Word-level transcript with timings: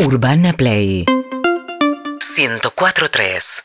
Urbana 0.00 0.52
Play 0.52 1.04
104.3 1.06 3.64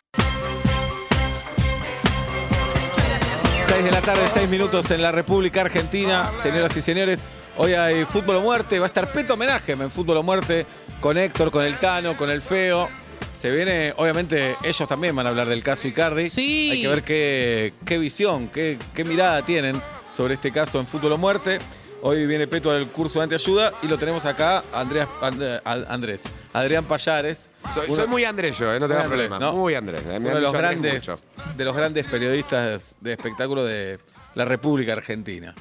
6 3.63 3.83
de 3.83 3.91
la 3.91 4.01
tarde, 4.01 4.21
6 4.31 4.47
minutos 4.47 4.91
en 4.91 5.01
la 5.01 5.11
República 5.11 5.61
Argentina. 5.61 6.29
Señoras 6.35 6.77
y 6.77 6.81
señores, 6.81 7.23
hoy 7.57 7.73
hay 7.73 8.05
fútbol 8.05 8.35
o 8.35 8.41
muerte. 8.41 8.77
Va 8.77 8.85
a 8.85 8.89
estar 8.89 9.11
Peto 9.11 9.33
Homenaje 9.33 9.71
en 9.71 9.89
fútbol 9.89 10.17
o 10.17 10.23
muerte 10.23 10.67
con 11.01 11.17
Héctor, 11.17 11.49
con 11.49 11.65
el 11.65 11.77
Tano, 11.77 12.15
con 12.15 12.29
el 12.29 12.43
Feo. 12.43 12.89
Se 13.33 13.49
viene, 13.49 13.95
obviamente, 13.97 14.55
ellos 14.63 14.87
también 14.87 15.15
van 15.15 15.25
a 15.25 15.29
hablar 15.29 15.47
del 15.47 15.63
caso 15.63 15.87
Icardi. 15.87 16.29
Sí. 16.29 16.69
Hay 16.71 16.83
que 16.83 16.87
ver 16.89 17.01
qué, 17.01 17.73
qué 17.87 17.97
visión, 17.97 18.49
qué, 18.49 18.77
qué 18.93 19.03
mirada 19.03 19.43
tienen 19.43 19.81
sobre 20.11 20.35
este 20.35 20.51
caso 20.51 20.79
en 20.79 20.85
fútbol 20.85 21.13
o 21.13 21.17
muerte. 21.17 21.57
Hoy 22.01 22.25
viene 22.25 22.47
Peto 22.47 22.71
al 22.71 22.87
curso 22.87 23.19
de 23.19 23.23
anteayuda 23.23 23.73
y 23.81 23.87
lo 23.87 23.97
tenemos 23.97 24.25
acá, 24.25 24.63
And- 24.73 25.61
Andrés, 25.65 26.23
Adrián 26.53 26.85
Payares. 26.85 27.49
Soy, 27.73 27.87
uno- 27.87 27.95
soy 27.95 28.07
muy 28.07 28.23
Andrés 28.23 28.57
yo, 28.57 28.73
eh, 28.73 28.79
no 28.79 28.87
tengo 28.87 29.03
problema. 29.03 29.37
¿no? 29.37 29.51
Muy 29.53 29.75
Andrés. 29.75 30.01
eh, 30.07 30.19
me 30.19 30.27
uno 30.27 30.35
de 30.35 30.41
los 30.41 30.53
grandes, 30.53 31.07
mucho. 31.07 31.19
de 31.57 31.65
los 31.65 31.75
grandes 31.75 32.05
periodistas 32.05 32.95
de 33.01 33.13
espectáculo 33.13 33.65
de 33.65 33.99
la 34.35 34.45
República 34.45 34.93
Argentina. 34.93 35.53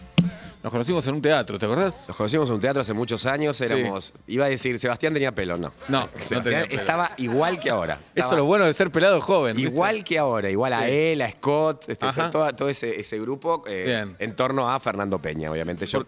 Nos 0.62 0.72
conocimos 0.72 1.06
en 1.06 1.14
un 1.14 1.22
teatro, 1.22 1.58
¿te 1.58 1.66
acordás? 1.66 2.04
Nos 2.08 2.16
conocimos 2.16 2.48
en 2.48 2.56
un 2.56 2.60
teatro 2.60 2.82
hace 2.82 2.92
muchos 2.92 3.26
años, 3.26 3.60
éramos... 3.60 4.12
Iba 4.26 4.46
a 4.46 4.48
decir, 4.48 4.78
Sebastián 4.78 5.12
tenía 5.14 5.32
pelo, 5.32 5.56
no. 5.56 5.72
No, 5.88 6.00
no 6.00 6.06
Sebastián 6.08 6.42
tenía 6.42 6.66
pelo. 6.66 6.80
estaba 6.80 7.12
igual 7.16 7.60
que 7.60 7.70
ahora. 7.70 8.00
Eso 8.14 8.30
es 8.32 8.36
lo 8.36 8.44
bueno 8.44 8.64
de 8.64 8.74
ser 8.74 8.90
pelado 8.90 9.20
joven. 9.20 9.56
¿viste? 9.56 9.70
Igual 9.70 10.02
que 10.02 10.18
ahora, 10.18 10.50
igual 10.50 10.72
a 10.72 10.88
él, 10.88 11.22
a 11.22 11.30
Scott, 11.30 11.84
este, 11.88 12.04
Ajá. 12.04 12.30
todo, 12.30 12.52
todo 12.54 12.68
ese, 12.68 12.98
ese 13.00 13.18
grupo 13.20 13.62
eh, 13.68 13.84
Bien. 13.86 14.16
en 14.18 14.34
torno 14.34 14.68
a 14.68 14.80
Fernando 14.80 15.20
Peña, 15.20 15.50
obviamente. 15.50 15.86
Yo, 15.86 16.04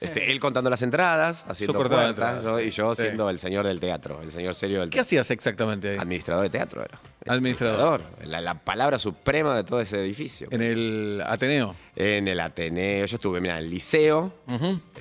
este, 0.00 0.32
él 0.32 0.40
contando 0.40 0.70
las 0.70 0.80
entradas, 0.82 1.44
haciendo 1.46 1.74
cortaba 1.74 2.02
puertas, 2.04 2.36
entradas. 2.38 2.44
¿no? 2.44 2.60
y 2.60 2.70
yo 2.70 2.94
Sí. 2.94 3.02
siendo 3.02 3.28
el 3.30 3.38
señor 3.38 3.66
del 3.66 3.78
teatro, 3.78 4.20
el 4.22 4.30
señor 4.30 4.54
serio 4.54 4.80
del 4.80 4.88
¿Qué 4.88 4.94
teatro. 4.96 5.02
hacías 5.02 5.30
exactamente 5.30 5.90
ahí? 5.90 5.98
Administrador 5.98 6.42
de 6.44 6.50
teatro 6.50 6.82
era. 6.82 6.98
Administrador. 7.26 8.02
La, 8.24 8.40
la 8.40 8.54
palabra 8.54 8.98
suprema 8.98 9.54
de 9.56 9.64
todo 9.64 9.80
ese 9.80 10.00
edificio. 10.00 10.48
En 10.50 10.60
el 10.62 11.22
Ateneo. 11.24 11.76
En 11.94 12.26
el 12.26 12.40
Ateneo, 12.40 13.04
yo 13.06 13.16
estuve, 13.16 13.40
mira, 13.40 13.58
en 13.58 13.64
el 13.66 13.70
liceo. 13.82 14.32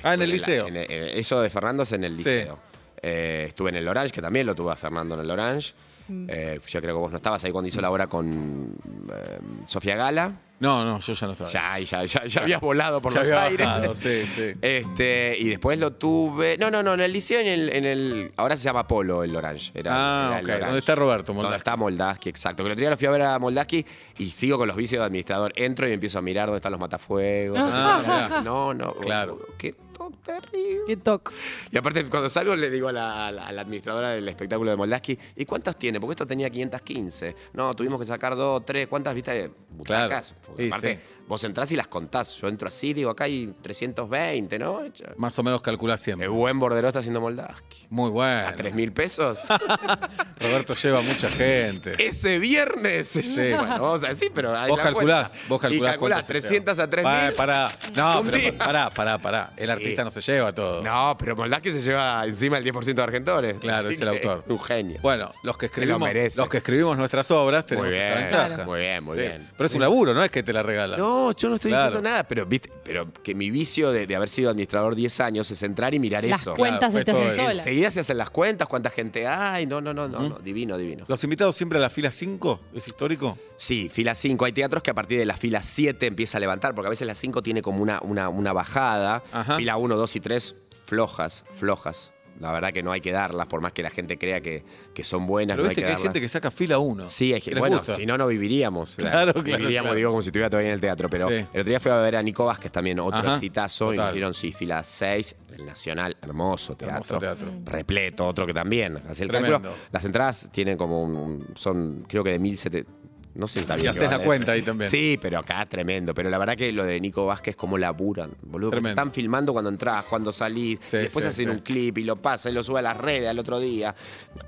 Ah, 0.03 0.13
en 0.15 0.21
el 0.23 0.29
liceo. 0.31 0.67
en 0.67 0.75
el- 0.77 0.91
en- 0.91 1.17
eso 1.19 1.39
de 1.41 1.49
Fernando 1.51 1.83
es 1.83 1.91
en 1.91 2.03
el 2.03 2.13
Sí. 2.13 2.17
liceo. 2.17 2.59
Eh, 3.03 3.45
estuve 3.47 3.69
en 3.69 3.75
el 3.75 3.87
Orange, 3.87 4.11
que 4.13 4.21
también 4.21 4.45
lo 4.47 4.55
tuve 4.55 4.71
a 4.71 4.75
Fernando 4.75 5.13
en 5.15 5.21
el 5.21 5.29
Orange. 5.31 5.73
Eh, 6.09 6.59
yo 6.67 6.81
creo 6.81 6.95
que 6.95 6.99
vos 6.99 7.11
no 7.11 7.17
estabas 7.17 7.43
ahí 7.43 7.51
cuando 7.51 7.67
hizo 7.69 7.81
la 7.81 7.91
obra 7.91 8.07
con 8.07 8.75
eh, 9.13 9.39
Sofía 9.65 9.95
Gala. 9.95 10.33
No, 10.59 10.85
no, 10.85 10.99
yo 10.99 11.13
ya 11.13 11.25
no 11.25 11.33
estaba. 11.33 11.49
Ya, 11.49 11.79
ya, 11.79 12.05
ya, 12.05 12.25
ya 12.27 12.41
habías 12.41 12.61
volado 12.61 13.01
por 13.01 13.11
Ya 13.11 13.19
los 13.21 13.31
había 13.31 13.43
aires. 13.45 13.65
bajado, 13.65 13.95
sí, 13.95 14.25
sí. 14.27 14.51
Este, 14.61 15.35
y 15.39 15.49
después 15.49 15.79
lo 15.79 15.93
tuve. 15.93 16.55
No, 16.59 16.69
no, 16.69 16.83
no, 16.83 16.93
en 16.93 16.99
el 16.99 17.11
liceo, 17.11 17.39
en 17.39 17.47
el, 17.47 17.69
en 17.73 17.85
el. 17.85 18.31
Ahora 18.37 18.55
se 18.55 18.65
llama 18.65 18.87
Polo 18.87 19.23
el 19.23 19.35
Orange. 19.35 19.71
Era, 19.73 19.91
Ah, 19.93 20.27
era 20.29 20.37
el 20.39 20.43
ok. 20.43 20.49
Orange. 20.49 20.65
¿Dónde 20.65 20.79
está 20.79 20.95
Roberto 20.95 21.25
Donde 21.27 21.41
Moldaski? 21.43 21.57
está 21.57 21.75
Moldaski, 21.77 22.29
exacto. 22.29 22.63
Que 22.63 22.67
el 22.67 22.71
otro 22.73 22.81
día 22.81 22.89
lo 22.91 22.97
fui 22.97 23.07
a 23.07 23.11
ver 23.11 23.21
a 23.23 23.39
Moldaski 23.39 23.83
y 24.19 24.29
sigo 24.29 24.59
con 24.59 24.67
los 24.67 24.77
vicios 24.77 24.99
de 24.99 25.05
administrador. 25.07 25.51
Entro 25.55 25.89
y 25.89 25.93
empiezo 25.93 26.19
a 26.19 26.21
mirar 26.21 26.45
dónde 26.45 26.57
están 26.57 26.73
los 26.73 26.81
matafuegos. 26.81 27.57
Ah, 27.59 28.41
no, 28.45 28.71
no. 28.75 28.93
Claro. 28.95 29.39
Qué 29.57 29.73
toque 30.09 30.17
terrible. 30.25 30.81
Qué 30.87 30.97
toc. 30.97 31.31
Y 31.71 31.77
aparte, 31.77 32.05
cuando 32.05 32.29
salgo, 32.29 32.55
le 32.55 32.69
digo 32.69 32.87
a 32.87 32.91
la, 32.91 33.27
a 33.27 33.31
la- 33.31 33.47
a 33.47 33.51
la 33.51 33.61
administradora 33.61 34.09
del 34.11 34.27
espectáculo 34.27 34.71
de 34.71 34.77
Moldaski, 34.77 35.17
¿y 35.35 35.45
cuántas 35.45 35.77
tiene? 35.77 35.99
Porque 35.99 36.11
esto 36.13 36.27
tenía 36.27 36.49
515. 36.49 37.35
No, 37.53 37.73
tuvimos 37.73 37.99
que 37.99 38.07
sacar 38.07 38.35
dos, 38.35 38.65
tres. 38.65 38.87
¿Cuántas 38.87 39.13
viste? 39.13 39.51
Butacas. 39.69 40.35
Porque 40.45 40.63
Sí, 40.63 40.67
aparte, 40.69 40.95
sí. 40.95 41.15
vos 41.27 41.43
entrás 41.43 41.71
y 41.71 41.75
las 41.75 41.87
contás. 41.87 42.35
Yo 42.35 42.47
entro 42.47 42.67
así, 42.67 42.93
digo, 42.93 43.09
acá 43.09 43.23
hay 43.25 43.53
320, 43.61 44.59
¿no? 44.59 44.81
Más 45.17 45.37
o 45.39 45.43
menos 45.43 45.61
calculás 45.61 46.01
Qué 46.01 46.05
siempre. 46.05 46.27
buen 46.27 46.59
bordero 46.59 46.87
está 46.87 46.99
haciendo 46.99 47.21
Moldaski. 47.21 47.87
Muy 47.89 48.09
bueno. 48.09 48.47
A 48.47 48.55
3 48.55 48.73
mil 48.73 48.91
pesos. 48.91 49.39
Roberto 50.39 50.73
lleva 50.75 51.01
mucha 51.01 51.29
gente. 51.29 51.93
Ese 51.97 52.39
viernes. 52.39 53.07
Sí. 53.07 53.51
Bueno, 53.61 53.79
vamos 53.81 54.03
a 54.03 54.07
decir, 54.09 54.31
pero 54.33 54.55
ahí 54.57 54.69
Vos 54.69 54.79
calculás, 54.79 55.31
cuenta. 55.31 55.47
vos 55.49 55.61
calculás. 55.61 55.87
Y 55.87 55.91
calculás 55.91 56.19
cuánto 56.25 56.33
se 56.33 56.39
300 56.41 56.77
lleva. 56.77 56.83
a 56.85 56.89
3 56.89 57.03
Pará, 57.03 57.25
mil. 57.27 57.33
Pará, 57.35 57.67
no, 57.95 58.21
Un 58.21 58.27
pero 58.29 58.57
pará, 58.57 58.89
pará, 58.89 59.17
pará. 59.17 59.53
El 59.57 59.69
Sí. 59.69 59.73
No 60.03 60.11
se 60.11 60.21
lleva 60.21 60.53
todo. 60.53 60.81
No, 60.83 61.15
pero 61.17 61.35
Moldaski 61.35 61.71
se 61.71 61.81
lleva 61.81 62.25
encima 62.25 62.57
el 62.57 62.63
10% 62.65 62.93
de 62.95 63.01
Argentores. 63.03 63.57
Claro, 63.59 63.89
Así 63.89 63.95
es 63.95 64.01
el 64.01 64.19
que 64.19 64.27
autor. 64.27 64.43
Un 64.47 64.59
genio. 64.59 64.99
Bueno, 65.01 65.31
los 65.43 65.57
que 65.57 65.67
Se 65.67 65.71
lo 65.71 65.81
escribimos, 65.83 66.07
merece. 66.07 66.37
los 66.39 66.49
que 66.49 66.57
escribimos 66.57 66.97
nuestras 66.97 67.29
obras 67.31 67.65
tenemos 67.65 67.91
Muy 67.91 67.97
esa 67.99 68.07
bien, 68.15 68.29
ventaja. 68.29 68.65
muy 68.65 68.79
bien, 68.79 69.03
muy 69.03 69.17
Sí. 69.17 69.21
bien. 69.23 69.49
Pero 69.57 69.65
es 69.67 69.73
un 69.75 69.81
laburo, 69.81 70.13
no 70.13 70.23
es 70.23 70.31
que 70.31 70.43
te 70.43 70.53
la 70.53 70.63
regalan. 70.63 70.99
No, 70.99 71.31
yo 71.33 71.49
no 71.49 71.55
estoy 71.55 71.71
Claro. 71.71 71.89
diciendo 71.91 72.09
nada, 72.09 72.23
pero 72.27 72.45
viste, 72.45 72.71
pero 72.83 73.07
que 73.23 73.35
mi 73.35 73.49
vicio 73.49 73.91
de, 73.91 74.07
de 74.07 74.15
haber 74.15 74.29
sido 74.29 74.49
administrador 74.49 74.95
10 74.95 75.19
años 75.19 75.49
es 75.51 75.63
entrar 75.63 75.93
y 75.93 75.99
mirar 75.99 76.23
Las 76.23 76.41
eso. 76.41 76.53
cuentas 76.55 76.93
se 76.93 77.03
te 77.05 77.11
esto 77.11 77.21
hacen 77.23 77.31
es- 77.35 77.41
solas. 77.43 77.57
Enseguida 77.59 77.91
se 77.91 77.99
hacen 78.01 78.17
las 78.17 78.29
cuentas, 78.29 78.67
cuánta 78.67 78.89
gente 78.89 79.27
hay. 79.27 79.65
No, 79.65 79.81
no, 79.81 79.93
no, 79.93 80.07
no, 80.07 80.19
no. 80.19 80.39
divino, 80.39 80.77
divino. 80.77 81.05
Los 81.07 81.23
invitados 81.23 81.55
siempre 81.55 81.77
a 81.77 81.81
la 81.81 81.89
fila 81.89 82.11
5, 82.11 82.59
¿es 82.73 82.87
histórico? 82.87 83.37
Sí, 83.57 83.89
fila 83.93 84.15
5. 84.15 84.45
Hay 84.45 84.51
teatros 84.53 84.81
que 84.83 84.91
a 84.91 84.93
partir 84.93 85.19
de 85.19 85.25
la 85.25 85.37
fila 85.37 85.61
7 85.63 86.07
empieza 86.07 86.37
a 86.37 86.41
levantar, 86.41 86.73
porque 86.73 86.87
a 86.87 86.89
veces 86.89 87.05
la 87.07 87.15
5 87.15 87.41
tiene 87.43 87.61
como 87.61 87.81
una, 87.81 87.99
una, 88.01 88.29
una 88.29 88.53
bajada. 88.53 89.23
Ajá. 89.31 89.57
Fila 89.57 89.77
1, 89.81 89.95
2 89.95 90.15
y 90.15 90.19
3, 90.19 90.55
flojas, 90.85 91.45
flojas. 91.55 92.13
La 92.39 92.51
verdad 92.53 92.73
que 92.73 92.81
no 92.81 92.91
hay 92.91 93.01
que 93.01 93.11
darlas, 93.11 93.45
por 93.45 93.61
más 93.61 93.71
que 93.71 93.83
la 93.83 93.91
gente 93.91 94.17
crea 94.17 94.41
que, 94.41 94.63
que 94.95 95.03
son 95.03 95.27
buenas. 95.27 95.55
Pero 95.57 95.63
no 95.65 95.69
viste 95.69 95.81
hay 95.81 95.91
que 95.91 95.91
que 95.93 95.97
hay 95.97 96.03
gente 96.03 96.21
que 96.21 96.27
saca 96.29 96.49
fila 96.49 96.79
1. 96.79 97.07
Sí, 97.07 97.33
es 97.33 97.43
que, 97.43 97.53
bueno, 97.53 97.83
si 97.83 98.05
no, 98.07 98.17
no 98.17 98.25
viviríamos. 98.25 98.95
Claro, 98.95 99.33
claro, 99.33 99.43
Viviríamos, 99.43 99.87
claro. 99.89 99.95
digo, 99.97 100.09
como 100.09 100.21
si 100.23 100.29
estuviera 100.29 100.49
todavía 100.49 100.69
en 100.69 100.73
el 100.75 100.81
teatro. 100.81 101.07
Pero 101.07 101.27
Sí. 101.27 101.35
el 101.35 101.45
otro 101.61 101.63
día 101.65 101.79
fui 101.79 101.91
a 101.91 101.97
ver 101.97 102.15
a 102.15 102.23
Nico 102.23 102.45
Vázquez 102.45 102.71
también, 102.71 102.99
otro 102.99 103.19
Ajá, 103.19 103.33
exitazo, 103.35 103.93
y 103.93 103.95
total. 103.97 104.05
nos 104.07 104.13
dieron, 104.15 104.33
sí, 104.33 104.51
fila 104.53 104.83
6, 104.83 105.35
el 105.55 105.65
Nacional, 105.67 106.17
hermoso 106.19 106.75
teatro. 106.75 106.93
Hermoso 106.95 107.17
teatro. 107.19 107.51
Repleto, 107.65 108.25
otro 108.25 108.47
que 108.47 108.53
también. 108.55 108.99
Así 109.07 109.21
el 109.21 109.29
cálculo. 109.29 109.61
Las 109.91 110.03
entradas 110.05 110.47
tienen 110.51 110.77
como 110.77 111.03
un- 111.03 111.47
son, 111.53 112.05
creo 112.07 112.23
que 112.23 112.31
de 112.31 112.39
1700. 112.39 113.00
No 113.33 113.47
sé 113.47 113.63
bien. 113.65 113.85
Y 113.85 113.87
haces 113.87 114.09
la 114.09 114.19
cuenta 114.19 114.51
ahí 114.51 114.61
también. 114.61 114.91
Sí, 114.91 115.17
pero 115.21 115.39
acá 115.39 115.65
tremendo. 115.65 116.13
Pero 116.13 116.29
la 116.29 116.37
verdad 116.37 116.55
que 116.57 116.71
lo 116.71 116.83
de 116.85 116.99
Nico 116.99 117.25
Vázquez, 117.25 117.55
cómo 117.55 117.77
laburan, 117.77 118.31
boludo. 118.41 118.71
Tremendo. 118.71 118.89
Están 119.01 119.13
filmando 119.13 119.53
cuando 119.53 119.69
entras, 119.69 120.03
cuando 120.05 120.31
salís, 120.33 120.79
Sí, 120.83 120.97
después 120.97 121.23
sí, 121.23 121.29
hacen 121.29 121.45
sí. 121.45 121.51
un 121.51 121.59
clip 121.59 121.97
y 121.99 122.03
lo 122.03 122.17
pasan 122.17 122.51
y 122.51 122.55
lo 122.55 122.63
sube 122.63 122.79
a 122.79 122.81
las 122.81 122.97
redes 122.97 123.29
al 123.29 123.39
otro 123.39 123.59
día. 123.59 123.95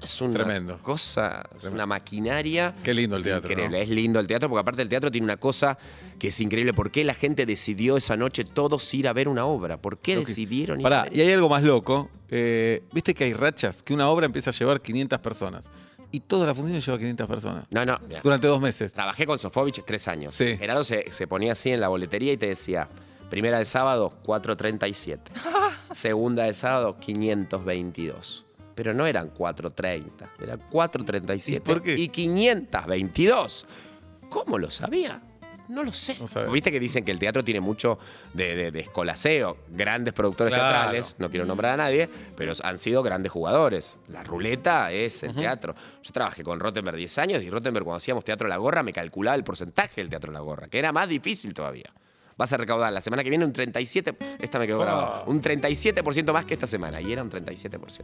Es 0.02 0.20
una 0.22 0.34
Tremendo. 0.34 0.80
cosa, 0.82 1.44
es 1.58 1.64
una 1.66 1.86
maquinaria. 1.86 2.76
Qué 2.84 2.94
lindo 2.94 3.16
el 3.16 3.24
teatro, 3.24 3.50
Increíble, 3.50 3.78
¿no? 3.78 3.84
es 3.84 3.90
lindo 3.90 4.20
el 4.20 4.28
teatro, 4.28 4.50
porque 4.50 4.62
aparte 4.62 4.82
el 4.82 4.90
teatro 4.90 5.10
tiene 5.10 5.26
una 5.26 5.38
cosa 5.38 5.78
que 6.20 6.28
es 6.28 6.40
increíble. 6.42 6.74
¿Por 6.74 6.92
qué 6.92 7.04
la 7.06 7.14
gente 7.14 7.46
decidió 7.46 7.96
esa 7.98 8.18
noche 8.18 8.44
todos 8.44 8.94
ir 8.94 9.08
a 9.08 9.14
ver 9.14 9.28
una 9.30 9.46
obra? 9.46 9.78
¿Por 9.78 9.98
qué 9.98 10.16
que- 10.16 10.26
decidieron 10.26 10.82
ir 10.82 10.88
a 10.88 11.04
ver 11.04 11.16
y 11.18 11.22
hay 11.22 11.32
algo 11.32 11.48
más 11.50 11.64
loco. 11.64 12.10
Eh, 12.36 12.82
Viste 12.92 13.14
que 13.14 13.26
hay 13.26 13.34
rachas, 13.34 13.84
que 13.84 13.94
una 13.94 14.10
obra 14.10 14.26
empieza 14.26 14.50
a 14.50 14.54
llevar 14.54 14.82
500 14.82 15.20
personas. 15.20 15.70
Y 16.14 16.20
toda 16.20 16.46
la 16.46 16.54
función 16.54 16.80
lleva 16.80 16.98
500 17.00 17.28
personas. 17.28 17.66
No, 17.72 17.84
no. 17.86 17.98
mirá. 18.08 18.22
Durante 18.22 18.46
dos 18.46 18.62
meses. 18.62 18.94
Trabajé 18.94 19.26
con 19.26 19.40
Sofovich 19.40 19.84
tres 19.84 20.08
años. 20.08 20.32
Sí. 20.32 20.56
Gerardo 20.58 20.84
se, 20.84 21.12
se 21.12 21.26
ponía 21.26 21.54
así 21.54 21.72
en 21.72 21.82
la 21.82 21.88
boletería 21.88 22.32
y 22.32 22.38
te 22.38 22.46
decía, 22.46 22.88
primera 23.32 23.58
de 23.58 23.66
sábado, 23.66 24.14
4.37. 24.24 25.20
Segunda 25.92 26.44
de 26.44 26.54
sábado, 26.54 26.98
522. 27.00 28.46
Pero 28.76 28.94
no 28.94 29.08
eran 29.08 29.34
4.30, 29.34 30.04
eran 30.42 30.60
4.37 30.72 31.56
¿Y 31.56 31.60
por 31.60 31.82
qué? 31.82 31.96
y 31.98 32.10
522. 32.10 33.66
¿Cómo 34.30 34.60
lo 34.60 34.70
sabía? 34.70 35.22
No 35.70 35.84
lo 35.84 35.94
sé. 35.94 36.18
No. 36.20 36.52
Viste 36.52 36.72
que 36.72 36.80
dicen 36.80 37.06
que 37.06 37.12
el 37.12 37.20
teatro 37.20 37.44
tiene 37.44 37.60
mucho 37.62 37.98
de, 38.34 38.56
de, 38.56 38.72
de 38.72 38.80
escolaseo. 38.82 39.58
Grandes 39.70 40.14
productores 40.14 40.54
Claro. 40.54 40.72
teatrales, 40.74 41.16
no 41.20 41.30
quiero 41.30 41.46
nombrar 41.46 41.74
a 41.74 41.78
nadie, 41.78 42.10
pero 42.36 42.54
han 42.64 42.80
sido 42.80 43.02
grandes 43.04 43.32
jugadores. 43.32 43.98
La 44.10 44.24
ruleta 44.24 44.92
es 44.92 45.24
el 45.24 45.34
teatro. 45.34 45.76
Yo 46.04 46.12
trabajé 46.12 46.44
con 46.44 46.60
Rottenberg 46.60 46.98
10 46.98 47.18
años 47.20 47.44
y 47.44 47.50
Rottenberg 47.50 47.86
cuando 47.86 47.98
hacíamos 47.98 48.26
Teatro 48.26 48.48
La 48.48 48.58
Gorra 48.58 48.84
me 48.84 48.92
calculaba 48.94 49.36
el 49.36 49.44
porcentaje 49.44 50.02
del 50.02 50.10
Teatro 50.10 50.32
La 50.32 50.42
Gorra, 50.42 50.68
que 50.68 50.80
era 50.80 50.92
más 50.92 51.08
difícil 51.08 51.54
todavía. 51.54 51.92
Vas 52.38 52.52
a 52.54 52.58
recaudar 52.58 52.92
la 52.92 53.02
semana 53.02 53.24
que 53.24 53.30
viene 53.30 53.46
un 53.46 53.54
37, 53.54 54.16
esta 54.40 54.58
me 54.60 54.66
quedó 54.68 54.80
grabada, 54.80 55.24
un 55.28 55.42
37% 55.42 56.34
más 56.34 56.46
que 56.46 56.56
esta 56.56 56.66
semana 56.68 57.00
y 57.00 57.12
era 57.14 57.22
un 57.22 57.30
37%. 57.30 58.02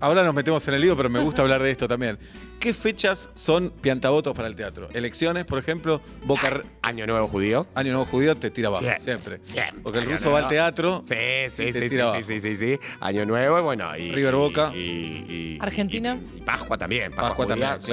Ahora 0.00 0.22
nos 0.22 0.34
metemos 0.34 0.66
en 0.68 0.74
el 0.74 0.80
lío, 0.80 0.96
pero 0.96 1.10
me 1.10 1.20
gusta 1.20 1.42
hablar 1.42 1.62
de 1.62 1.70
esto 1.70 1.88
también. 1.88 2.18
¿Qué 2.60 2.74
fechas 2.74 3.30
son 3.34 3.70
piantavotos 3.70 4.34
para 4.34 4.46
el 4.48 4.54
teatro? 4.54 4.88
Elecciones, 4.92 5.44
por 5.44 5.58
ejemplo, 5.58 6.00
Boca. 6.24 6.62
Año 6.82 7.06
Nuevo 7.06 7.26
Judío. 7.28 7.66
Año 7.74 7.92
Nuevo 7.92 8.06
Judío 8.06 8.36
te 8.36 8.50
tira 8.50 8.68
abajo, 8.68 8.84
Siempre, 8.84 9.04
siempre. 9.04 9.40
siempre. 9.44 9.80
Porque 9.82 9.98
el 9.98 10.04
Año 10.04 10.12
ruso 10.16 10.30
va 10.30 10.40
al 10.40 10.48
teatro. 10.48 11.04
Sí, 11.08 11.14
y 11.14 11.50
sí, 11.50 11.56
te 11.64 11.72
sí, 11.72 11.80
sí, 11.80 11.88
tira 11.88 11.90
sí, 11.90 12.00
abajo. 12.00 12.22
sí, 12.26 12.40
sí, 12.40 12.56
sí. 12.56 12.78
Año 13.00 13.26
Nuevo, 13.26 13.58
y 13.58 13.62
bueno, 13.62 13.96
y 13.96 14.12
River 14.12 14.34
Boca. 14.36 14.72
y- 14.74 14.78
y- 14.78 15.58
Argentina. 15.60 16.18
Y, 16.36 16.38
y 16.38 16.42
Pascua 16.42 16.78
también. 16.78 17.10
Pascua, 17.10 17.28
Pascua 17.28 17.46
judía, 17.46 17.78
también, 17.78 17.80
sí. 17.82 17.92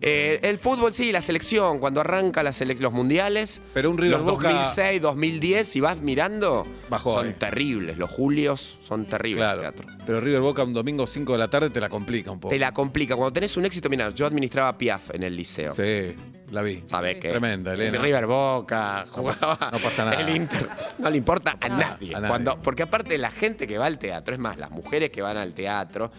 Eh, 0.00 0.40
el 0.42 0.58
fútbol, 0.58 0.92
sí, 0.92 1.10
la 1.12 1.22
selección, 1.22 1.78
cuando 1.78 2.00
arranca 2.00 2.42
la 2.42 2.50
sele- 2.52 2.78
los 2.78 2.92
mundiales, 2.92 3.60
Pero 3.74 3.90
un 3.90 3.98
River 3.98 4.18
los 4.18 4.24
Boca- 4.24 4.50
2006, 4.50 5.00
2010, 5.02 5.66
si 5.68 5.80
vas 5.80 5.96
mirando, 5.98 6.66
Bajó 6.90 7.14
son 7.14 7.32
terribles. 7.34 7.96
Los 7.98 8.10
julios 8.10 8.78
son 8.82 9.06
terribles. 9.06 9.38
Claro. 9.44 9.62
el 9.62 9.72
teatro. 9.74 9.86
Pero 10.04 10.20
River 10.20 10.40
Boca 10.40 10.64
un 10.64 10.74
domingo 10.74 11.06
5 11.06 11.32
de 11.32 11.38
la 11.38 11.48
tarde 11.48 11.70
te 11.70 11.80
la 11.80 11.88
complica 11.88 12.30
un 12.30 12.40
poco. 12.40 12.52
Te 12.52 12.58
la 12.58 12.72
complica. 12.72 13.16
Cuando 13.16 13.32
tenés 13.32 13.56
un 13.56 13.64
éxito, 13.64 13.88
mira, 13.88 14.10
yo 14.10 14.26
administraba 14.26 14.76
Piaf 14.76 15.10
en 15.14 15.22
el 15.22 15.34
liceo. 15.34 15.72
Sí, 15.72 16.14
la 16.50 16.62
vi. 16.62 16.84
¿Sabés 16.86 17.16
qué? 17.18 17.30
Tremenda, 17.30 17.74
Elena. 17.74 17.98
River 17.98 18.26
Boca, 18.26 19.06
No 19.16 19.22
pasa- 19.24 19.54
jugaba 19.54 19.70
no 19.72 19.78
pasa 19.78 20.04
nada. 20.04 20.20
El 20.20 20.36
Inter. 20.36 20.68
No 20.98 21.10
le 21.10 21.16
importa 21.16 21.56
a, 21.60 21.68
nadie. 21.68 22.14
a 22.14 22.20
nadie. 22.20 22.28
Cuando, 22.28 22.58
porque 22.62 22.82
aparte 22.84 23.16
la 23.18 23.30
gente 23.30 23.66
que 23.66 23.78
va 23.78 23.86
al 23.86 23.98
teatro, 23.98 24.34
es 24.34 24.40
más, 24.40 24.58
las 24.58 24.70
mujeres 24.70 25.10
que 25.10 25.22
van 25.22 25.36
al 25.36 25.54
teatro, 25.54 26.10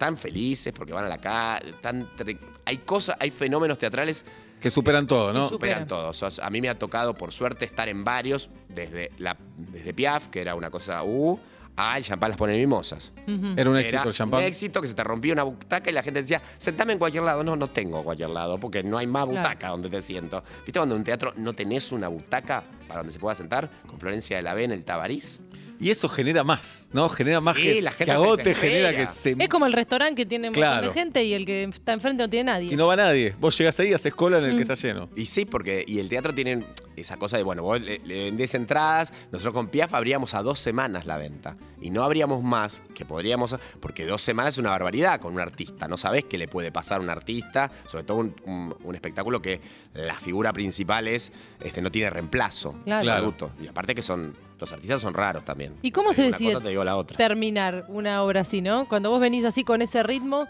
están 0.00 0.16
felices 0.16 0.72
porque 0.72 0.94
van 0.94 1.04
a 1.04 1.08
la 1.08 1.18
calle, 1.18 1.70
están 1.70 2.08
tre- 2.16 2.38
hay 2.64 2.78
cosas, 2.78 3.16
hay 3.20 3.30
fenómenos 3.30 3.76
teatrales 3.78 4.24
Que 4.58 4.70
superan 4.70 5.06
todo, 5.06 5.30
¿no? 5.34 5.44
Super- 5.44 5.68
superan 5.68 5.86
todos. 5.86 6.22
O 6.22 6.30
sea, 6.30 6.46
a 6.46 6.48
mí 6.48 6.60
me 6.62 6.70
ha 6.70 6.78
tocado, 6.78 7.12
por 7.14 7.32
suerte, 7.32 7.66
estar 7.66 7.86
en 7.90 8.02
varios, 8.02 8.48
desde, 8.68 9.10
la, 9.18 9.36
desde 9.58 9.92
Piaf, 9.92 10.28
que 10.28 10.40
era 10.40 10.54
una 10.54 10.70
cosa 10.70 11.02
uh, 11.04 11.38
a 11.76 11.98
el 11.98 12.04
champán 12.04 12.30
las 12.30 12.38
pone 12.38 12.56
mimosas. 12.56 13.12
Era 13.56 13.68
un 13.70 13.76
éxito 13.76 14.08
el 14.08 14.14
champán. 14.14 14.40
Un 14.40 14.46
éxito 14.46 14.80
que 14.80 14.88
se 14.88 14.94
te 14.94 15.04
rompía 15.04 15.34
una 15.34 15.42
butaca 15.44 15.90
y 15.90 15.92
la 15.92 16.02
gente 16.02 16.22
decía, 16.22 16.40
sentame 16.56 16.94
en 16.94 16.98
cualquier 16.98 17.22
lado. 17.24 17.42
No, 17.44 17.54
no 17.56 17.66
tengo 17.68 18.02
cualquier 18.02 18.30
lado, 18.30 18.58
porque 18.58 18.82
no 18.82 18.96
hay 18.96 19.06
más 19.06 19.26
Claro. 19.26 19.38
butaca 19.42 19.68
donde 19.68 19.90
te 19.90 20.00
siento. 20.00 20.42
¿Viste 20.64 20.78
cuando 20.80 20.94
en 20.94 21.00
un 21.00 21.04
teatro 21.04 21.32
no 21.36 21.52
tenés 21.52 21.92
una 21.92 22.08
butaca 22.08 22.64
para 22.88 23.00
donde 23.00 23.12
se 23.12 23.18
pueda 23.18 23.34
sentar? 23.34 23.68
Con 23.86 23.98
Florencia 24.00 24.36
de 24.38 24.42
la 24.42 24.54
B 24.54 24.64
en 24.64 24.72
el 24.72 24.84
Tabarís. 24.84 25.40
Y 25.80 25.90
eso 25.90 26.08
genera 26.08 26.44
más, 26.44 26.88
¿no? 26.92 27.08
Genera 27.08 27.40
más 27.40 27.56
Sí, 27.56 27.62
que, 27.62 27.82
la 27.82 27.90
gente 27.92 28.04
que 28.04 28.10
se 28.10 28.16
agote, 28.16 28.42
desespera. 28.50 28.72
genera 28.72 28.96
que 28.98 29.06
se... 29.06 29.36
Es 29.38 29.48
como 29.48 29.64
el 29.66 29.72
restaurante 29.72 30.14
que 30.14 30.26
tiene 30.26 30.48
un 30.48 30.52
montón 30.54 30.70
Claro. 30.70 30.88
de 30.88 30.92
gente 30.92 31.24
y 31.24 31.32
el 31.32 31.46
que 31.46 31.64
está 31.64 31.92
enfrente 31.94 32.22
no 32.22 32.28
tiene 32.28 32.52
nadie. 32.52 32.68
Y 32.72 32.76
no 32.76 32.86
va 32.86 32.96
nadie. 32.96 33.34
Vos 33.40 33.56
llegás 33.56 33.80
ahí, 33.80 33.92
haces 33.94 34.14
cola 34.14 34.38
en 34.38 34.44
el 34.44 34.56
que 34.56 34.62
está 34.62 34.74
lleno. 34.74 35.08
Y 35.16 35.26
sí, 35.26 35.46
porque 35.46 35.84
y 35.86 35.98
el 35.98 36.08
teatro 36.10 36.34
tiene 36.34 36.62
esa 36.96 37.16
cosa 37.16 37.38
de, 37.38 37.42
bueno, 37.44 37.62
vos 37.62 37.80
le, 37.80 37.98
le 38.04 38.24
vendés 38.24 38.54
entradas, 38.54 39.12
nosotros 39.32 39.54
con 39.54 39.68
Piaf 39.68 39.94
abríamos 39.94 40.34
a 40.34 40.42
dos 40.42 40.60
semanas 40.60 41.06
la 41.06 41.16
venta. 41.16 41.56
Y 41.80 41.88
no 41.88 42.02
abríamos 42.02 42.42
más, 42.42 42.82
que 42.94 43.06
podríamos, 43.06 43.56
porque 43.80 44.04
dos 44.04 44.20
semanas 44.20 44.54
es 44.54 44.58
una 44.58 44.68
barbaridad 44.70 45.18
con 45.18 45.32
un 45.32 45.40
artista. 45.40 45.88
No 45.88 45.96
sabés 45.96 46.24
qué 46.24 46.36
le 46.36 46.46
puede 46.46 46.70
pasar 46.70 46.98
a 47.00 47.02
un 47.02 47.08
artista, 47.08 47.70
sobre 47.86 48.04
todo 48.04 48.18
un, 48.18 48.34
un- 48.44 48.76
un 48.84 48.94
espectáculo 48.94 49.40
que 49.40 49.62
la 49.94 50.20
figura 50.20 50.52
principal 50.52 51.08
es, 51.08 51.32
este, 51.62 51.80
no 51.80 51.90
tiene 51.90 52.10
reemplazo. 52.10 52.74
Claro. 52.84 53.10
absoluto. 53.10 53.52
Y 53.62 53.66
aparte 53.66 53.94
que 53.94 54.02
son, 54.02 54.34
los 54.60 54.72
artistas 54.72 55.00
son 55.00 55.14
raros 55.14 55.44
también. 55.44 55.74
¿Y 55.82 55.90
cómo 55.90 56.10
Te 56.10 56.16
se 56.16 56.22
decide 56.24 56.52
cosa, 56.52 56.64
te 56.64 56.70
digo 56.70 56.84
la 56.84 56.96
otra. 56.96 57.16
terminar 57.16 57.86
una 57.88 58.22
obra 58.22 58.42
así, 58.42 58.60
no? 58.60 58.86
Cuando 58.88 59.10
vos 59.10 59.20
venís 59.20 59.44
así 59.44 59.64
con 59.64 59.80
ese 59.82 60.02
ritmo 60.02 60.46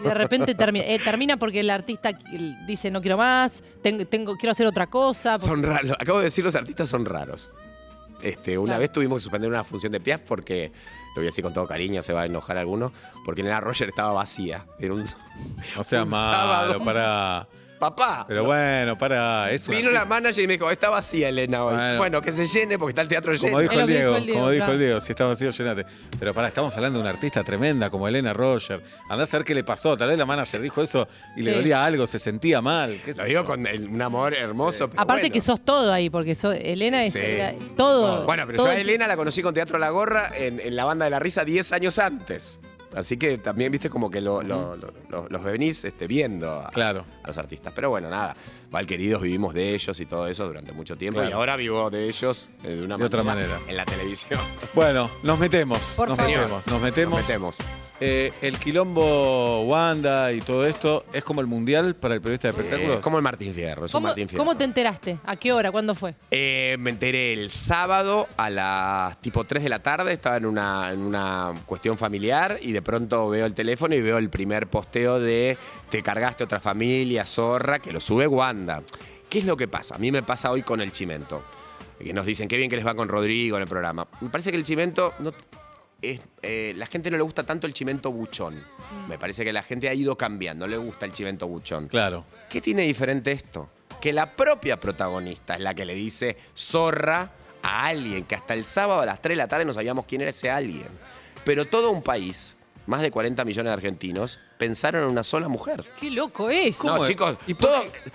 y 0.00 0.02
de 0.08 0.14
repente 0.14 0.54
termina. 0.56 0.84
eh, 0.86 0.98
termina 1.02 1.36
porque 1.36 1.60
el 1.60 1.70
artista 1.70 2.10
dice 2.66 2.90
no 2.90 3.00
quiero 3.00 3.16
más, 3.16 3.62
tengo, 3.82 4.06
tengo, 4.06 4.36
quiero 4.36 4.52
hacer 4.52 4.66
otra 4.66 4.86
cosa. 4.88 5.38
Son 5.38 5.62
raros. 5.62 5.96
Acabo 5.98 6.18
de 6.18 6.24
decir, 6.24 6.44
los 6.44 6.54
artistas 6.54 6.88
son 6.88 7.04
raros. 7.04 7.52
Este, 8.22 8.56
una 8.58 8.70
Claro. 8.70 8.80
vez 8.80 8.92
tuvimos 8.92 9.18
que 9.18 9.22
suspender 9.24 9.50
una 9.50 9.62
función 9.62 9.92
de 9.92 10.00
Piaf 10.00 10.22
porque, 10.22 10.72
lo 11.14 11.16
voy 11.16 11.24
a 11.24 11.26
decir 11.26 11.44
con 11.44 11.52
todo 11.52 11.66
cariño, 11.66 12.02
se 12.02 12.12
va 12.14 12.22
a 12.22 12.26
enojar 12.26 12.56
alguno, 12.56 12.92
porque 13.24 13.42
Nena 13.42 13.60
Roger 13.60 13.88
estaba 13.88 14.12
vacía. 14.12 14.64
Era 14.78 14.94
un. 14.94 15.04
O 15.76 15.84
sea, 15.84 16.02
Un 16.04 16.08
malo, 16.10 16.32
sábado. 16.72 16.84
para... 16.84 17.46
¡Papá! 17.78 18.24
Pero 18.26 18.44
bueno, 18.44 18.96
para 18.96 19.50
eso. 19.50 19.70
Vino 19.70 19.90
la 19.90 20.04
manager 20.04 20.42
y 20.42 20.46
me 20.46 20.54
dijo, 20.54 20.70
está 20.70 20.88
vacía 20.88 21.28
Elena 21.28 21.64
hoy. 21.64 21.74
Bueno. 21.76 21.98
Bueno, 21.98 22.22
que 22.22 22.32
se 22.32 22.46
llene 22.46 22.78
porque 22.78 22.90
está 22.92 23.02
el 23.02 23.08
teatro 23.08 23.32
lleno. 23.34 23.42
Como 23.48 23.60
dijo 23.60 23.72
Es 23.72 23.76
lo 23.76 23.82
el 23.82 23.86
que 23.88 23.92
Diego, 23.94 24.08
dijo 24.10 24.18
el 24.18 24.24
Diego, 24.26 24.38
como 24.40 24.50
dijo 24.50 24.60
claro. 24.64 24.72
el 24.72 24.78
Diego, 24.78 25.00
si 25.00 25.12
está 25.12 25.24
vacío, 25.26 25.50
llenate. 25.50 25.86
Pero 26.18 26.32
pará, 26.32 26.48
estamos 26.48 26.74
hablando 26.76 26.98
de 26.98 27.02
una 27.02 27.10
artista 27.10 27.44
tremenda 27.44 27.90
como 27.90 28.08
Elena 28.08 28.32
Roger. 28.32 28.82
Andás 29.10 29.32
a 29.34 29.38
ver 29.38 29.44
qué 29.46 29.54
le 29.54 29.62
pasó. 29.64 29.96
Tal 29.96 30.08
vez 30.08 30.16
la 30.18 30.24
manager 30.26 30.60
dijo 30.60 30.82
eso 30.82 31.06
y 31.36 31.42
le 31.42 31.50
Sí. 31.50 31.56
dolía 31.58 31.84
algo, 31.84 32.06
se 32.06 32.18
sentía 32.18 32.60
mal. 32.60 33.00
qué 33.04 33.12
sé 33.12 33.20
Lo 33.20 33.26
digo 33.26 33.40
yo. 33.42 33.46
con 33.46 33.66
el- 33.66 33.88
un 33.88 34.00
amor 34.02 34.34
hermoso. 34.34 34.88
pero 34.88 35.02
Aparte 35.02 35.22
bueno. 35.22 35.32
que 35.34 35.40
sos 35.40 35.60
todo 35.64 35.92
ahí, 35.92 36.08
porque 36.10 36.34
sos- 36.34 36.56
Elena 36.58 37.04
es 37.04 37.12
Sí. 37.12 37.18
era 37.20 37.52
todo. 37.76 38.24
Bueno, 38.24 38.44
pero 38.46 38.56
todo 38.56 38.66
yo 38.68 38.72
a 38.72 38.76
el- 38.76 38.82
Elena 38.88 39.06
la 39.06 39.16
conocí 39.16 39.42
con 39.42 39.52
Teatro 39.52 39.78
La 39.78 39.90
Gorra 39.90 40.30
en, 40.36 40.60
en 40.60 40.74
la 40.76 40.84
banda 40.84 41.04
de 41.04 41.10
la 41.10 41.18
risa 41.18 41.44
10 41.44 41.72
años 41.72 41.98
antes. 41.98 42.60
Así 42.96 43.16
que 43.16 43.38
también, 43.38 43.70
viste, 43.70 43.90
como 43.90 44.10
que 44.10 44.20
lo- 44.20 44.42
lo- 44.42 44.74
lo- 44.76 44.92
lo- 45.10 45.28
los 45.28 45.42
venís 45.44 45.84
este, 45.84 46.06
viendo 46.06 46.50
a, 46.50 46.70
Claro. 46.70 47.04
a 47.22 47.28
los 47.28 47.36
artistas. 47.38 47.72
Pero 47.76 47.90
bueno, 47.90 48.08
nada. 48.10 48.36
Val 48.70 48.86
queridos, 48.86 49.22
vivimos 49.22 49.54
de 49.54 49.74
ellos 49.74 49.98
y 50.00 50.06
todo 50.06 50.26
eso 50.28 50.46
durante 50.46 50.72
mucho 50.72 50.96
tiempo. 50.96 51.18
Claro. 51.18 51.30
Y 51.30 51.32
ahora 51.32 51.56
vivo 51.56 51.88
de 51.90 52.08
ellos 52.08 52.50
eh, 52.64 52.74
de 52.74 52.84
una 52.84 52.96
De 52.96 53.04
otra 53.04 53.22
manera. 53.22 53.60
En 53.66 53.76
la 53.76 53.84
televisión. 53.84 54.40
Bueno, 54.74 55.10
nos 55.22 55.38
metemos. 55.38 55.78
Por 55.96 56.08
nos 56.08 56.18
favor. 56.18 56.32
metemos. 56.32 56.66
Nos 56.66 56.80
metemos. 56.82 57.18
Nos 57.18 57.28
metemos. 57.28 57.58
Eh, 57.98 58.30
el 58.42 58.58
quilombo 58.58 59.62
Wanda 59.62 60.30
y 60.32 60.42
todo 60.42 60.66
esto 60.66 61.06
es 61.14 61.24
como 61.24 61.40
el 61.40 61.46
mundial 61.46 61.96
para 61.96 62.14
el 62.14 62.20
periodista 62.20 62.48
de 62.48 62.58
espectáculos. 62.58 62.98
Eh, 62.98 63.00
como 63.00 63.16
el 63.16 63.22
Martín 63.22 63.54
Fierro. 63.54 63.86
Es 63.86 63.94
un 63.94 63.98
¿Cómo, 63.98 64.08
Martín 64.08 64.28
Fierro. 64.28 64.44
cómo 64.44 64.56
te 64.56 64.64
enteraste? 64.64 65.16
¿A 65.24 65.36
qué 65.36 65.52
hora? 65.54 65.72
¿Cuándo 65.72 65.94
fue? 65.94 66.14
Eh, 66.30 66.76
me 66.78 66.90
enteré 66.90 67.32
el 67.32 67.50
sábado 67.50 68.28
a 68.36 68.50
las 68.50 69.18
tipo 69.22 69.44
3 69.44 69.62
de 69.62 69.68
la 69.70 69.78
tarde, 69.78 70.12
estaba 70.12 70.36
en 70.36 70.44
una, 70.44 70.92
en 70.92 71.00
una 71.00 71.54
cuestión 71.64 71.96
familiar 71.96 72.58
y 72.60 72.72
de 72.72 72.82
pronto 72.82 73.30
veo 73.30 73.46
el 73.46 73.54
teléfono 73.54 73.94
y 73.94 74.02
veo 74.02 74.18
el 74.18 74.28
primer 74.28 74.66
posteo 74.66 75.18
de 75.18 75.56
te 75.88 76.02
cargaste 76.02 76.44
otra 76.44 76.60
familia, 76.60 77.24
zorra, 77.24 77.78
que 77.78 77.92
lo 77.92 78.00
sube 78.00 78.26
Wanda. 78.26 78.55
¿Qué 79.28 79.38
es 79.40 79.44
lo 79.44 79.56
que 79.56 79.68
pasa? 79.68 79.96
A 79.96 79.98
mí 79.98 80.12
me 80.12 80.22
pasa 80.22 80.50
hoy 80.50 80.62
con 80.62 80.80
el 80.80 80.92
Chimento. 80.92 81.42
Que 81.98 82.12
nos 82.12 82.26
dicen 82.26 82.48
qué 82.48 82.56
bien 82.56 82.70
que 82.70 82.76
les 82.76 82.86
va 82.86 82.94
con 82.94 83.08
Rodrigo 83.08 83.56
en 83.56 83.62
el 83.62 83.68
programa. 83.68 84.06
Me 84.20 84.28
parece 84.28 84.50
que 84.50 84.56
el 84.56 84.64
Chimento 84.64 85.14
no, 85.18 85.32
es, 86.02 86.20
eh, 86.42 86.74
la 86.76 86.86
gente 86.86 87.10
no 87.10 87.16
le 87.16 87.22
gusta 87.22 87.44
tanto 87.44 87.66
el 87.66 87.72
Chimento 87.72 88.12
buchón. 88.12 88.62
Me 89.08 89.18
parece 89.18 89.44
que 89.44 89.52
la 89.52 89.62
gente 89.62 89.88
ha 89.88 89.94
ido 89.94 90.16
cambiando, 90.16 90.66
no 90.66 90.70
le 90.70 90.76
gusta 90.76 91.06
el 91.06 91.12
Chimento 91.12 91.46
buchón. 91.46 91.88
Claro. 91.88 92.24
¿Qué 92.48 92.60
tiene 92.60 92.82
diferente 92.82 93.32
esto? 93.32 93.68
Que 94.00 94.12
la 94.12 94.36
propia 94.36 94.78
protagonista 94.78 95.54
es 95.54 95.60
la 95.60 95.74
que 95.74 95.84
le 95.84 95.94
dice 95.94 96.36
zorra 96.54 97.30
a 97.62 97.86
alguien 97.86 98.24
que 98.24 98.34
hasta 98.34 98.54
el 98.54 98.64
sábado 98.64 99.00
a 99.00 99.06
las 99.06 99.22
3 99.22 99.32
de 99.32 99.36
la 99.36 99.48
tarde 99.48 99.64
no 99.64 99.72
sabíamos 99.72 100.06
quién 100.06 100.20
era 100.20 100.30
ese 100.30 100.50
alguien. 100.50 100.88
Pero 101.44 101.64
todo 101.64 101.90
un 101.90 102.02
país, 102.02 102.55
más 102.86 103.00
de 103.02 103.10
40 103.10 103.44
millones 103.44 103.70
de 103.70 103.74
argentinos, 103.74 104.38
pensaron 104.58 105.02
en 105.04 105.08
una 105.10 105.22
sola 105.22 105.48
mujer. 105.48 105.84
¡Qué 106.00 106.10
loco 106.10 106.48
es! 106.50 106.76
¿Cómo 106.78 106.98
No, 106.98 107.06
chicos, 107.06 107.36
¿Y 107.46 107.54
por 107.54 107.70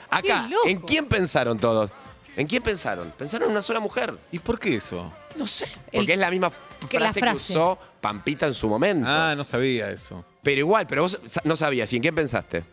acá, 0.09 0.21
Qué 0.21 0.49
loco. 0.49 0.67
¿en 0.67 0.79
quién 0.79 1.05
pensaron 1.07 1.57
todos? 1.59 1.91
¿En 2.37 2.47
quién 2.47 2.63
pensaron? 2.63 3.13
Pensaron 3.17 3.47
en 3.47 3.51
una 3.51 3.61
sola 3.61 3.79
mujer. 3.81 4.17
¿Y 4.31 4.39
por 4.39 4.57
qué 4.59 4.75
eso? 4.75 5.11
No 5.35 5.45
sé. 5.47 5.65
El- 5.91 5.99
Porque 5.99 6.13
es 6.13 6.19
la 6.19 6.31
misma 6.31 6.51
que 6.89 6.97
la 6.99 7.07
frase 7.07 7.19
que 7.19 7.25
frase. 7.29 7.51
usó 7.53 7.77
Pampita 7.99 8.47
en 8.47 8.53
su 8.53 8.69
momento. 8.69 9.05
Ah, 9.09 9.33
no 9.35 9.43
sabía 9.43 9.89
eso. 9.91 10.23
Pero 10.41 10.59
igual, 10.59 10.87
pero 10.87 11.03
vos 11.03 11.19
sa- 11.27 11.41
no 11.43 11.55
sabías. 11.57 11.91
¿Y 11.91 11.97
en 11.97 12.01
quién 12.01 12.15
pensaste? 12.15 12.63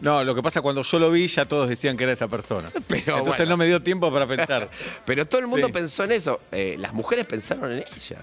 No, 0.00 0.22
lo 0.22 0.34
que 0.34 0.42
pasa 0.42 0.60
cuando 0.60 0.82
yo 0.82 0.98
lo 1.00 1.10
vi 1.10 1.26
ya 1.26 1.46
todos 1.46 1.68
decían 1.68 1.96
que 1.96 2.04
era 2.04 2.12
esa 2.12 2.28
persona. 2.28 2.70
Pero 2.86 3.18
Entonces 3.18 3.38
bueno. 3.38 3.50
no 3.50 3.56
me 3.56 3.66
dio 3.66 3.82
tiempo 3.82 4.12
para 4.12 4.28
pensar. 4.28 4.70
Pero 5.04 5.26
todo 5.26 5.40
el 5.40 5.48
mundo 5.48 5.66
Sí. 5.66 5.72
pensó 5.72 6.04
en 6.04 6.12
eso. 6.12 6.40
Eh, 6.52 6.76
las 6.78 6.92
mujeres 6.92 7.26
pensaron 7.26 7.72
en 7.72 7.78
ella. 7.96 8.18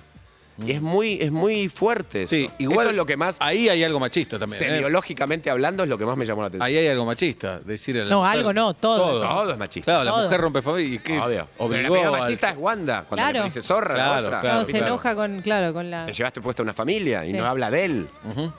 Y 0.57 0.72
es 0.72 0.81
muy, 0.81 1.18
es 1.22 1.31
muy 1.31 1.68
fuerte 1.68 2.24
eso. 2.24 2.34
Sí, 2.36 2.50
igual 2.60 2.80
Eso 2.81 2.90
es 2.92 2.96
lo 2.96 3.06
que 3.06 3.18
más, 3.18 3.38
ahí 3.42 3.68
hay 3.68 3.84
algo 3.84 4.00
machista 4.00 4.40
también. 4.40 4.62
¿eh? 4.63 4.66
semiológicamente 4.68 5.50
hablando, 5.50 5.84
es 5.84 5.90
lo 5.90 5.98
que 5.98 6.06
más 6.06 6.16
me 6.16 6.25
llamó 6.25 6.42
la 6.44 6.48
atención. 6.48 6.66
Ahí 6.66 6.78
hay 6.78 6.88
algo 6.88 7.06
machista. 7.06 7.60
Decir 7.60 8.00
a 8.00 8.06
la 8.06 8.10
No, 8.10 8.19
mujer- 8.22 8.38
algo 8.38 8.54
no, 8.54 8.74
todo. 8.74 9.19
Todo 9.22 9.52
es 9.52 9.57
machista. 9.57 9.92
Claro, 9.92 10.04
la 10.06 10.12
Todo. 10.12 10.24
mujer 10.24 10.40
rompe 10.42 10.62
familia 10.62 10.96
y 10.96 11.00
qué 11.00 11.19
Obvio. 11.19 11.48
Pero 11.57 11.60
la 11.60 11.66
obligó 11.66 11.94
primera 11.94 12.07
al- 12.16 12.19
machista 12.22 12.50
es 12.52 12.56
Wanda, 12.57 13.04
cuando 13.07 13.22
Claro. 13.24 13.40
le 13.40 13.46
dice 13.46 13.62
zorra 13.62 13.96
Claro, 13.96 14.22
la 14.22 14.28
otra. 14.28 14.40
claro, 14.42 14.60
no, 14.60 14.66
se 14.66 14.72
claro. 14.72 14.86
enoja 14.88 15.16
con, 15.16 15.42
claro, 15.42 15.74
con 15.74 15.92
la. 15.92 16.06
Le 16.06 16.13
llevaste 16.13 16.40
puesta 16.42 16.63
una 16.63 16.74
familia 16.74 17.25
y 17.25 17.31
Sí. 17.31 17.34
no 17.38 17.46
habla 17.46 17.69
de 17.69 17.84
él. 17.86 18.08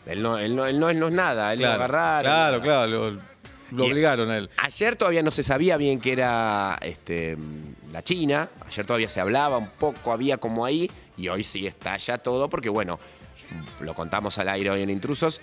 él, 0.06 0.22
no, 0.22 0.38
él, 0.38 0.54
no, 0.54 0.66
él 0.66 0.78
no- 0.78 0.88
él 0.90 0.98
no 0.98 1.06
es 1.08 1.12
nada, 1.14 1.52
él 1.54 1.60
Claro, 1.60 1.78
lo 1.78 1.84
agarraron. 1.84 2.22
claro, 2.30 2.60
claro, 2.62 2.86
lo, 2.90 3.10
lo 3.70 3.84
Y- 3.86 3.90
obligaron 3.90 4.30
a 4.30 4.36
él. 4.38 4.50
Ayer 4.58 4.96
todavía 4.96 5.22
no 5.22 5.30
se 5.30 5.42
sabía 5.42 5.76
bien 5.78 5.98
que 5.98 6.12
era 6.12 6.78
este, 6.82 7.38
la 7.92 8.02
China, 8.02 8.48
ayer 8.68 8.84
todavía 8.84 9.08
se 9.08 9.20
hablaba 9.20 9.56
un 9.58 9.68
poco, 9.70 10.12
había 10.12 10.36
como 10.36 10.64
ahí, 10.66 10.90
y 11.16 11.28
hoy 11.28 11.44
sí 11.44 11.66
está 11.66 11.96
ya 11.96 12.18
todo, 12.18 12.48
porque 12.50 12.68
bueno, 12.68 12.98
lo 13.80 13.94
contamos 13.94 14.38
al 14.38 14.48
aire 14.48 14.70
hoy 14.70 14.82
en 14.82 14.90
Intrusos, 14.90 15.40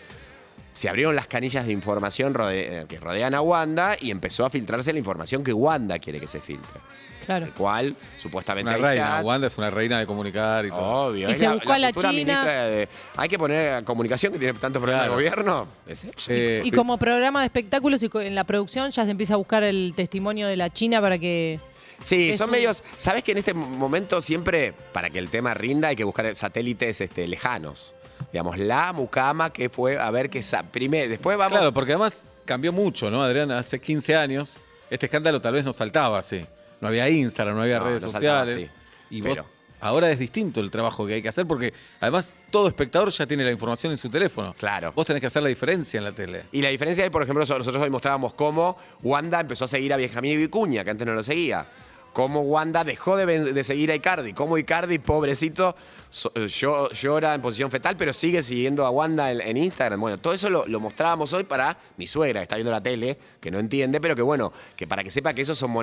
se 0.74 0.90
abrieron 0.90 1.16
las 1.16 1.28
canillas 1.28 1.66
de 1.68 1.72
información 1.72 2.34
rode- 2.34 2.82
eh, 2.82 2.86
que 2.90 3.00
rodean 3.00 3.34
a 3.36 3.42
Wanda 3.42 3.96
y 4.00 4.12
empezó 4.12 4.46
a 4.46 4.50
filtrarse 4.50 4.92
la 4.92 5.00
información 5.00 5.44
que 5.44 5.54
Wanda 5.54 6.00
quiere 6.00 6.20
que 6.20 6.28
se 6.28 6.40
filtre. 6.40 6.82
Claro. 7.26 7.46
El 7.46 7.54
cual, 7.54 7.96
supuestamente 8.18 8.70
Una 8.70 8.86
reina, 8.90 9.06
chat. 9.08 9.24
Wanda 9.24 9.48
es 9.48 9.58
una 9.58 9.70
reina 9.70 9.98
de 9.98 10.06
comunicar 10.06 10.66
y 10.66 10.70
todo. 10.70 11.08
Obvio. 11.08 11.30
Y 11.30 11.32
es 11.32 11.38
se 11.38 11.48
buscó 11.48 11.72
a 11.72 11.78
la 11.78 11.88
futura 11.90 12.10
China. 12.10 12.22
ministra 12.44 12.66
de- 12.68 12.90
hay 13.16 13.30
que 13.30 13.38
poner 13.40 13.84
comunicación 13.86 14.34
que 14.34 14.40
tiene 14.40 14.60
tanto 14.60 14.82
problema 14.82 15.04
Claro. 15.06 15.14
el 15.14 15.24
gobierno. 15.30 15.68
Es. 15.88 16.06
Eh, 16.28 16.62
Y 16.66 16.72
como 16.72 16.98
programa 16.98 17.40
de 17.40 17.46
espectáculos 17.46 18.04
y 18.04 18.10
en 18.16 18.36
la 18.36 18.44
producción 18.44 18.92
ya 18.92 19.06
se 19.06 19.12
empieza 19.12 19.36
a 19.36 19.38
buscar 19.38 19.64
el 19.64 19.94
testimonio 19.96 20.48
de 20.48 20.58
la 20.58 20.70
China 20.70 21.00
para 21.00 21.18
que. 21.18 21.62
Sí, 22.02 22.32
Es 22.32 22.38
son 22.38 22.46
un- 22.50 22.52
medios. 22.52 22.84
Sabes 22.98 23.24
que 23.24 23.32
en 23.34 23.38
este 23.40 23.54
momento 23.54 24.22
siempre, 24.22 24.74
para 24.94 25.10
que 25.10 25.20
el 25.20 25.30
tema 25.30 25.54
rinda, 25.54 25.90
hay 25.90 25.96
que 25.96 26.04
buscar 26.04 26.34
satélites 26.36 27.02
este, 27.02 27.28
lejanos. 27.28 27.96
Digamos, 28.32 28.58
la 28.58 28.94
mucama 28.94 29.52
que 29.52 29.70
fue 29.70 29.98
a 29.98 30.10
ver 30.12 30.30
que. 30.30 30.42
sa- 30.44 30.64
Primero, 30.64 31.10
después 31.10 31.38
vamos. 31.38 31.58
Claro, 31.58 31.74
porque 31.74 31.92
además 31.94 32.26
cambió 32.46 32.72
mucho, 32.72 33.12
¿no, 33.12 33.22
Adrián? 33.24 33.52
Hace 33.52 33.80
15 33.80 34.16
años 34.16 34.58
este 34.90 35.06
escándalo 35.08 35.42
tal 35.42 35.54
vez 35.54 35.64
no 35.66 35.74
saltaba 35.74 36.20
así. 36.20 36.46
No 36.82 36.88
había 36.88 37.10
Instagram, 37.10 37.56
no 37.56 37.62
había 37.64 37.80
No, 37.80 37.86
redes 37.86 38.04
no 38.04 38.10
saltaba 38.12 38.44
sociales. 38.46 38.70
Y 39.10 39.22
Pero- 39.22 39.44
vos- 39.44 39.52
ahora 39.80 40.10
es 40.12 40.18
distinto 40.20 40.62
el 40.62 40.72
trabajo 40.72 41.06
que 41.06 41.16
hay 41.16 41.22
que 41.22 41.30
hacer 41.30 41.46
porque 41.46 41.74
además 42.00 42.36
todo 42.52 42.68
espectador 42.68 43.10
ya 43.10 43.26
tiene 43.28 43.44
la 43.44 43.52
información 43.52 43.92
en 43.92 43.98
su 43.98 44.10
teléfono. 44.10 44.54
Claro. 44.58 44.94
Vos 44.96 45.06
tenés 45.06 45.20
que 45.22 45.28
hacer 45.28 45.44
la 45.44 45.50
diferencia 45.50 45.98
en 45.98 46.04
la 46.06 46.12
tele. 46.14 46.44
Y 46.52 46.62
la 46.62 46.70
diferencia 46.70 47.04
es, 47.06 47.12
por 47.12 47.22
ejemplo, 47.24 47.46
so- 47.46 47.58
nosotros 47.58 47.84
hoy 47.84 47.90
mostrábamos 47.90 48.34
cómo 48.34 48.78
Wanda 49.02 49.40
empezó 49.42 49.66
a 49.66 49.68
seguir 49.68 49.94
a 49.94 49.98
Benjamín 49.98 50.32
y 50.34 50.38
Vicuña, 50.38 50.84
que 50.84 50.90
antes 50.92 51.06
no 51.06 51.14
lo 51.14 51.22
seguía. 51.24 51.66
Cómo 52.14 52.42
Wanda 52.42 52.84
dejó 52.84 53.18
de, 53.18 53.64
seguir 53.64 53.92
a 53.92 53.96
Icardi. 53.96 54.34
Cómo 54.34 54.58
Icardi, 54.58 55.00
pobrecito, 55.00 55.76
so- 56.10 56.32
llo- 56.36 56.92
llora 56.92 57.34
en 57.34 57.42
posición 57.42 57.72
fetal, 57.72 57.98
pero 57.98 58.14
sigue 58.14 58.42
siguiendo 58.44 58.86
a 58.86 58.90
Wanda 58.92 59.32
en, 59.32 59.42
en 59.42 59.58
Instagram. 59.58 60.00
Bueno, 60.00 60.18
todo 60.20 60.34
eso 60.34 60.50
lo, 60.50 60.68
lo 60.68 60.80
mostrábamos 60.80 61.34
hoy 61.34 61.44
para 61.44 61.78
mi 61.98 62.06
suegra, 62.08 62.40
que 62.40 62.44
está 62.44 62.56
viendo 62.56 62.72
la 62.72 62.82
tele, 62.82 63.18
que 63.42 63.50
no 63.50 63.60
entiende, 63.60 64.00
pero 64.00 64.16
que 64.16 64.22
bueno, 64.22 64.54
que 64.76 64.86
para 64.88 65.04
que 65.04 65.10
sepa 65.12 65.34
que 65.34 65.42
eso 65.42 65.56
son 65.56 65.74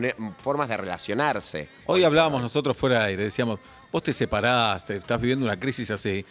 formas 0.43 0.69
de 0.69 0.77
relacionarse. 0.77 1.69
Hoy 1.87 2.05
hablábamos 2.05 2.41
nosotros 2.41 2.77
fuera 2.77 3.01
de 3.01 3.05
aire, 3.07 3.25
decíamos, 3.25 3.59
vos 3.91 4.03
te 4.03 4.13
separaste, 4.13 4.97
estás 4.97 5.21
viviendo 5.21 5.45
una 5.45 5.59
crisis 5.59 5.91
así. 5.91 6.25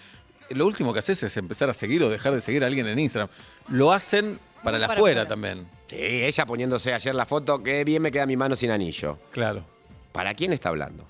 lo 0.51 0.65
último 0.65 0.93
que 0.93 0.99
haces 0.99 1.21
es 1.23 1.35
empezar 1.37 1.69
a 1.69 1.73
seguir 1.73 2.01
o 2.03 2.09
dejar 2.09 2.33
de 2.33 2.41
seguir 2.41 2.63
a 2.63 2.67
alguien 2.67 2.87
en 2.87 2.97
Instagram. 2.99 3.29
Lo 3.67 3.91
hacen 3.91 4.39
para 4.63 4.77
Muy 4.77 4.81
la 4.81 4.87
para 4.87 4.97
afuera 4.99 5.21
afuera. 5.23 5.29
también. 5.29 5.67
Sí, 5.87 5.97
ella 5.99 6.45
poniéndose 6.45 6.93
ayer 6.93 7.13
la 7.15 7.25
foto, 7.25 7.61
que 7.63 7.83
bien 7.83 8.01
me 8.01 8.11
queda 8.11 8.25
mi 8.25 8.37
mano 8.37 8.55
sin 8.55 8.71
anillo. 8.71 9.17
Claro. 9.31 9.65
¿Para 10.11 10.33
quién 10.33 10.53
está 10.53 10.69
hablando? 10.69 11.03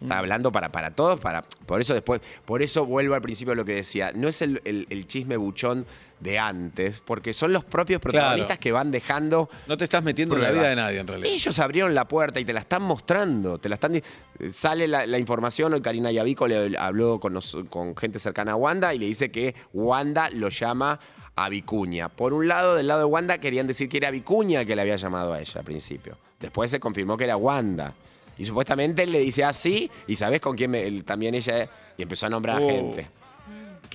Mm. 0.00 0.04
Está 0.04 0.18
hablando 0.18 0.52
para, 0.52 0.70
para 0.70 0.90
todos, 0.90 1.20
para. 1.20 1.42
Por 1.66 1.80
eso 1.80 1.94
después, 1.94 2.20
por 2.44 2.62
eso 2.62 2.84
vuelvo 2.86 3.14
al 3.14 3.22
principio 3.22 3.52
de 3.52 3.56
lo 3.56 3.64
que 3.64 3.74
decía. 3.74 4.12
No 4.14 4.28
es 4.28 4.42
el, 4.42 4.60
el- 4.64 4.86
el 4.90 5.06
chisme 5.06 5.36
buchón 5.36 5.86
de 6.20 6.38
antes, 6.38 7.02
porque 7.04 7.34
son 7.34 7.52
los 7.52 7.64
propios 7.64 8.00
protagonistas 8.00 8.46
Claro. 8.46 8.60
que 8.60 8.72
van 8.72 8.90
dejando. 8.90 9.50
No 9.66 9.76
te 9.76 9.84
estás 9.84 10.02
metiendo 10.02 10.36
en 10.36 10.42
la 10.42 10.50
vida 10.52 10.68
de 10.68 10.76
nadie 10.76 11.00
en 11.00 11.06
realidad. 11.06 11.30
Ellos 11.32 11.58
abrieron 11.58 11.94
la 11.94 12.06
puerta 12.08 12.40
y 12.40 12.44
te 12.44 12.52
la 12.52 12.60
están 12.60 12.82
mostrando, 12.82 13.58
te 13.58 13.68
la 13.68 13.74
están 13.74 13.92
di- 13.92 14.02
sale 14.50 14.88
la, 14.88 15.06
la 15.06 15.18
información, 15.18 15.74
hoy 15.74 15.82
Karina 15.82 16.10
Yavico 16.12 16.48
le 16.48 16.78
habló 16.78 17.20
con, 17.20 17.34
nos- 17.34 17.56
con 17.68 17.94
gente 17.96 18.18
cercana 18.18 18.52
a 18.52 18.56
Wanda 18.56 18.94
y 18.94 18.98
le 18.98 19.06
dice 19.06 19.30
que 19.30 19.54
Wanda 19.74 20.30
lo 20.30 20.48
llama 20.48 20.98
a 21.36 21.48
Vicuña. 21.50 22.08
Por 22.08 22.32
un 22.32 22.48
lado, 22.48 22.74
del 22.76 22.86
lado 22.86 23.00
de 23.00 23.06
Wanda 23.06 23.38
querían 23.38 23.66
decir 23.66 23.88
que 23.90 23.98
era 23.98 24.10
Vicuña 24.10 24.64
que 24.64 24.74
le 24.76 24.82
había 24.82 24.96
llamado 24.96 25.32
a 25.34 25.40
ella 25.40 25.54
al 25.58 25.64
principio. 25.64 26.16
Después 26.40 26.70
se 26.70 26.80
confirmó 26.80 27.16
que 27.18 27.24
era 27.24 27.36
Wanda. 27.36 27.92
Y 28.38 28.44
supuestamente 28.44 29.02
él 29.04 29.12
le 29.12 29.20
dice 29.20 29.44
así, 29.44 29.90
y 30.06 30.16
sabes 30.16 30.40
con 30.40 30.56
quién 30.56 30.70
me- 30.70 30.86
él- 30.86 31.04
también 31.04 31.34
ella 31.34 31.68
y 31.96 32.02
empezó 32.02 32.26
a 32.26 32.30
nombrar 32.30 32.60
Oh. 32.60 32.68
a 32.68 32.72
gente. 32.72 33.08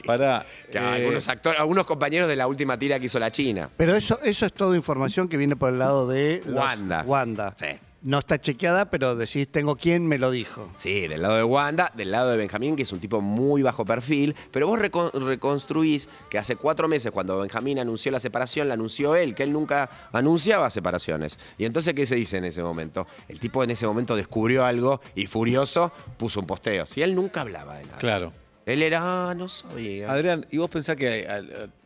Para. 0.05 0.45
Que 0.71 0.77
eh, 0.77 0.81
algunos 0.81 1.27
actores, 1.27 1.59
algunos 1.59 1.85
compañeros 1.85 2.29
de 2.29 2.35
la 2.37 2.47
última 2.47 2.79
tira 2.79 2.99
que 2.99 3.07
hizo 3.07 3.19
la 3.19 3.31
China. 3.31 3.69
Pero 3.75 3.95
eso, 3.95 4.17
eso 4.23 4.45
es 4.45 4.53
toda 4.53 4.75
información 4.75 5.27
que 5.27 5.35
viene 5.35 5.55
por 5.57 5.73
el 5.73 5.79
lado 5.79 6.07
de 6.07 6.41
los- 6.45 6.55
Wanda. 6.55 7.03
Wanda. 7.05 7.53
Sí. 7.57 7.67
No 8.01 8.19
está 8.19 8.39
chequeada, 8.39 8.89
pero 8.89 9.15
decís, 9.17 9.49
tengo 9.51 9.75
quién 9.75 10.07
me 10.07 10.17
lo 10.17 10.31
dijo. 10.31 10.71
Sí, 10.77 11.07
del 11.07 11.21
lado 11.21 11.35
de 11.35 11.43
Wanda, 11.43 11.91
del 11.97 12.11
lado 12.11 12.31
de 12.31 12.37
Benjamín, 12.37 12.77
que 12.77 12.83
es 12.83 12.91
un 12.93 12.99
tipo 13.01 13.19
muy 13.19 13.61
bajo 13.61 13.83
perfil, 13.83 14.35
pero 14.51 14.67
vos 14.67 14.79
recon- 14.79 15.11
reconstruís 15.11 16.07
que 16.29 16.37
hace 16.37 16.55
cuatro 16.55 16.87
meses, 16.87 17.11
cuando 17.11 17.37
Benjamín 17.39 17.77
anunció 17.77 18.09
la 18.11 18.21
separación, 18.21 18.69
la 18.69 18.75
anunció 18.75 19.17
él, 19.17 19.35
que 19.35 19.43
él 19.43 19.51
nunca 19.51 19.89
anunciaba 20.13 20.69
separaciones. 20.69 21.37
Y 21.57 21.65
entonces, 21.65 21.93
¿qué 21.93 22.05
se 22.05 22.15
dice 22.15 22.37
en 22.37 22.45
ese 22.45 22.63
momento? 22.63 23.05
El 23.27 23.39
tipo 23.41 23.63
en 23.65 23.71
ese 23.71 23.85
momento 23.85 24.15
descubrió 24.15 24.63
algo 24.63 25.01
y 25.15 25.25
furioso 25.27 25.91
puso 26.17 26.39
un 26.39 26.45
posteo. 26.47 26.85
Si 26.85 27.01
él 27.01 27.13
nunca 27.15 27.41
hablaba 27.41 27.77
de 27.79 27.83
nada. 27.85 27.97
Claro. 27.97 28.31
Él 28.65 28.81
era, 28.81 29.29
ah, 29.29 29.33
no 29.35 29.47
sabía. 29.49 30.09
Adrián, 30.09 30.45
¿y 30.51 30.57
vos 30.57 30.69
pensás 30.69 30.95
que. 30.95 31.27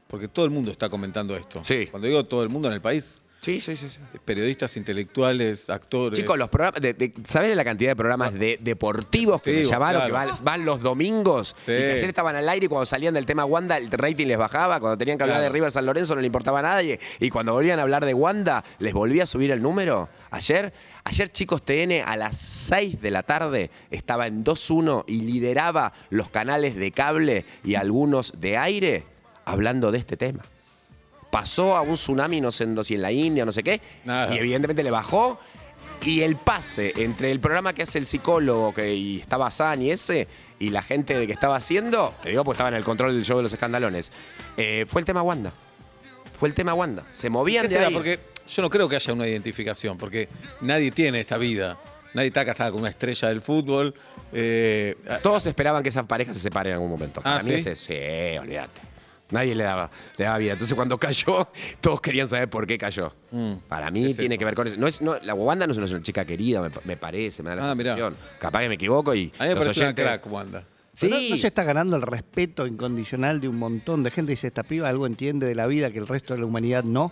Porque 0.07 0.27
todo 0.27 0.45
el 0.45 0.51
mundo 0.51 0.69
está 0.69 0.89
comentando 0.89 1.35
esto. 1.35 1.61
Sí. 1.63 1.87
Cuando 1.87 2.07
digo 2.07 2.23
todo 2.25 2.43
el 2.43 2.49
mundo 2.49 2.67
en 2.67 2.75
el 2.75 2.81
país, 2.81 3.23
Sí, 3.43 3.59
sí, 3.61 3.75
sí. 3.75 3.89
sí. 3.89 3.99
periodistas, 4.23 4.77
intelectuales, 4.77 5.69
actores. 5.69 6.17
Chicos, 6.17 6.37
los 6.37 6.49
programas, 6.49 6.81
de- 6.81 6.93
de- 6.93 7.13
¿sabés 7.27 7.55
la 7.55 7.63
cantidad 7.63 7.91
de 7.91 7.95
programas 7.95 8.33
de, 8.33 8.57
deportivos 8.61 9.41
que 9.41 9.51
me 9.53 9.65
llamaron, 9.65 10.01
claro. 10.07 10.27
que 10.31 10.33
van, 10.33 10.43
van 10.45 10.65
los 10.65 10.81
domingos? 10.81 11.55
Y 11.63 11.65
que 11.65 11.91
ayer 11.93 12.05
estaban 12.05 12.35
al 12.35 12.47
aire 12.47 12.65
y 12.65 12.69
cuando 12.69 12.85
salían 12.85 13.13
del 13.13 13.25
tema 13.25 13.45
Wanda, 13.45 13.77
el 13.77 13.91
rating 13.91 14.27
les 14.27 14.37
bajaba. 14.37 14.79
Cuando 14.79 14.97
tenían 14.97 15.17
que 15.17 15.23
hablar 15.23 15.37
Claro. 15.39 15.43
de 15.51 15.57
River 15.59 15.71
San 15.71 15.85
Lorenzo 15.85 16.15
no 16.15 16.21
le 16.21 16.27
importaba 16.27 16.59
a 16.59 16.61
nadie. 16.61 16.99
Y 17.19 17.29
cuando 17.29 17.53
volvían 17.53 17.79
a 17.79 17.81
hablar 17.83 18.05
de 18.05 18.13
Wanda, 18.13 18.63
les 18.79 18.93
volvía 18.93 19.23
a 19.23 19.25
subir 19.25 19.51
el 19.51 19.61
número. 19.61 20.07
Ayer, 20.31 20.73
ayer 21.03 21.29
chicos, 21.31 21.63
TN 21.63 22.01
a 22.05 22.15
las 22.15 22.37
6 22.37 23.01
de 23.01 23.11
la 23.11 23.23
tarde 23.23 23.69
estaba 23.91 24.25
en 24.27 24.43
2-1 24.43 25.03
y 25.07 25.21
lideraba 25.21 25.93
los 26.09 26.29
canales 26.29 26.75
de 26.75 26.91
cable 26.91 27.45
y 27.63 27.75
algunos 27.75 28.39
de 28.39 28.57
aire 28.57 29.03
hablando 29.45 29.91
de 29.91 29.97
este 29.99 30.15
tema 30.17 30.43
pasó 31.33 31.75
a 31.75 31.81
un 31.81 31.95
tsunami, 31.95 32.39
no 32.41 32.51
sé 32.51 32.67
si 32.83 32.93
en 32.93 33.01
la 33.01 33.11
India, 33.11 33.43
no 33.43 33.51
sé 33.51 33.63
qué, 33.63 33.81
Nada. 34.05 34.33
y 34.33 34.37
evidentemente 34.37 34.83
le 34.83 34.91
bajó. 34.91 35.39
Y 36.05 36.21
el 36.21 36.35
pase 36.35 36.93
entre 36.97 37.31
el 37.31 37.39
programa 37.39 37.73
que 37.73 37.81
hace 37.83 37.97
el 37.97 38.05
psicólogo 38.05 38.73
que 38.73 38.93
y 38.93 39.19
estaba 39.21 39.49
San 39.49 39.81
y 39.81 39.89
ese, 39.89 40.27
y 40.59 40.69
la 40.69 40.83
gente 40.83 41.17
de 41.17 41.25
que 41.25 41.33
estaba 41.33 41.55
haciendo, 41.55 42.13
te 42.21 42.29
digo, 42.29 42.43
pues 42.43 42.55
estaba 42.57 42.69
en 42.69 42.75
el 42.75 42.83
control 42.83 43.15
del 43.15 43.23
show 43.25 43.37
de 43.37 43.43
los 43.43 43.53
escandalones, 43.53 44.11
eh, 44.57 44.85
fue 44.87 45.01
el 45.01 45.05
tema 45.05 45.21
Wanda. 45.23 45.53
Fue 46.37 46.49
el 46.49 46.53
tema 46.53 46.73
Wanda. 46.73 47.03
Se 47.11 47.29
movían 47.29 47.63
¿Qué 47.67 47.77
de 47.79 47.85
ahí. 47.85 47.93
Porque 47.93 48.19
yo 48.47 48.61
no 48.61 48.69
creo 48.69 48.87
que 48.89 48.97
haya 48.97 49.13
una 49.13 49.25
identificación, 49.27 49.97
porque 49.97 50.27
nadie 50.61 50.91
tiene 50.91 51.21
esa 51.21 51.37
vida. 51.37 51.77
Nadie 52.13 52.27
está 52.27 52.45
casado 52.45 52.73
con 52.73 52.81
una 52.81 52.89
estrella 52.89 53.29
del 53.29 53.39
fútbol. 53.41 53.95
eh, 54.33 54.95
Todos 55.23 55.47
esperaban 55.47 55.81
que 55.81 55.89
esa 55.89 56.03
pareja 56.03 56.33
se 56.33 56.41
separe 56.41 56.69
en 56.69 56.75
algún 56.75 56.89
momento. 56.91 57.21
Ah, 57.21 57.39
Para 57.39 57.43
mí 57.43 57.49
¿sí? 57.51 57.69
ese, 57.69 57.75
sí, 57.75 58.37
olvídate. 58.37 58.81
Nadie 59.33 59.53
le 59.55 59.63
daba, 59.65 59.89
le 60.17 60.23
daba 60.25 60.37
vida. 60.37 60.53
Entonces 60.53 60.75
cuando 60.75 60.97
cayó, 60.97 61.49
todos 61.81 61.99
querían 61.99 62.27
saber 62.29 62.49
por 62.49 62.65
qué 62.65 62.77
cayó. 62.77 63.13
Mm. 63.31 63.53
Para 63.67 63.91
mí 63.91 64.05
Es 64.05 64.15
tiene 64.15 64.35
eso. 64.35 64.39
que 64.39 64.45
ver 64.45 64.55
con 64.55 64.67
eso. 64.67 64.77
No 64.77 64.87
es, 64.87 65.01
no, 65.01 65.17
la 65.21 65.33
Wanda 65.33 65.67
no 65.67 65.73
es 65.73 65.77
una 65.91 66.01
chica 66.01 66.23
querida, 66.23 66.61
me, 66.61 66.69
me 66.85 66.95
parece, 66.95 67.43
me 67.43 67.49
da 67.49 67.55
la 67.57 67.71
Ah, 67.71 67.75
mirá. 67.75 67.95
sensación. 67.95 68.17
Capaz 68.39 68.61
que 68.61 68.69
me 68.69 68.75
equivoco 68.75 69.13
y. 69.13 69.33
a 69.39 69.43
mí 69.43 69.49
me 69.49 69.55
los 69.55 69.63
parece 69.65 69.79
una 69.81 69.89
oyentes- 69.89 70.05
crack, 70.05 70.31
Wanda. 70.31 70.63
Sí, 70.95 71.07
Pero 71.09 71.19
no, 71.21 71.29
no 71.31 71.37
se 71.37 71.47
está 71.47 71.63
ganando 71.63 71.95
el 71.95 72.03
respeto 72.03 72.67
incondicional 72.67 73.41
de 73.41 73.47
un 73.49 73.57
montón 73.57 74.03
de 74.03 74.11
gente. 74.11 74.31
Dice, 74.33 74.45
esta 74.45 74.61
piba 74.61 74.87
algo 74.89 75.07
entiende 75.07 75.47
de 75.47 75.55
la 75.55 75.65
vida 75.65 75.89
que 75.91 75.97
el 75.97 76.05
resto 76.07 76.35
de 76.35 76.41
la 76.41 76.45
humanidad 76.45 76.83
no. 76.83 77.11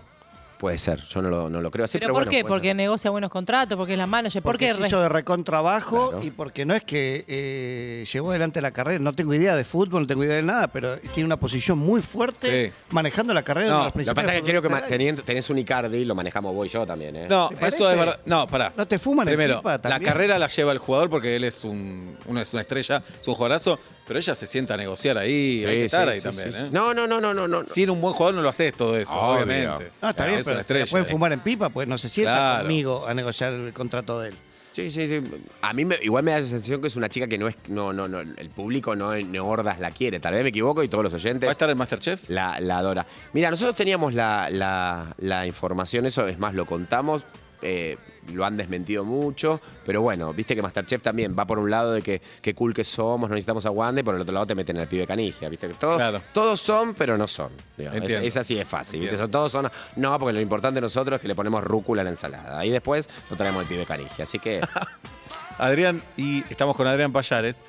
Puede 0.62 0.78
ser, 0.78 1.02
yo 1.10 1.24
no 1.24 1.30
lo, 1.32 1.50
no 1.50 1.60
lo 1.60 1.72
creo 1.72 1.86
así. 1.86 1.98
¿Pero, 1.98 2.10
Pero, 2.10 2.14
por 2.14 2.24
bueno, 2.26 2.32
qué? 2.38 2.48
Porque 2.48 2.68
ser. 2.68 2.76
negocia 2.76 3.10
buenos 3.10 3.32
contratos, 3.32 3.76
porque 3.76 3.94
es 3.94 3.98
la 3.98 4.06
manager, 4.06 4.44
Porque 4.44 4.68
porque 4.70 4.82
se 4.84 4.88
hizo 4.90 5.02
de 5.02 5.10
recontrabajo 5.10 6.10
Claro. 6.12 6.24
y 6.24 6.30
porque 6.30 6.66
no 6.66 6.76
es 6.76 6.84
que 6.84 7.26
eh, 7.28 8.06
llevó 8.14 8.30
adelante 8.30 8.62
la 8.62 8.70
carrera. 8.72 9.00
No 9.00 9.14
tengo 9.14 9.34
idea 9.34 9.56
de 9.56 9.64
fútbol, 9.64 10.02
no 10.04 10.08
tengo 10.08 10.24
idea 10.24 10.36
de 10.36 10.44
nada, 10.44 10.68
pero 10.68 10.98
tiene 11.00 11.26
una 11.26 11.38
posición 11.38 11.80
muy 11.80 12.02
fuerte 12.02 12.68
Sí. 12.68 12.74
manejando 12.92 13.34
la 13.34 13.42
carrera 13.42 13.70
No, 13.70 13.74
de 13.74 13.78
lo 13.80 13.84
los 13.86 13.88
Lo 13.88 13.92
que 13.92 13.96
principales 13.96 14.28
pasa 14.28 14.38
es 14.38 14.44
que 14.44 14.50
creo 14.50 14.62
que 14.62 14.88
teniendo- 14.88 15.24
tenés 15.24 15.50
un 15.50 15.58
Icardi, 15.58 16.06
lo 16.06 16.14
manejamos 16.14 16.54
vos 16.54 16.68
y 16.68 16.70
yo 16.70 16.86
también, 16.86 17.16
¿eh? 17.16 17.28
No, 17.28 17.50
¿Te 17.50 17.66
eso 17.68 17.90
es 17.92 17.98
verdad. 17.98 18.20
No, 18.26 18.46
pará. 18.48 18.72
¿No 18.78 18.88
te 18.88 19.00
fuman 19.00 19.28
en 19.28 19.32
Primero, 19.36 19.58
pipa 19.58 19.80
la 19.90 20.00
carrera 20.00 20.38
la 20.38 20.48
lleva 20.48 20.72
el 20.74 20.78
jugador 20.78 21.10
porque 21.10 21.36
él 21.36 21.44
es 21.44 21.64
un, 21.66 22.16
uno 22.28 22.40
es 22.40 22.54
una 22.54 22.62
estrella, 22.62 23.02
es 23.20 23.28
un 23.28 23.34
jugadorazo, 23.34 23.80
pero 24.08 24.20
ella 24.20 24.36
se 24.36 24.46
sienta 24.46 24.76
a 24.76 24.78
negociar 24.78 25.18
ahí, 25.18 25.60
Sí, 25.62 25.66
hay 25.66 25.74
que 25.76 25.80
sí, 25.80 25.86
estar 25.86 26.08
ahí 26.10 26.18
sí, 26.18 26.24
también. 26.24 26.54
sí, 26.54 26.62
¿eh? 26.62 26.66
sí. 26.68 26.72
No, 26.72 26.94
no, 26.94 27.08
no, 27.08 27.20
no, 27.20 27.34
no, 27.34 27.48
no. 27.48 27.66
Sin 27.66 27.90
un 27.90 28.00
buen 28.02 28.14
jugador 28.14 28.36
no 28.36 28.42
lo 28.42 28.50
haces 28.50 28.74
todo 28.76 28.98
eso, 28.98 29.14
Obvio. 29.18 29.44
obviamente. 29.44 29.92
No, 30.02 30.10
está 30.10 30.26
bien, 30.26 30.44
pero 30.52 30.54
una 30.54 30.58
la 30.58 30.62
estrella. 30.62 30.86
pueden 30.92 31.08
eh. 31.08 31.10
fumar 31.12 31.34
en 31.34 31.40
pipa, 31.42 31.70
pues 31.70 31.88
no 31.88 31.98
se 31.98 32.10
sienta 32.10 32.34
Claro. 32.36 32.62
conmigo 32.64 33.08
a 33.08 33.14
negociar 33.14 33.54
el 33.54 33.74
contrato 33.74 34.20
de 34.20 34.30
él. 34.30 34.36
Sí, 34.74 34.90
sí, 34.90 35.06
sí. 35.06 35.22
A 35.64 35.74
mí 35.74 35.84
me- 35.84 36.00
igual 36.02 36.24
me 36.24 36.32
da 36.32 36.40
la 36.40 36.48
sensación 36.48 36.80
que 36.80 36.88
es 36.88 36.96
una 36.96 37.10
chica 37.10 37.28
que 37.28 37.38
no 37.38 37.50
es, 37.50 37.58
no, 37.68 37.92
no, 37.92 38.08
no, 38.08 38.22
el 38.22 38.50
público 38.52 38.96
no, 38.96 39.14
no 39.18 39.46
hordas 39.46 39.82
la 39.82 39.92
quiere. 39.92 40.22
Tal 40.22 40.34
vez 40.34 40.44
me 40.44 40.50
equivoco 40.50 40.82
y 40.82 40.88
todos 40.88 41.04
los 41.04 41.14
oyentes. 41.14 41.46
¿Va 41.46 41.52
a 41.52 41.52
estar 41.52 41.70
en 41.70 41.78
Masterchef? 41.78 42.30
La, 42.30 42.58
la 42.62 42.78
adora. 42.78 43.06
Mira, 43.34 43.52
nosotros 43.52 43.76
teníamos 43.76 44.14
la, 44.14 44.50
la- 44.50 45.14
la 45.18 45.46
información, 45.46 46.06
eso 46.06 46.26
es 46.26 46.40
más, 46.40 46.54
lo 46.54 46.66
contamos, 46.66 47.24
eh, 47.62 47.98
lo 48.34 48.46
han 48.46 48.58
desmentido 48.58 49.04
mucho, 49.04 49.60
pero 49.86 50.02
bueno, 50.02 50.34
viste 50.34 50.56
que 50.56 50.62
Masterchef 50.62 51.02
también 51.02 51.36
va 51.38 51.46
por 51.46 51.60
un 51.60 51.70
lado 51.72 51.92
de 51.94 52.02
que 52.02 52.22
qué 52.42 52.54
cool 52.54 52.74
que 52.74 52.84
somos, 52.84 53.30
no 53.30 53.36
necesitamos 53.36 53.66
a 53.66 53.72
Wanda, 53.72 54.02
y 54.02 54.04
por 54.04 54.16
el 54.16 54.22
otro 54.22 54.34
lado 54.34 54.46
te 54.48 54.56
meten 54.56 54.78
al 54.78 54.88
pibe 54.88 55.06
canigia, 55.08 55.50
viste 55.50 55.68
que 55.68 55.74
todos, 55.74 55.98
Claro. 55.98 56.22
todos 56.34 56.60
son, 56.62 56.94
pero 56.94 57.18
no 57.18 57.28
son. 57.28 57.52
Es, 57.78 58.38
así 58.38 58.56
de 58.56 58.66
fácil. 58.66 59.10
Son, 59.18 59.30
todos 59.32 59.52
son, 59.52 59.70
no, 59.96 60.20
porque 60.20 60.34
lo 60.34 60.42
importante 60.42 60.76
de 60.76 60.82
nosotros 60.82 61.18
es 61.18 61.22
que 61.22 61.28
le 61.28 61.36
ponemos 61.36 61.64
rúcula 61.64 62.02
a 62.02 62.04
la 62.06 62.12
ensalada, 62.12 62.66
y 62.66 62.70
después 62.70 63.10
lo 63.30 63.36
traemos 63.38 63.62
al 63.62 63.68
pibe 63.68 63.86
canigia, 63.86 64.24
así 64.24 64.40
que... 64.40 64.62
Adrián, 65.58 66.02
y 66.18 66.44
estamos 66.50 66.76
con 66.76 66.88
Adrián 66.88 67.12
Payares. 67.12 67.62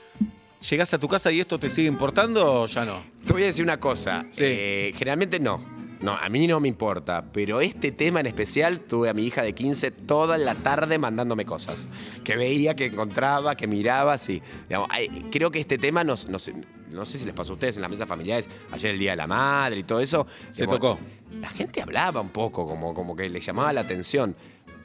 ¿Llegás 0.71 0.95
a 0.95 0.99
tu 0.99 1.09
casa 1.09 1.31
y 1.33 1.41
esto 1.41 1.59
te 1.59 1.69
sigue 1.69 1.89
importando 1.89 2.63
o 2.63 2.67
ya 2.67 2.85
no? 2.85 3.03
Te 3.27 3.33
voy 3.33 3.43
a 3.43 3.47
decir 3.47 3.65
una 3.65 3.81
cosa. 3.81 4.25
Sí. 4.31 4.45
eh, 4.47 4.93
generalmente 4.97 5.41
no. 5.41 5.63
No, 6.03 6.13
a 6.17 6.29
mí 6.29 6.47
no 6.49 6.59
me 6.61 6.69
importa. 6.69 7.25
Pero 7.33 7.61
este 7.61 7.93
tema 7.93 8.21
en 8.21 8.27
especial, 8.27 8.81
tuve 8.81 9.09
a 9.09 9.15
mi 9.15 9.25
hija 9.25 9.43
de 9.43 9.55
15 9.55 9.91
toda 9.93 10.37
la 10.37 10.55
tarde 10.57 10.99
mandándome 10.99 11.45
cosas. 11.45 11.87
Que 12.25 12.37
veía, 12.37 12.75
que 12.75 12.87
encontraba, 12.87 13.57
que 13.57 13.67
miraba, 13.69 14.19
sí. 14.19 14.43
Digamos, 14.69 14.89
creo 15.31 15.51
que 15.51 15.61
este 15.61 15.79
tema 15.79 16.03
nos, 16.03 16.29
nos- 16.29 16.51
no 16.91 17.07
sé 17.07 17.17
si 17.19 17.25
les 17.25 17.35
pasó 17.35 17.53
a 17.53 17.55
ustedes 17.55 17.77
en 17.77 17.83
las 17.83 17.91
mesas 17.91 18.07
familiares, 18.09 18.49
ayer 18.71 18.91
el 18.91 18.99
Día 18.99 19.13
de 19.13 19.17
la 19.17 19.27
Madre 19.27 19.81
y 19.81 19.83
todo 19.85 20.01
eso. 20.01 20.27
Se 20.51 20.67
tocó. 20.67 20.99
La 21.41 21.49
gente 21.49 21.81
hablaba 21.81 22.21
un 22.21 22.29
poco, 22.31 22.67
como, 22.67 22.93
como 22.93 23.15
que 23.17 23.29
le 23.29 23.41
llamaba 23.41 23.73
la 23.73 23.81
atención. 23.83 24.37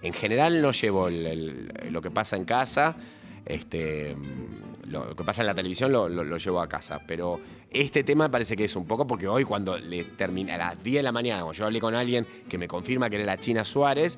En 0.03 0.13
general 0.13 0.61
no 0.61 0.71
llevo 0.71 1.07
el- 1.07 1.25
el- 1.25 1.71
lo 1.91 2.01
que 2.01 2.11
pasa 2.11 2.35
en 2.37 2.45
casa. 2.45 2.95
Este, 3.47 4.15
mm, 4.15 4.89
lo 4.91 5.15
que 5.15 5.23
pasa 5.23 5.41
en 5.41 5.47
la 5.47 5.55
televisión 5.55 5.91
lo, 5.91 6.07
lo- 6.09 6.23
lo 6.23 6.37
llevo 6.37 6.61
a 6.61 6.67
casa. 6.67 7.01
Pero 7.07 7.39
este 7.71 8.03
tema 8.03 8.29
parece 8.29 8.55
que 8.55 8.65
es 8.65 8.75
un 8.75 8.85
poco 8.85 9.05
porque 9.07 9.27
hoy 9.27 9.43
cuando 9.43 9.77
le 9.77 10.03
terminé 10.03 10.53
a 10.53 10.57
las 10.57 10.83
10 10.83 10.97
de 10.97 11.03
la 11.03 11.11
mañana, 11.11 11.41
cuando 11.43 11.57
yo 11.57 11.65
hablé 11.65 11.79
con 11.79 11.95
alguien 11.95 12.25
que 12.49 12.57
me 12.57 12.67
confirma 12.67 13.09
que 13.09 13.17
era 13.17 13.25
la 13.25 13.37
China 13.37 13.63
Suárez, 13.65 14.17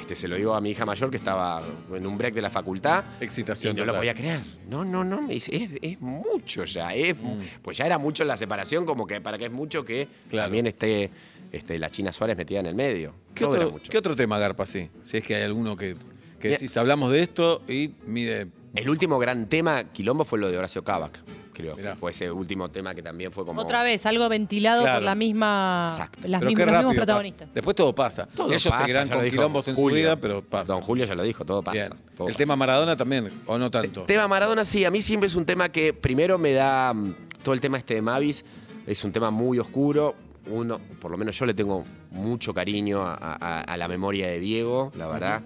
este, 0.00 0.14
se 0.14 0.28
lo 0.28 0.36
digo 0.36 0.54
a 0.54 0.60
mi 0.60 0.70
hija 0.70 0.84
mayor 0.84 1.10
que 1.10 1.16
estaba 1.16 1.62
en 1.94 2.06
un 2.06 2.18
break 2.18 2.34
de 2.34 2.42
la 2.42 2.50
facultad. 2.50 3.04
Excitación 3.20 3.74
Y 3.74 3.80
no 3.80 3.86
lo 3.86 3.94
podía 3.96 4.14
creer. 4.14 4.42
No, 4.68 4.84
no, 4.84 5.02
no. 5.02 5.22
Me 5.22 5.34
dice, 5.34 5.56
es, 5.56 5.70
es 5.80 6.00
mucho 6.00 6.64
ya. 6.64 6.94
Es, 6.94 7.16
Pues 7.62 7.78
ya 7.78 7.86
era 7.86 7.96
mucho 7.96 8.22
la 8.24 8.36
separación, 8.36 8.84
como 8.84 9.06
que 9.06 9.20
para 9.20 9.38
que 9.38 9.46
es 9.46 9.52
mucho 9.52 9.84
que 9.84 10.06
Claro. 10.28 10.46
también 10.46 10.66
esté 10.66 11.10
este, 11.52 11.78
la 11.78 11.90
China 11.90 12.12
Suárez 12.12 12.36
metida 12.36 12.60
en 12.60 12.66
el 12.66 12.74
medio. 12.74 13.14
¿Qué 13.34 13.44
Todo 13.44 13.56
era 13.56 13.64
otro, 13.64 13.78
mucho. 13.78 13.90
qué 13.90 13.96
otro 13.98 14.14
tema, 14.14 14.38
Garpa, 14.38 14.66
sí? 14.66 14.90
Si 15.02 15.16
es 15.16 15.24
que 15.24 15.36
hay 15.36 15.42
alguno 15.44 15.74
que, 15.74 15.96
que 16.40 16.48
decís, 16.48 16.76
hablamos 16.76 17.10
de 17.12 17.22
esto 17.22 17.62
y 17.68 17.90
mide. 18.06 18.48
El 18.74 18.88
último 18.90 19.18
gran 19.18 19.48
tema, 19.48 19.84
Quilombo, 19.84 20.24
fue 20.24 20.38
lo 20.38 20.50
de 20.50 20.58
Horacio 20.58 20.84
Cabac, 20.84 21.18
creo. 21.54 21.74
Mirá. 21.74 21.96
Fue 21.96 22.10
ese 22.10 22.30
último 22.30 22.70
tema 22.70 22.94
que 22.94 23.02
también 23.02 23.32
fue 23.32 23.44
como. 23.44 23.60
Otra 23.62 23.82
vez, 23.82 24.04
algo 24.06 24.28
ventilado 24.28 24.82
Claro. 24.82 24.98
por 24.98 25.04
la 25.04 25.14
misma, 25.14 25.86
Exacto. 25.88 26.28
las 26.28 26.38
Pero 26.40 26.50
mismas- 26.50 26.54
qué 26.60 26.66
los 26.66 26.72
rápido 26.74 26.88
mismos 26.90 26.94
pasa. 26.94 27.06
protagonistas. 27.06 27.54
Después 27.54 27.74
todo 27.76 27.94
pasa. 27.94 28.26
Todo 28.26 28.48
Ellos 28.48 28.64
pasa, 28.64 28.78
seguirán 28.82 29.08
ya 29.08 29.14
lo 29.14 29.18
con 29.18 29.24
dijo 29.24 29.36
quilombos 29.36 29.68
en 29.68 29.74
su 29.74 29.80
Julio. 29.80 29.96
vida, 29.96 30.16
pero 30.16 30.42
pasa. 30.42 30.72
Don 30.72 30.82
Julio 30.82 31.06
ya 31.06 31.14
lo 31.14 31.22
dijo, 31.22 31.44
todo 31.44 31.62
pasa. 31.62 31.72
Bien. 31.74 31.88
todo 32.16 32.28
El 32.28 32.32
pasa. 32.34 32.38
tema 32.38 32.56
Maradona 32.56 32.96
también, 32.96 33.30
o 33.46 33.58
no 33.58 33.70
tanto. 33.70 34.02
Tema 34.04 34.28
Maradona, 34.28 34.64
sí, 34.64 34.84
a 34.84 34.90
mí 34.90 35.00
siempre 35.02 35.26
es 35.28 35.34
un 35.34 35.46
tema 35.46 35.70
que 35.70 35.92
primero 35.94 36.36
me 36.38 36.52
da. 36.52 36.92
mm, 36.94 37.14
todo 37.42 37.54
el 37.54 37.60
tema 37.60 37.78
este 37.78 37.94
de 37.94 38.02
Mavis 38.02 38.44
es 38.86 39.02
un 39.02 39.12
tema 39.12 39.30
muy 39.30 39.58
oscuro. 39.58 40.14
Uno, 40.50 40.78
por 41.00 41.10
lo 41.10 41.16
menos 41.18 41.38
yo 41.38 41.44
le 41.46 41.52
tengo 41.54 41.84
mucho 42.10 42.54
cariño 42.54 43.02
a, 43.02 43.14
a- 43.14 43.60
a 43.60 43.76
la 43.76 43.86
memoria 43.88 44.28
de 44.28 44.38
Diego, 44.40 44.92
la 44.96 45.06
verdad. 45.06 45.42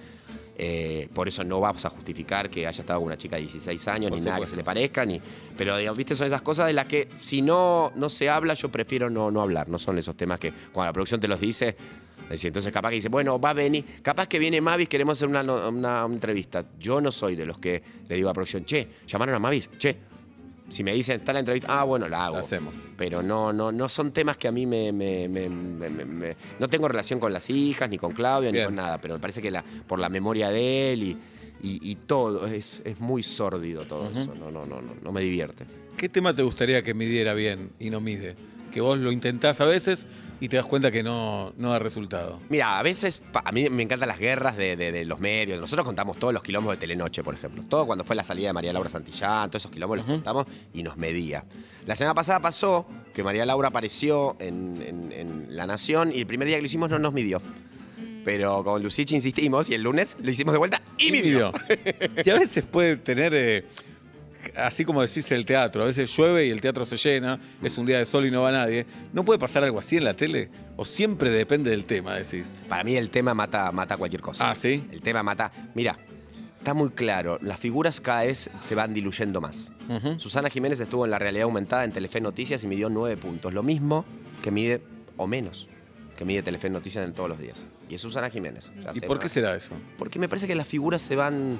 Eh, 0.64 1.08
por 1.12 1.26
eso 1.26 1.42
no 1.42 1.58
vamos 1.58 1.84
a 1.84 1.90
justificar 1.90 2.48
que 2.48 2.68
haya 2.68 2.80
estado 2.82 3.00
con 3.00 3.06
una 3.08 3.16
chica 3.16 3.34
de 3.34 3.42
16 3.42 3.88
años, 3.88 4.10
Por 4.10 4.18
ni 4.20 4.24
nada 4.26 4.38
que 4.38 4.46
se 4.46 4.54
le 4.54 4.62
parezca, 4.62 5.04
ni. 5.04 5.20
Pero 5.56 5.76
digamos, 5.76 5.98
viste, 5.98 6.14
son 6.14 6.28
esas 6.28 6.40
cosas 6.42 6.68
de 6.68 6.72
las 6.72 6.86
que 6.86 7.08
si 7.20 7.42
no, 7.42 7.90
no 7.96 8.08
se 8.08 8.30
habla, 8.30 8.54
yo 8.54 8.68
prefiero 8.68 9.10
no, 9.10 9.28
no 9.32 9.40
hablar. 9.42 9.68
No 9.68 9.76
son 9.76 9.98
esos 9.98 10.14
temas 10.16 10.38
que 10.38 10.52
cuando 10.70 10.90
la 10.90 10.92
producción 10.92 11.20
te 11.20 11.26
los 11.26 11.40
dice. 11.40 11.74
decir, 12.30 12.46
entonces 12.48 12.72
capaz 12.72 12.90
que 12.90 12.94
dice, 12.94 13.08
bueno, 13.08 13.40
va 13.40 13.50
a 13.50 13.54
venir, 13.54 13.84
capaz 14.02 14.28
que 14.28 14.38
viene 14.38 14.60
Mavis, 14.60 14.88
queremos 14.88 15.18
hacer 15.18 15.26
una, 15.28 15.42
una- 15.42 15.66
una 16.06 16.14
entrevista. 16.14 16.64
Yo 16.78 17.00
no 17.00 17.10
soy 17.10 17.34
de 17.34 17.44
los 17.44 17.58
que 17.58 17.82
le 18.08 18.14
digo 18.14 18.28
a 18.28 18.30
la 18.30 18.34
producción, 18.34 18.64
che, 18.64 18.86
llamaron 19.08 19.34
a 19.34 19.38
Mavis, 19.40 19.68
che. 19.78 20.11
Si 20.72 20.82
me 20.82 20.92
dicen, 20.94 21.20
está 21.20 21.32
la 21.32 21.40
entrevista, 21.40 21.66
ah, 21.80 21.84
bueno, 21.84 22.08
la 22.08 22.24
hago. 22.24 22.34
La 22.36 22.40
hacemos. 22.40 22.74
Pero 22.96 23.22
no, 23.22 23.52
no, 23.52 23.70
no 23.70 23.88
son 23.88 24.12
temas 24.12 24.36
que 24.36 24.48
a 24.48 24.52
mí 24.52 24.66
me, 24.66 24.90
me- 24.92 25.28
me- 25.28 25.48
me- 25.48 25.88
me- 25.90 26.04
me- 26.04 26.36
No 26.58 26.68
tengo 26.68 26.88
relación 26.88 27.20
con 27.20 27.32
las 27.32 27.50
hijas, 27.50 27.88
ni 27.90 27.98
con 27.98 28.12
Claudia, 28.12 28.50
Bien. 28.50 28.62
ni 28.62 28.66
con 28.66 28.74
nada. 28.76 28.98
Pero 29.00 29.14
me 29.14 29.20
parece 29.20 29.42
que 29.42 29.50
la, 29.50 29.62
por 29.86 29.98
la 29.98 30.08
memoria 30.08 30.48
de 30.50 30.92
él 30.94 31.02
y, 31.02 31.10
y- 31.62 31.90
y 31.90 31.94
todo, 31.96 32.46
es, 32.46 32.80
es 32.84 33.00
muy 33.00 33.22
sórdido 33.22 33.84
todo 33.84 34.10
eso. 34.10 34.34
No, 34.34 34.50
no, 34.50 34.64
no, 34.66 34.80
no, 34.80 34.94
no 35.02 35.12
me 35.12 35.20
divierte. 35.20 35.64
¿Qué 35.96 36.08
tema 36.08 36.34
te 36.34 36.42
gustaría 36.42 36.82
que 36.82 36.94
midiera 36.94 37.34
bien 37.34 37.70
y 37.78 37.90
no 37.90 38.00
mide? 38.00 38.34
Que 38.72 38.80
vos 38.80 38.98
lo 38.98 39.12
intentás 39.12 39.60
a 39.60 39.66
veces 39.66 40.06
y 40.40 40.48
te 40.48 40.56
das 40.56 40.64
cuenta 40.64 40.90
que 40.90 41.02
no, 41.02 41.52
no 41.58 41.70
da 41.72 41.78
resultado. 41.78 42.40
Mira, 42.48 42.78
a 42.78 42.82
veces 42.82 43.22
a 43.32 43.52
mí 43.52 43.68
me 43.68 43.82
encantan 43.82 44.08
las 44.08 44.18
guerras 44.18 44.56
de, 44.56 44.76
de- 44.76 44.90
de 44.90 45.04
los 45.04 45.20
medios. 45.20 45.60
Nosotros 45.60 45.84
contamos 45.86 46.16
todos 46.18 46.32
los 46.32 46.42
quilombos 46.42 46.72
de 46.74 46.78
Telenoche, 46.78 47.22
por 47.22 47.34
ejemplo. 47.34 47.62
Todo 47.68 47.86
cuando 47.86 48.02
fue 48.04 48.16
la 48.16 48.24
salida 48.24 48.48
de 48.48 48.52
María 48.54 48.72
Laura 48.72 48.88
Santillán, 48.88 49.50
todos 49.50 49.62
esos 49.62 49.70
quilombos 49.70 49.98
los 49.98 50.06
contamos 50.06 50.46
y 50.72 50.82
nos 50.82 50.96
medía. 50.96 51.44
La 51.86 51.94
semana 51.96 52.14
pasada 52.14 52.40
pasó 52.40 52.86
que 53.12 53.22
María 53.22 53.44
Laura 53.44 53.68
apareció 53.68 54.36
en, 54.40 54.82
en- 54.82 55.12
en 55.12 55.46
La 55.56 55.66
Nación 55.66 56.10
y 56.14 56.20
el 56.20 56.26
primer 56.26 56.48
día 56.48 56.56
que 56.56 56.62
lo 56.62 56.66
hicimos 56.66 56.88
no 56.88 56.98
nos 56.98 57.12
midió. 57.12 57.42
Pero 58.24 58.62
con 58.64 58.82
Lucich 58.82 59.12
insistimos 59.12 59.68
y 59.68 59.74
el 59.74 59.82
lunes 59.82 60.16
lo 60.22 60.30
hicimos 60.30 60.52
de 60.52 60.58
vuelta 60.58 60.80
y 60.96 61.10
midió. 61.12 61.52
Y 62.24 62.30
a 62.30 62.38
veces 62.38 62.64
puede 62.64 62.96
tener, 62.96 63.32
eh, 63.34 63.64
así 64.56 64.84
como 64.84 65.02
decís 65.02 65.30
el 65.32 65.44
teatro, 65.44 65.82
a 65.82 65.86
veces 65.86 66.14
llueve 66.16 66.46
y 66.46 66.50
el 66.50 66.60
teatro 66.60 66.84
se 66.84 66.96
llena, 66.96 67.40
es 67.62 67.78
un 67.78 67.86
día 67.86 67.98
de 67.98 68.04
sol 68.04 68.26
y 68.26 68.30
no 68.30 68.42
va 68.42 68.52
nadie. 68.52 68.86
¿No 69.12 69.24
puede 69.24 69.38
pasar 69.38 69.64
algo 69.64 69.78
así 69.78 69.96
en 69.96 70.04
la 70.04 70.14
tele? 70.14 70.50
¿O 70.76 70.84
siempre 70.84 71.30
depende 71.30 71.70
del 71.70 71.84
tema, 71.84 72.14
decís? 72.14 72.48
Para 72.68 72.84
mí 72.84 72.96
el 72.96 73.10
tema 73.10 73.34
mata, 73.34 73.70
mata 73.72 73.96
cualquier 73.96 74.22
cosa. 74.22 74.50
Ah, 74.50 74.54
¿sí? 74.54 74.84
El 74.90 75.00
tema 75.00 75.22
mata. 75.22 75.52
Mira, 75.74 75.98
está 76.58 76.74
muy 76.74 76.90
claro. 76.90 77.38
Las 77.42 77.58
figuras 77.58 78.00
cada 78.00 78.24
vez 78.24 78.50
se 78.60 78.74
van 78.74 78.94
diluyendo 78.94 79.40
más. 79.40 79.72
Susana 80.16 80.48
Jiménez 80.48 80.80
estuvo 80.80 81.04
en 81.04 81.10
la 81.10 81.18
realidad 81.18 81.44
aumentada 81.44 81.84
en 81.84 81.92
Telefe 81.92 82.20
Noticias 82.20 82.64
y 82.64 82.66
midió 82.66 82.88
nueve 82.88 83.16
puntos. 83.16 83.52
Lo 83.52 83.62
mismo 83.62 84.04
que 84.42 84.50
mide, 84.50 84.82
o 85.16 85.26
menos, 85.26 85.68
que 86.16 86.24
mide 86.24 86.42
Telefe 86.42 86.70
Noticias 86.70 87.04
en 87.04 87.12
todos 87.12 87.28
los 87.28 87.38
días. 87.38 87.66
Y 87.88 87.94
es 87.94 88.00
Susana 88.00 88.30
Jiménez. 88.30 88.72
¿Y 88.94 89.00
por 89.00 89.18
qué 89.18 89.28
será 89.28 89.54
eso? 89.54 89.74
Porque 89.98 90.18
me 90.18 90.28
parece 90.28 90.46
que 90.46 90.54
las 90.54 90.66
figuras 90.66 91.02
se 91.02 91.16
van. 91.16 91.58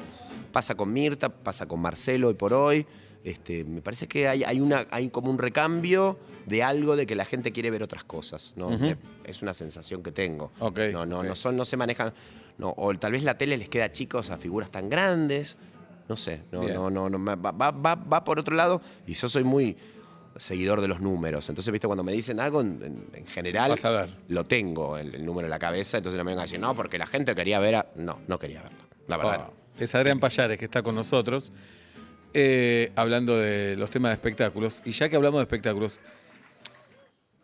Pasa 0.52 0.74
con 0.74 0.92
Mirta, 0.92 1.30
pasa 1.30 1.66
con 1.66 1.80
Marcelo 1.80 2.28
hoy 2.28 2.34
por 2.34 2.52
hoy. 2.52 2.86
Este, 3.24 3.64
me 3.64 3.80
parece 3.80 4.08
que 4.08 4.28
hay, 4.28 4.42
hay, 4.44 4.60
una, 4.60 4.86
hay 4.90 5.08
como 5.08 5.30
un 5.30 5.38
recambio 5.38 6.18
de 6.46 6.62
algo 6.62 6.96
de 6.96 7.06
que 7.06 7.14
la 7.14 7.24
gente 7.24 7.52
quiere 7.52 7.70
ver 7.70 7.82
otras 7.82 8.04
cosas. 8.04 8.52
¿no? 8.56 8.68
Ujú. 8.68 8.94
Es 9.24 9.42
una 9.42 9.54
sensación 9.54 10.02
que 10.02 10.12
tengo. 10.12 10.50
Ok, 10.58 10.80
no, 10.92 11.06
no, 11.06 11.22
no, 11.22 11.34
son, 11.34 11.56
no 11.56 11.64
se 11.64 11.76
manejan. 11.76 12.12
No, 12.58 12.74
o 12.76 12.92
tal 12.94 13.12
vez 13.12 13.22
la 13.22 13.38
tele 13.38 13.56
les 13.56 13.68
queda 13.68 13.90
chicos 13.92 14.30
a 14.30 14.38
figuras 14.38 14.70
tan 14.70 14.90
grandes. 14.90 15.56
No 16.08 16.16
sé. 16.16 16.42
No, 16.50 16.62
no, 16.62 16.90
no, 16.90 17.08
no, 17.08 17.24
va, 17.24 17.52
va, 17.52 17.70
va, 17.70 17.94
va 17.94 18.24
por 18.24 18.38
otro 18.38 18.54
lado. 18.56 18.82
Y 19.06 19.14
yo 19.14 19.28
soy 19.28 19.44
muy 19.44 19.76
seguidor 20.36 20.80
de 20.80 20.88
los 20.88 21.00
números. 21.00 21.48
Entonces, 21.48 21.70
viste, 21.72 21.86
cuando 21.86 22.02
me 22.04 22.12
dicen 22.12 22.40
algo 22.40 22.60
en, 22.60 22.80
en- 22.82 23.06
en 23.20 23.26
general, 23.26 23.70
Vas 23.70 23.84
a 23.84 23.90
ver. 23.90 24.10
lo 24.28 24.44
tengo, 24.44 24.96
el, 24.98 25.14
el 25.14 25.24
número 25.26 25.46
en 25.46 25.50
la 25.50 25.58
cabeza. 25.58 25.98
Entonces 25.98 26.16
no 26.18 26.24
me 26.24 26.30
vengan 26.32 26.42
a 26.42 26.44
decir, 26.46 26.60
no, 26.60 26.74
porque 26.74 26.98
la 26.98 27.06
gente 27.06 27.34
quería 27.34 27.58
ver 27.60 27.74
a. 27.76 27.86
No, 27.96 28.18
no 28.28 28.38
quería 28.38 28.62
verlo. 28.62 28.78
La 29.08 29.16
verdad. 29.16 29.46
Ah, 29.48 29.50
Es 29.78 29.94
Adrián 29.94 30.18
Payares 30.20 30.58
que 30.58 30.64
está 30.64 30.82
con 30.82 30.94
nosotros, 30.94 31.50
eh, 32.34 32.92
hablando 32.96 33.36
de 33.38 33.76
los 33.76 33.90
temas 33.90 34.10
de 34.10 34.14
espectáculos. 34.14 34.80
Y 34.84 34.92
ya 34.92 35.08
que 35.08 35.16
hablamos 35.16 35.38
de 35.38 35.42
espectáculos, 35.42 36.00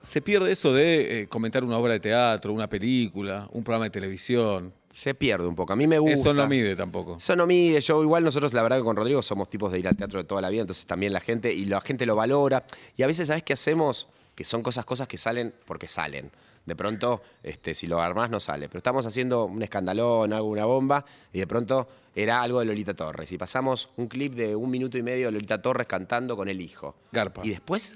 se 0.01 0.23
pierde 0.23 0.53
eso 0.53 0.73
de 0.73 1.23
eh, 1.23 1.27
comentar 1.29 1.65
una 1.65 1.77
obra 1.77 1.93
de 1.95 2.01
teatro, 2.01 2.53
una 2.53 2.69
película, 2.69 3.49
un 3.53 3.65
programa 3.65 3.85
de 3.87 3.91
televisión. 3.91 4.73
Se 4.99 5.15
pierde 5.15 5.47
un 5.47 5.55
poco. 5.55 5.73
A 5.73 5.77
mí 5.77 5.87
me 5.87 6.01
gusta. 6.01 6.19
Eso 6.19 6.35
no 6.35 6.49
mide 6.49 6.75
tampoco. 6.75 7.19
Eso 7.19 7.37
no 7.37 7.47
mide. 7.47 7.81
Yo 7.81 8.03
igual 8.03 8.25
nosotros, 8.25 8.53
la 8.53 8.65
verdad 8.65 8.79
que 8.79 8.83
con 8.83 8.97
Rodrigo 8.97 9.23
somos 9.23 9.49
tipos 9.49 9.71
de 9.71 9.79
ir 9.79 9.87
al 9.87 9.97
teatro 9.97 10.19
de 10.19 10.25
toda 10.25 10.41
la 10.41 10.51
vida, 10.51 10.63
entonces 10.63 10.87
también 10.87 11.13
la 11.13 11.21
gente, 11.21 11.55
y 11.55 11.67
la 11.67 11.81
gente 11.81 12.05
lo 12.05 12.17
valora. 12.17 12.65
Y 12.97 13.05
a 13.05 13.07
veces, 13.07 13.29
¿sabes 13.29 13.45
qué 13.45 13.53
hacemos? 13.53 14.09
Que 14.35 14.45
son 14.45 14.61
cosas, 14.61 14.85
cosas 14.85 15.07
que 15.07 15.17
salen 15.17 15.55
porque 15.67 15.87
salen. 15.87 16.33
De 16.67 16.75
pronto, 16.75 17.23
este, 17.45 17.77
si 17.77 17.87
lo 17.87 18.01
armás, 18.01 18.29
no 18.29 18.41
sale. 18.41 18.69
Pero 18.69 18.79
estamos 18.79 19.07
haciendo 19.07 19.45
un 19.45 19.63
escandalón, 19.63 20.33
algo, 20.33 20.49
una 20.49 20.65
bomba, 20.65 21.05
y 21.33 21.39
de 21.39 21.47
pronto 21.47 21.87
era 22.17 22.43
algo 22.43 22.59
de 22.59 22.67
Lolita 22.67 22.95
Torres. 22.95 23.31
Y 23.31 23.39
pasamos 23.39 23.91
un 23.99 24.09
clip 24.09 24.35
de 24.35 24.57
un 24.57 24.69
minuto 24.69 24.99
y 24.99 25.05
medio 25.05 25.27
de 25.27 25.33
Lolita 25.33 25.63
Torres 25.63 25.87
cantando 25.87 26.37
con 26.37 26.49
el 26.49 26.61
hijo. 26.61 26.97
Garpa. 27.13 27.43
Y 27.45 27.51
después, 27.51 27.95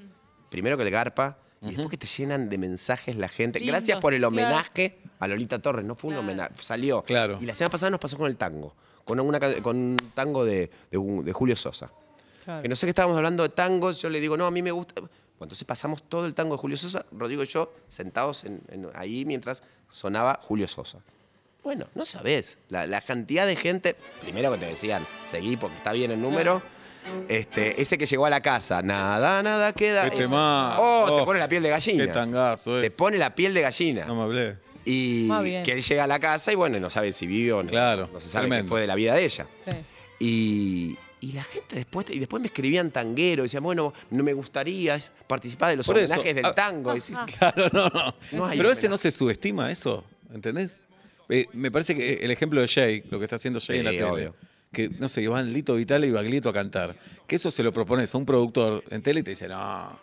primero 0.51 0.77
que 0.77 0.85
el 0.85 0.91
garpa, 0.91 1.37
y 1.63 1.67
después 1.69 1.89
que 1.91 1.97
te 1.97 2.07
llenan 2.07 2.49
de 2.51 2.59
mensajes 2.59 3.17
la 3.17 3.29
gente. 3.29 3.59
Gracias 3.61 3.99
por 3.99 4.13
el 4.15 4.21
claro. 4.21 4.35
homenaje 4.35 4.99
a 5.21 5.29
Lolita 5.29 5.61
Torres. 5.61 5.85
No 5.85 5.95
fue 5.95 6.09
un 6.09 6.15
Claro. 6.17 6.27
homenaje, 6.27 6.55
salió. 6.61 7.03
Claro. 7.03 7.39
Y 7.41 7.47
la 7.47 7.55
semana 7.55 7.71
pasada 7.71 7.91
nos 7.91 8.01
pasó 8.01 8.17
con 8.17 8.27
el 8.27 8.37
tango. 8.37 8.75
Con, 9.05 9.19
una, 9.21 9.39
ca- 9.41 9.61
con 9.63 9.77
un 9.77 9.97
tango 10.15 10.45
de, 10.45 10.71
de 10.91 10.99
un- 10.99 11.25
de 11.25 11.33
Julio 11.33 11.57
Sosa. 11.57 11.91
Claro. 12.45 12.63
Que 12.63 12.69
no 12.69 12.77
sé 12.77 12.87
qué 12.87 12.91
estábamos 12.91 13.17
hablando 13.17 13.43
de 13.45 13.49
tangos. 13.51 14.01
Yo 14.03 14.09
le 14.11 14.21
digo, 14.21 14.37
no, 14.37 14.47
a 14.47 14.51
mí 14.51 14.63
me 14.63 14.71
gusta. 14.73 14.95
Bueno, 15.01 15.11
entonces 15.41 15.65
pasamos 15.65 16.03
todo 16.09 16.27
el 16.27 16.35
tango 16.35 16.55
de 16.57 16.59
Julio 16.61 16.77
Sosa, 16.77 17.05
Rodrigo 17.13 17.43
y 17.43 17.47
yo, 17.47 17.73
sentados 17.89 18.45
en- 18.45 18.61
en- 18.69 18.89
ahí 18.95 19.25
mientras 19.25 19.63
sonaba 19.89 20.39
Julio 20.43 20.67
Sosa. 20.69 20.99
Bueno, 21.65 21.87
no 21.95 22.05
sabés. 22.05 22.59
La, 22.71 22.89
la 22.89 23.01
cantidad 23.01 23.47
de 23.47 23.55
gente, 23.55 23.95
primero 24.21 24.51
que 24.53 24.59
te 24.59 24.67
decían, 24.67 25.07
seguí 25.31 25.57
porque 25.57 25.77
está 25.77 25.93
bien 25.93 26.11
el 26.11 26.21
número. 26.21 26.61
Este, 27.29 27.81
ese 27.81 27.99
que 27.99 28.07
llegó 28.07 28.27
a 28.27 28.31
la 28.31 28.41
casa, 28.41 28.83
nada, 28.83 29.43
nada 29.43 29.73
queda. 29.73 30.09
Qué 30.11 30.17
tema. 30.19 30.77
Oh, 30.79 31.07
te 31.07 31.13
Oh, 31.13 31.25
pone 31.25 31.39
la 31.39 31.49
piel 31.49 31.63
de 31.63 31.71
gallina. 31.71 32.07
Qué 32.07 32.13
tangazo 32.13 32.81
Te 32.81 32.87
es. 32.89 32.93
pone 32.95 33.19
la 33.19 33.35
piel 33.35 33.53
de 33.55 33.61
gallina. 33.63 34.05
No 34.07 34.15
me 34.17 34.23
hablé. 34.23 34.57
Y 34.85 35.29
que 35.63 35.73
él 35.73 35.83
llega 35.83 36.05
a 36.05 36.07
la 36.07 36.19
casa 36.19 36.53
y 36.53 36.57
bueno, 36.57 36.79
no 36.81 36.91
sabe 36.91 37.13
si 37.13 37.27
vive 37.27 37.53
o 37.53 37.63
no. 37.63 37.69
Claro, 37.69 38.09
No 38.13 38.21
se 38.21 38.29
sabe 38.29 38.47
qué 38.47 38.49
tremendo. 38.51 38.69
fue 38.71 38.81
de 38.81 38.87
la 38.87 38.95
vida 38.95 39.15
de 39.15 39.25
ella. 39.25 39.47
Sí. 39.65 39.73
Y, 40.19 40.99
y 41.21 41.33
la 41.33 41.45
gente 41.45 41.77
después, 41.77 42.07
y 42.11 42.19
después 42.19 42.41
me 42.41 42.47
escribían 42.49 42.91
tanguero, 42.91 43.43
decían, 43.45 43.63
bueno, 43.63 43.93
no 44.11 44.23
me 44.25 44.33
gustaría 44.33 44.99
participar 45.27 45.71
de 45.71 45.77
los 45.77 45.87
Por 45.87 45.99
eso, 45.99 46.13
homenajes 46.15 46.35
del 46.35 46.47
ah, 46.47 46.55
tango. 46.55 46.93
Y 46.97 47.01
decís, 47.01 47.17
Claro, 47.39 47.69
no, 47.73 47.89
no. 47.89 48.15
No 48.33 48.47
hay 48.47 48.57
Pero 48.59 48.71
ese 48.71 48.89
no 48.89 48.97
se 48.97 49.11
subestima 49.13 49.71
eso, 49.71 50.05
¿entendés? 50.35 50.83
Eh, 51.29 51.47
me 51.53 51.71
parece 51.71 51.95
que 51.95 52.15
el 52.15 52.31
ejemplo 52.31 52.61
de 52.61 52.69
Jay, 52.69 53.05
lo 53.11 53.19
que 53.19 53.25
está 53.25 53.37
haciendo 53.37 53.61
Jay 53.61 53.77
Sí, 53.77 53.79
en 53.79 53.85
la 53.85 53.91
tele, 53.93 54.05
obvio. 54.05 54.35
Que 54.73 54.89
no 54.89 55.09
sé, 55.09 55.27
van 55.29 55.53
Lito 55.53 55.75
Vitale 55.75 56.07
y 56.07 56.11
Baglietto 56.11 56.49
a 56.49 56.53
cantar, 56.53 56.97
que 57.27 57.37
eso 57.37 57.51
se 57.51 57.63
lo 57.63 57.73
propones 57.73 58.15
a 58.15 58.19
un 58.19 58.25
productor 58.27 58.83
en 58.91 59.03
tele 59.03 59.21
y 59.21 59.23
te 59.23 59.31
dice, 59.31 59.49
no. 59.49 59.99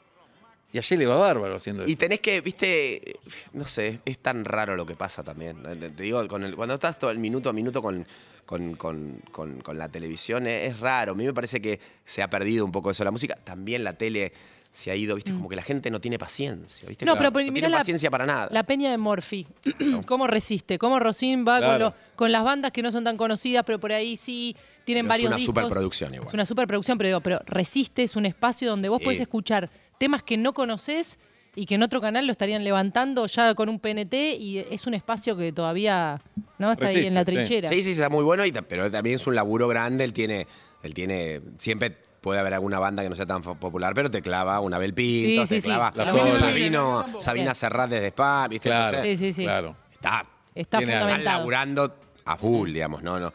Y 0.71 0.77
a 0.77 0.84
Jay 0.84 0.97
le 0.99 1.08
va 1.08 1.15
bárbaro 1.15 1.55
haciendo 1.55 1.82
eso. 1.84 1.91
Y 1.91 1.95
tenés 1.95 2.21
que, 2.21 2.41
viste, 2.41 3.15
no 3.53 3.65
sé, 3.65 4.01
es 4.05 4.19
tan 4.19 4.45
raro 4.45 4.75
lo 4.75 4.86
que 4.86 4.95
pasa 4.95 5.23
también. 5.23 5.58
Te 5.95 6.03
digo, 6.03 6.27
con 6.27 6.43
el- 6.43 6.55
cuando 6.55 6.75
estás 6.75 6.99
todo 6.99 7.10
el 7.10 7.17
minuto 7.17 7.49
a 7.49 7.53
minuto 7.53 7.82
con, 7.82 8.05
con, 8.45 8.75
con- 8.75 9.19
con- 9.32 9.77
la 9.79 9.89
televisión, 9.89 10.45
es, 10.45 10.69
es 10.69 10.79
raro. 10.79 11.13
A 11.13 11.15
mí 11.15 11.25
me 11.25 11.34
parece 11.34 11.60
que 11.60 11.79
se 12.05 12.21
ha 12.21 12.29
perdido 12.29 12.63
un 12.65 12.71
poco 12.71 12.91
eso 12.91 13.03
la 13.03 13.10
música. 13.10 13.36
También 13.43 13.84
la 13.84 13.93
tele 13.93 14.32
se 14.71 14.91
ha 14.91 14.95
ido, 14.95 15.15
viste, 15.15 15.32
como 15.32 15.49
que 15.49 15.55
la 15.55 15.63
gente 15.63 15.89
no 15.89 15.99
tiene 15.99 16.19
paciencia, 16.19 16.88
viste. 16.88 17.03
Mm. 17.03 17.08
No, 17.08 17.15
Claro, 17.15 17.34
pero 17.34 17.45
no 17.47 17.51
mirá 17.51 17.62
tiene 17.65 17.71
la- 17.71 17.77
paciencia 17.79 18.12
para 18.12 18.25
nada. 18.25 18.47
La 18.51 18.63
peña 18.63 18.91
de 18.91 18.97
Morphy. 18.97 19.47
¿Cómo 20.05 20.27
resiste? 20.27 20.77
¿Cómo 20.77 20.99
Rosín 20.99 21.43
va 21.47 21.60
con, 21.60 21.79
lo- 21.79 21.93
con 22.15 22.32
las 22.32 22.43
bandas 22.43 22.71
que 22.71 22.82
no 22.84 22.91
son 22.91 23.03
tan 23.03 23.17
conocidas, 23.17 23.63
pero 23.65 23.79
por 23.79 23.91
ahí 23.91 24.15
sí 24.15 24.55
tienen 24.86 25.05
Pero 25.05 25.13
es 25.13 25.17
varios 25.17 25.27
una 25.29 25.36
discos? 25.38 25.55
superproducción 25.55 26.13
igual. 26.13 26.27
Es 26.29 26.34
una 26.34 26.45
superproducción, 26.45 26.97
pero 26.97 27.08
digo, 27.08 27.21
pero 27.21 27.39
resiste, 27.47 28.03
es 28.03 28.15
un 28.15 28.25
espacio 28.25 28.69
donde 28.69 28.89
vos 28.89 28.99
Sí. 28.99 29.05
podés 29.05 29.19
escuchar 29.21 29.69
temas 29.97 30.21
que 30.23 30.38
no 30.38 30.53
conoces 30.53 31.17
y 31.55 31.65
que 31.65 31.75
en 31.75 31.84
otro 31.84 31.99
canal 31.99 32.25
lo 32.27 32.32
estarían 32.32 32.63
levantando 32.63 33.25
ya 33.25 33.55
con 33.55 33.69
un 33.69 33.79
PNT 33.79 34.13
y 34.39 34.60
es 34.60 34.86
un 34.86 34.93
espacio 34.93 35.36
que 35.36 35.51
todavía 35.51 36.21
no 36.60 36.71
está 36.71 36.86
ahí 36.86 37.08
en 37.08 37.15
la 37.15 37.25
trinchera. 37.25 37.69
Sí, 37.69 37.82
sí, 37.84 37.91
está 37.91 38.08
muy 38.08 38.23
bueno, 38.23 38.45
y 38.45 38.51
pero 38.51 38.89
también 38.91 39.15
es 39.15 39.25
un 39.27 39.34
laburo 39.36 39.67
grande. 39.67 40.03
Él 40.05 40.13
tiene, 40.13 40.45
él 40.84 40.93
tiene, 40.93 41.41
siempre 41.58 41.97
puede 42.21 42.39
haber 42.39 42.53
alguna 42.53 42.79
banda 42.79 43.03
que 43.03 43.10
no 43.10 43.15
sea 43.15 43.25
tan 43.25 43.41
popular, 43.41 43.93
pero 43.93 44.10
te 44.12 44.21
clava 44.21 44.60
una 44.60 44.77
Bel 44.77 44.93
Pinto, 44.93 45.43
Sí, 45.45 45.55
te 45.55 45.62
sí, 45.62 45.67
clava 45.67 45.93
sí. 45.95 46.38
Sabino, 46.38 47.05
Sabina. 47.19 47.53
Serrat 47.53 47.89
desde 47.89 48.08
Spa, 48.08 48.47
¿viste? 48.47 48.69
Claro, 48.69 48.97
Entonces, 48.97 49.19
Sí, 49.19 49.25
sí, 49.27 49.34
sí. 49.34 49.43
claro. 49.43 49.75
Está, 49.93 50.25
Está 50.55 50.77
están 50.79 50.82
fundamentado. 50.84 51.23
laburando 51.39 51.95
a 52.25 52.36
full, 52.38 52.71
digamos, 52.73 53.01
no, 53.03 53.19
no. 53.19 53.34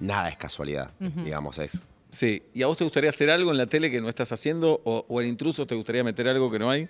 Nada 0.00 0.28
es 0.28 0.36
casualidad, 0.36 0.90
digamos, 0.98 1.58
es. 1.58 1.82
Sí. 2.10 2.42
¿Y 2.54 2.62
a 2.62 2.66
vos 2.66 2.76
te 2.76 2.84
gustaría 2.84 3.10
hacer 3.10 3.30
algo 3.30 3.50
en 3.50 3.56
la 3.58 3.66
tele 3.66 3.90
que 3.90 4.00
no 4.00 4.08
estás 4.08 4.30
haciendo? 4.32 4.80
¿O, 4.84 5.04
o 5.08 5.20
en 5.20 5.28
intrusos 5.28 5.66
te 5.66 5.74
gustaría 5.74 6.02
meter 6.04 6.28
algo 6.28 6.50
que 6.50 6.58
no 6.58 6.70
hay? 6.70 6.88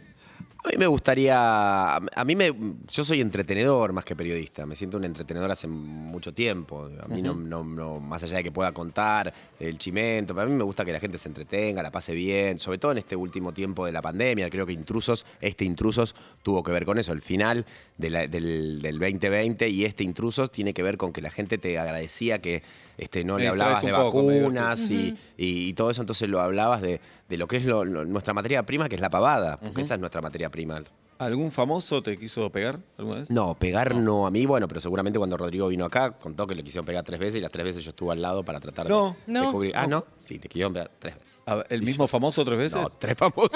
A 0.66 0.68
mí 0.68 0.78
me 0.78 0.86
gustaría. 0.88 1.94
A 1.96 2.24
mí 2.24 2.34
me. 2.34 2.52
Yo 2.90 3.04
soy 3.04 3.20
entretenedor 3.20 3.92
más 3.92 4.04
que 4.04 4.16
periodista. 4.16 4.66
Me 4.66 4.74
siento 4.74 4.96
un 4.96 5.04
entretenedor 5.04 5.48
hace 5.52 5.68
mucho 5.68 6.34
tiempo. 6.34 6.90
A 7.00 7.06
mí 7.06 7.22
no, 7.22 7.34
no, 7.34 7.62
no- 7.62 8.00
Más 8.00 8.24
allá 8.24 8.38
de 8.38 8.42
que 8.42 8.50
pueda 8.50 8.72
contar 8.72 9.32
el 9.60 9.78
chimento, 9.78 10.34
para 10.34 10.48
mí 10.48 10.54
me 10.56 10.64
gusta 10.64 10.84
que 10.84 10.92
la 10.92 10.98
gente 10.98 11.18
se 11.18 11.28
entretenga, 11.28 11.82
la 11.84 11.92
pase 11.92 12.14
bien. 12.14 12.58
Sobre 12.58 12.78
todo 12.78 12.90
en 12.92 12.98
este 12.98 13.14
último 13.14 13.52
tiempo 13.52 13.86
de 13.86 13.92
la 13.92 14.02
pandemia. 14.02 14.50
Creo 14.50 14.66
que 14.66 14.72
Intrusos, 14.72 15.24
este 15.40 15.64
Intrusos 15.64 16.16
tuvo 16.42 16.64
que 16.64 16.72
ver 16.72 16.84
con 16.84 16.98
eso. 16.98 17.12
El 17.12 17.22
final 17.22 17.64
de 17.96 18.10
la- 18.10 18.26
del, 18.26 18.82
del 18.82 18.98
2020 18.98 19.68
y 19.68 19.84
este 19.84 20.02
Intrusos 20.02 20.50
tiene 20.50 20.74
que 20.74 20.82
ver 20.82 20.96
con 20.96 21.12
que 21.12 21.22
la 21.22 21.30
gente 21.30 21.58
te 21.58 21.78
agradecía 21.78 22.40
que 22.40 22.64
este, 22.98 23.24
no 23.24 23.34
Me 23.34 23.42
le 23.42 23.48
hablabas 23.48 23.82
de 23.82 23.92
poco, 23.92 24.22
vacunas 24.26 24.90
y, 24.90 25.16
y- 25.36 25.68
y 25.68 25.72
todo 25.74 25.90
eso. 25.90 26.00
Entonces 26.02 26.28
lo 26.28 26.40
hablabas 26.40 26.80
de, 26.82 27.00
de 27.28 27.36
lo 27.36 27.46
que 27.48 27.56
es 27.58 27.64
lo- 27.64 27.84
lo- 27.84 28.04
nuestra 28.04 28.32
materia 28.34 28.64
prima, 28.64 28.88
que 28.88 28.94
es 28.96 29.00
la 29.00 29.10
pavada. 29.10 29.56
Porque 29.58 29.82
esa 29.82 29.94
es 29.94 30.00
nuestra 30.00 30.20
materia 30.22 30.50
prima. 30.50 30.82
¿Algún 31.18 31.50
famoso 31.50 32.02
te 32.02 32.18
quiso 32.18 32.50
pegar 32.50 32.78
alguna 32.98 33.20
vez? 33.20 33.30
No, 33.30 33.54
pegar 33.54 33.94
no. 33.94 34.26
a 34.26 34.30
mí, 34.30 34.44
bueno, 34.46 34.68
pero 34.68 34.80
seguramente 34.80 35.18
cuando 35.18 35.36
Rodrigo 35.36 35.68
vino 35.68 35.84
acá 35.84 36.12
contó 36.12 36.46
que 36.46 36.54
le 36.54 36.62
quisieron 36.62 36.84
pegar 36.84 37.04
tres 37.04 37.18
veces 37.18 37.36
y 37.36 37.40
las 37.40 37.50
tres 37.50 37.64
veces 37.64 37.82
yo 37.84 37.90
estuve 37.90 38.12
al 38.12 38.20
lado 38.22 38.44
para 38.44 38.60
tratar 38.60 38.88
No. 38.88 39.16
de 39.26 39.32
No. 39.32 39.42
descubrir. 39.42 39.72
Ah, 39.76 39.86
¿no? 39.86 40.04
Sí, 40.20 40.34
le 40.38 40.48
quisieron 40.48 40.72
pegar 40.72 40.90
tres 40.98 41.14
veces. 41.14 41.26
A 41.48 41.54
ver, 41.54 41.66
¿El 41.70 41.82
mismo 41.82 42.08
famoso 42.08 42.44
tres 42.44 42.58
veces? 42.58 42.82
No, 42.82 42.88
tres 42.90 43.16
famosos. 43.16 43.52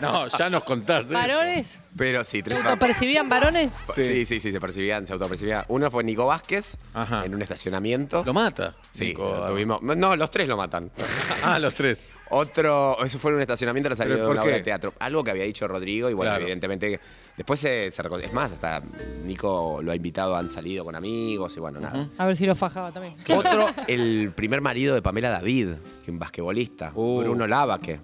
No, 0.00 0.28
ya 0.28 0.48
nos 0.50 0.64
contaste. 0.64 1.12
¿Varones? 1.14 1.78
pero 1.96 2.24
sí, 2.24 2.42
tres 2.42 2.58
¿Se 2.58 2.62
autopercibían 2.66 3.28
varones? 3.28 3.72
Sí. 3.94 4.24
sí, 4.26 4.40
sí, 4.40 4.50
se 4.50 4.60
percibían, 4.60 5.06
se 5.06 5.12
autopercibían. 5.12 5.64
Uno 5.68 5.90
fue 5.90 6.02
Nico 6.04 6.26
Vázquez 6.26 6.78
Ajá. 6.94 7.24
en 7.24 7.34
un 7.34 7.42
estacionamiento. 7.42 8.24
¿Lo 8.24 8.32
mata? 8.34 8.74
Sí, 8.90 9.08
Nico, 9.08 9.22
lo 9.24 9.44
a- 9.44 9.48
tuvimos. 9.48 9.82
No, 9.82 10.16
los 10.16 10.30
tres 10.30 10.48
lo 10.48 10.56
matan. 10.56 10.90
Ah, 11.44 11.58
los 11.58 11.74
tres. 11.74 12.08
Otro, 12.34 13.04
eso 13.04 13.18
fue 13.18 13.30
en 13.30 13.36
un 13.36 13.40
estacionamiento 13.42 13.88
la 13.88 13.96
salida 13.96 14.14
¿Pero 14.16 14.26
de 14.26 14.32
una 14.32 14.42
obra 14.42 14.54
de 14.54 14.62
teatro. 14.62 14.92
Algo 14.98 15.22
que 15.24 15.30
había 15.30 15.44
dicho 15.44 15.66
Rodrigo 15.68 16.10
y 16.10 16.14
bueno, 16.14 16.30
Claro. 16.32 16.42
evidentemente 16.42 17.00
después 17.36 17.60
se, 17.60 17.90
se 17.92 18.02
Es 18.22 18.32
más, 18.32 18.52
hasta 18.52 18.82
Nico 19.24 19.80
lo 19.82 19.92
ha 19.92 19.96
invitado, 19.96 20.34
han 20.36 20.50
salido 20.50 20.84
con 20.84 20.94
amigos 20.94 21.56
y 21.56 21.60
bueno, 21.60 21.80
nada. 21.80 22.08
A 22.18 22.26
ver 22.26 22.36
si 22.36 22.44
lo 22.46 22.54
fajaba 22.54 22.92
también. 22.92 23.14
Otro, 23.34 23.66
el 23.88 24.32
primer 24.34 24.60
marido 24.60 24.94
de 24.94 25.02
Pamela 25.02 25.30
David, 25.30 25.68
que 26.04 26.10
un 26.10 26.18
basquetbolista, 26.18 26.92
Uh. 26.94 27.20
Bruno 27.20 27.46
Lavaque. 27.46 28.00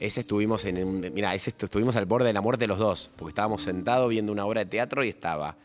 Ese 0.00 0.20
estuvimos 0.20 0.64
en 0.66 0.84
un, 0.84 1.00
mira, 1.14 1.34
ese 1.34 1.50
estu- 1.56 1.64
estuvimos 1.64 1.96
al 1.96 2.04
borde 2.04 2.26
de 2.26 2.32
la 2.34 2.40
muerte 2.42 2.66
los 2.66 2.78
dos, 2.78 3.10
porque 3.16 3.30
estábamos 3.30 3.62
sentados 3.62 4.10
viendo 4.10 4.32
una 4.32 4.44
obra 4.44 4.60
de 4.64 4.66
teatro 4.70 5.02
y 5.04 5.08
estaba 5.08 5.56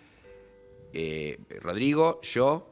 eh, 0.94 1.38
Rodrigo, 1.62 2.20
yo, 2.22 2.69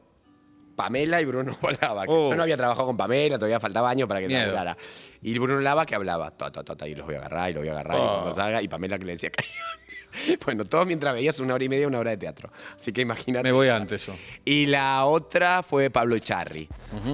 Pamela 0.77 1.19
y 1.21 1.25
Bruno 1.25 1.57
Lavaque. 1.81 2.11
Oh. 2.13 2.29
Yo 2.29 2.35
no 2.37 2.43
había 2.43 2.55
trabajado 2.55 2.87
con 2.87 2.95
Pamela, 2.95 3.37
todavía 3.37 3.59
faltaba 3.59 3.89
años 3.89 4.07
para 4.07 4.21
que 4.21 4.27
Miedo. 4.27 4.43
te 4.43 4.47
hablara. 4.49 4.77
Y 5.21 5.37
Bruno 5.37 5.59
Lavaque 5.59 5.95
hablaba, 5.95 6.31
ta, 6.31 6.49
ta, 6.51 6.63
ta, 6.63 6.75
ta, 6.77 6.87
y 6.87 6.95
los 6.95 7.05
voy 7.05 7.15
a 7.15 7.17
agarrar, 7.17 7.49
y 7.49 7.53
los 7.53 7.61
voy 7.61 7.69
a 7.69 7.71
agarrar, 7.71 7.97
y 7.97 7.99
Oh. 8.01 8.13
cuando 8.21 8.35
salga, 8.35 8.61
y 8.61 8.67
Pamela 8.69 8.97
que 8.99 9.05
le 9.05 9.13
decía, 9.13 9.31
bueno, 10.45 10.63
todo 10.65 10.85
mientras 10.85 11.13
veías 11.13 11.39
una 11.39 11.55
hora 11.55 11.63
y 11.63 11.69
media 11.69 11.87
una 11.87 11.99
obra 11.99 12.11
de 12.11 12.17
teatro. 12.17 12.49
Así 12.79 12.91
que 12.93 13.01
imagínate. 13.01 13.43
Me 13.43 13.51
voy 13.51 13.67
antes 13.69 14.05
yo. 14.05 14.13
Y 14.45 14.67
la 14.67 15.03
otra 15.05 15.63
fue 15.63 15.89
Pablo 15.89 16.15
Echarri. 16.15 16.69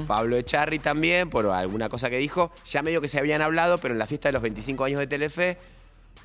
Pablo 0.07 0.37
Echarri 0.37 0.79
también, 0.79 1.29
por 1.29 1.47
alguna 1.47 1.89
cosa 1.89 2.09
que 2.09 2.17
dijo, 2.17 2.51
ya 2.69 2.81
medio 2.83 3.01
que 3.01 3.07
se 3.07 3.17
habían 3.17 3.41
hablado, 3.41 3.77
pero 3.77 3.93
en 3.93 3.99
la 3.99 4.07
fiesta 4.07 4.29
de 4.29 4.33
los 4.33 4.41
25 4.41 4.83
años 4.83 4.99
de 4.99 5.07
Telefe, 5.07 5.57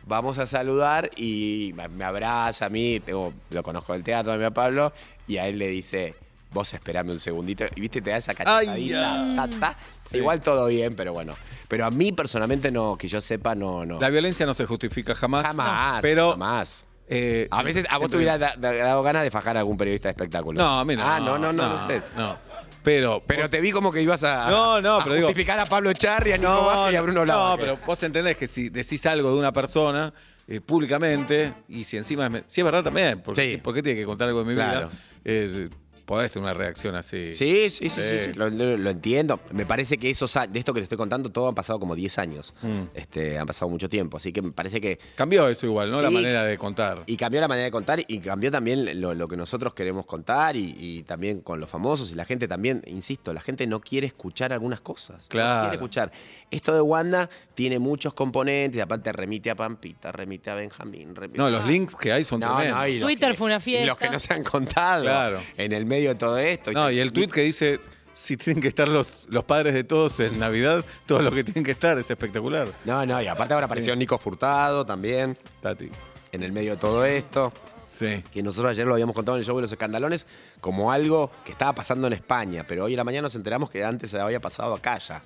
vamos 0.06 0.38
a 0.38 0.46
saludar 0.46 1.10
y 1.16 1.72
me, 1.74 2.04
abraza 2.04 2.66
a 2.66 2.68
mí, 2.68 2.98
tengo- 3.00 3.32
lo 3.50 3.62
conozco 3.62 3.92
del 3.92 4.02
teatro, 4.02 4.32
a 4.32 4.36
mí 4.36 4.44
a 4.44 4.50
Pablo, 4.50 4.92
y 5.26 5.36
a 5.36 5.46
él 5.46 5.58
le 5.58 5.68
dice, 5.68 6.14
vos 6.50 6.72
esperame 6.74 7.12
un 7.12 7.20
segundito, 7.20 7.64
y 7.76 7.80
viste, 7.80 8.00
te 8.00 8.10
da 8.10 8.16
esa 8.16 8.34
cachetadita, 8.34 9.34
ta, 9.36 9.48
ta. 9.60 9.76
Sí. 10.04 10.18
Igual 10.18 10.40
todo 10.40 10.66
bien, 10.66 10.94
pero 10.96 11.12
bueno. 11.12 11.34
Pero 11.68 11.84
a 11.86 11.90
mí 11.90 12.12
personalmente 12.12 12.70
no, 12.70 12.96
que 12.96 13.08
yo 13.08 13.20
sepa, 13.20 13.54
no, 13.54 13.84
no. 13.84 14.00
La 14.00 14.08
violencia 14.08 14.46
no 14.46 14.54
se 14.54 14.64
justifica 14.66 15.14
jamás. 15.14 15.46
jamás, 15.46 16.00
Pero 16.00 16.30
jamás. 16.32 16.86
eh, 17.08 17.46
A 17.50 17.62
veces 17.62 17.84
a 17.90 17.98
vos 17.98 18.08
te 18.10 18.16
hubiera 18.16 18.38
da- 18.38 18.54
da- 18.56 18.72
dado 18.72 19.02
ganas 19.02 19.22
de 19.24 19.30
fajar 19.30 19.56
a 19.56 19.60
algún 19.60 19.76
periodista 19.76 20.08
de 20.08 20.12
espectáculo. 20.12 20.58
No, 20.60 20.80
a 20.80 20.84
mí 20.84 20.96
no. 20.96 21.02
Ah, 21.06 21.20
no, 21.20 21.38
no, 21.38 21.52
no, 21.52 21.68
no, 21.68 21.86
sé. 21.86 22.02
No. 22.16 22.38
Pero. 22.82 23.22
Pero 23.26 23.50
te 23.50 23.60
vi 23.60 23.70
como 23.70 23.92
que 23.92 24.00
ibas 24.00 24.24
a, 24.24 24.48
No, 24.50 24.80
no, 24.80 24.96
a 24.96 25.02
pero 25.04 25.14
digo- 25.16 25.26
justificar 25.28 25.58
a 25.58 25.66
Pablo 25.66 25.90
Echarri, 25.90 26.32
a 26.32 26.38
Nico 26.38 26.64
Vázquez 26.64 26.94
y 26.94 26.96
a 26.96 27.02
Bruno 27.02 27.24
Lava. 27.26 27.50
No, 27.50 27.58
pero 27.58 27.78
vos 27.84 28.02
entendés 28.02 28.36
que 28.38 28.46
si 28.46 28.70
decís 28.70 29.04
algo 29.04 29.30
de 29.32 29.38
una 29.38 29.52
persona 29.52 30.14
eh, 30.46 30.62
públicamente 30.62 31.52
y 31.68 31.84
si 31.84 31.98
encima 31.98 32.24
es, 32.24 32.30
me- 32.30 32.44
si 32.46 32.62
es 32.62 32.64
verdad 32.64 32.82
también, 32.82 33.20
porque 33.20 33.42
Sí. 33.42 33.50
sí, 33.50 33.56
¿por 33.58 33.74
qué 33.74 33.82
tiene 33.82 34.00
que 34.00 34.06
contar 34.06 34.28
algo 34.28 34.40
de 34.42 34.46
mi 34.46 34.54
Claro. 34.54 34.88
vida? 34.88 34.98
Eh, 35.26 35.68
podés 36.08 36.32
tener 36.32 36.44
una 36.44 36.54
reacción 36.54 36.96
así. 36.96 37.34
Sí, 37.34 37.68
sí, 37.70 37.88
sí, 37.90 38.00
sí, 38.02 38.32
Lo, 38.34 38.48
lo- 38.50 38.76
lo 38.78 38.90
entiendo. 38.90 39.38
Me 39.52 39.66
parece 39.66 39.98
que 39.98 40.08
esos 40.10 40.34
a- 40.36 40.46
de 40.46 40.58
esto 40.58 40.72
que 40.72 40.80
te 40.80 40.84
estoy 40.84 40.96
contando, 40.98 41.30
todo 41.30 41.48
han 41.48 41.54
pasado 41.54 41.78
como 41.78 41.94
10 41.94 42.18
años. 42.18 42.54
Mm. 42.62 42.80
Este, 42.94 43.38
han 43.38 43.46
pasado 43.46 43.68
mucho 43.70 43.88
tiempo. 43.90 44.16
Así 44.16 44.32
que 44.32 44.40
me 44.42 44.50
parece 44.52 44.80
que. 44.80 44.98
Cambió 45.14 45.46
eso 45.48 45.66
igual, 45.66 45.90
¿no? 45.90 46.00
La 46.00 46.08
Sí. 46.08 46.14
manera 46.14 46.42
de 46.44 46.56
contar. 46.56 47.02
Y 47.06 47.16
cambió 47.18 47.40
la 47.42 47.46
manera 47.48 47.66
de 47.66 47.70
contar 47.70 48.02
y 48.08 48.18
cambió 48.20 48.50
también 48.50 49.00
lo, 49.00 49.14
lo 49.14 49.28
que 49.28 49.36
nosotros 49.36 49.74
queremos 49.74 50.06
contar 50.06 50.56
y, 50.56 50.74
y 50.78 51.02
también 51.02 51.42
con 51.42 51.60
los 51.60 51.68
famosos 51.68 52.10
y 52.10 52.14
la 52.14 52.24
gente 52.24 52.48
también, 52.48 52.82
insisto, 52.86 53.32
la 53.34 53.42
gente 53.42 53.66
no 53.66 53.80
quiere 53.80 54.06
escuchar 54.06 54.52
algunas 54.54 54.80
cosas. 54.80 55.26
Claro. 55.28 55.56
No 55.56 55.62
quiere 55.64 55.76
escuchar. 55.76 56.12
Esto 56.50 56.72
de 56.74 56.80
Wanda 56.80 57.28
tiene 57.54 57.78
muchos 57.78 58.14
componentes, 58.14 58.80
aparte 58.80 59.12
remite 59.12 59.50
a 59.50 59.54
Pampita, 59.54 60.12
remite 60.12 60.48
a 60.50 60.54
Benjamín, 60.54 61.14
remite 61.14 61.36
No, 61.38 61.50
los 61.50 61.66
links 61.66 61.94
que 61.94 62.10
hay 62.12 62.24
son 62.24 62.40
No, 62.40 62.56
tremendos. 62.56 62.78
no, 62.78 62.86
y 62.88 62.98
los 62.98 63.06
Twitter 63.06 63.30
que- 63.32 63.36
fue 63.36 63.46
una 63.46 63.54
Y 63.54 63.58
los 63.58 63.64
fiesta. 63.64 63.96
que 63.98 64.10
no 64.10 64.18
se 64.18 64.32
han 64.34 64.44
contado 64.44 65.02
Claro. 65.04 65.42
en 65.58 65.72
el 65.72 65.84
medio 65.84 66.08
de 66.10 66.14
todo 66.14 66.38
esto. 66.38 66.72
No, 66.72 66.90
y 66.90 67.00
el 67.00 67.12
tuit 67.12 67.30
que 67.30 67.42
dice, 67.42 67.80
si 68.14 68.36
tienen 68.38 68.62
que 68.62 68.68
estar 68.68 68.88
los, 68.88 69.26
los 69.28 69.44
padres 69.44 69.74
de 69.74 69.84
todos 69.84 70.18
en 70.20 70.38
Navidad, 70.38 70.84
todos 71.04 71.22
los 71.22 71.34
que 71.34 71.44
tienen 71.44 71.64
que 71.64 71.72
estar, 71.72 71.98
es 71.98 72.10
espectacular. 72.10 72.68
No, 72.86 73.04
no, 73.04 73.20
y 73.20 73.26
aparte 73.26 73.52
ahora 73.52 73.66
apareció 73.66 73.94
Nico 73.94 74.16
Furtado 74.18 74.86
también, 74.86 75.36
Tati. 75.60 75.90
en 76.32 76.42
el 76.42 76.52
medio 76.52 76.72
de 76.72 76.76
todo 76.78 77.04
esto. 77.04 77.52
Sí. 77.88 78.22
Que 78.32 78.42
nosotros 78.42 78.70
ayer 78.72 78.86
lo 78.86 78.92
habíamos 78.94 79.14
contado 79.14 79.36
en 79.36 79.40
el 79.40 79.46
show 79.46 79.56
de 79.56 79.62
los 79.62 79.72
escandalones 79.72 80.26
como 80.60 80.92
algo 80.92 81.30
que 81.44 81.52
estaba 81.52 81.74
pasando 81.74 82.06
en 82.06 82.12
España, 82.14 82.64
pero 82.68 82.84
hoy 82.84 82.92
en 82.92 82.98
la 82.98 83.04
mañana 83.04 83.22
nos 83.22 83.34
enteramos 83.34 83.70
que 83.70 83.82
antes 83.84 84.10
se 84.10 84.18
había 84.20 84.40
pasado 84.40 84.74
acá 84.74 84.98
ya. 84.98 85.22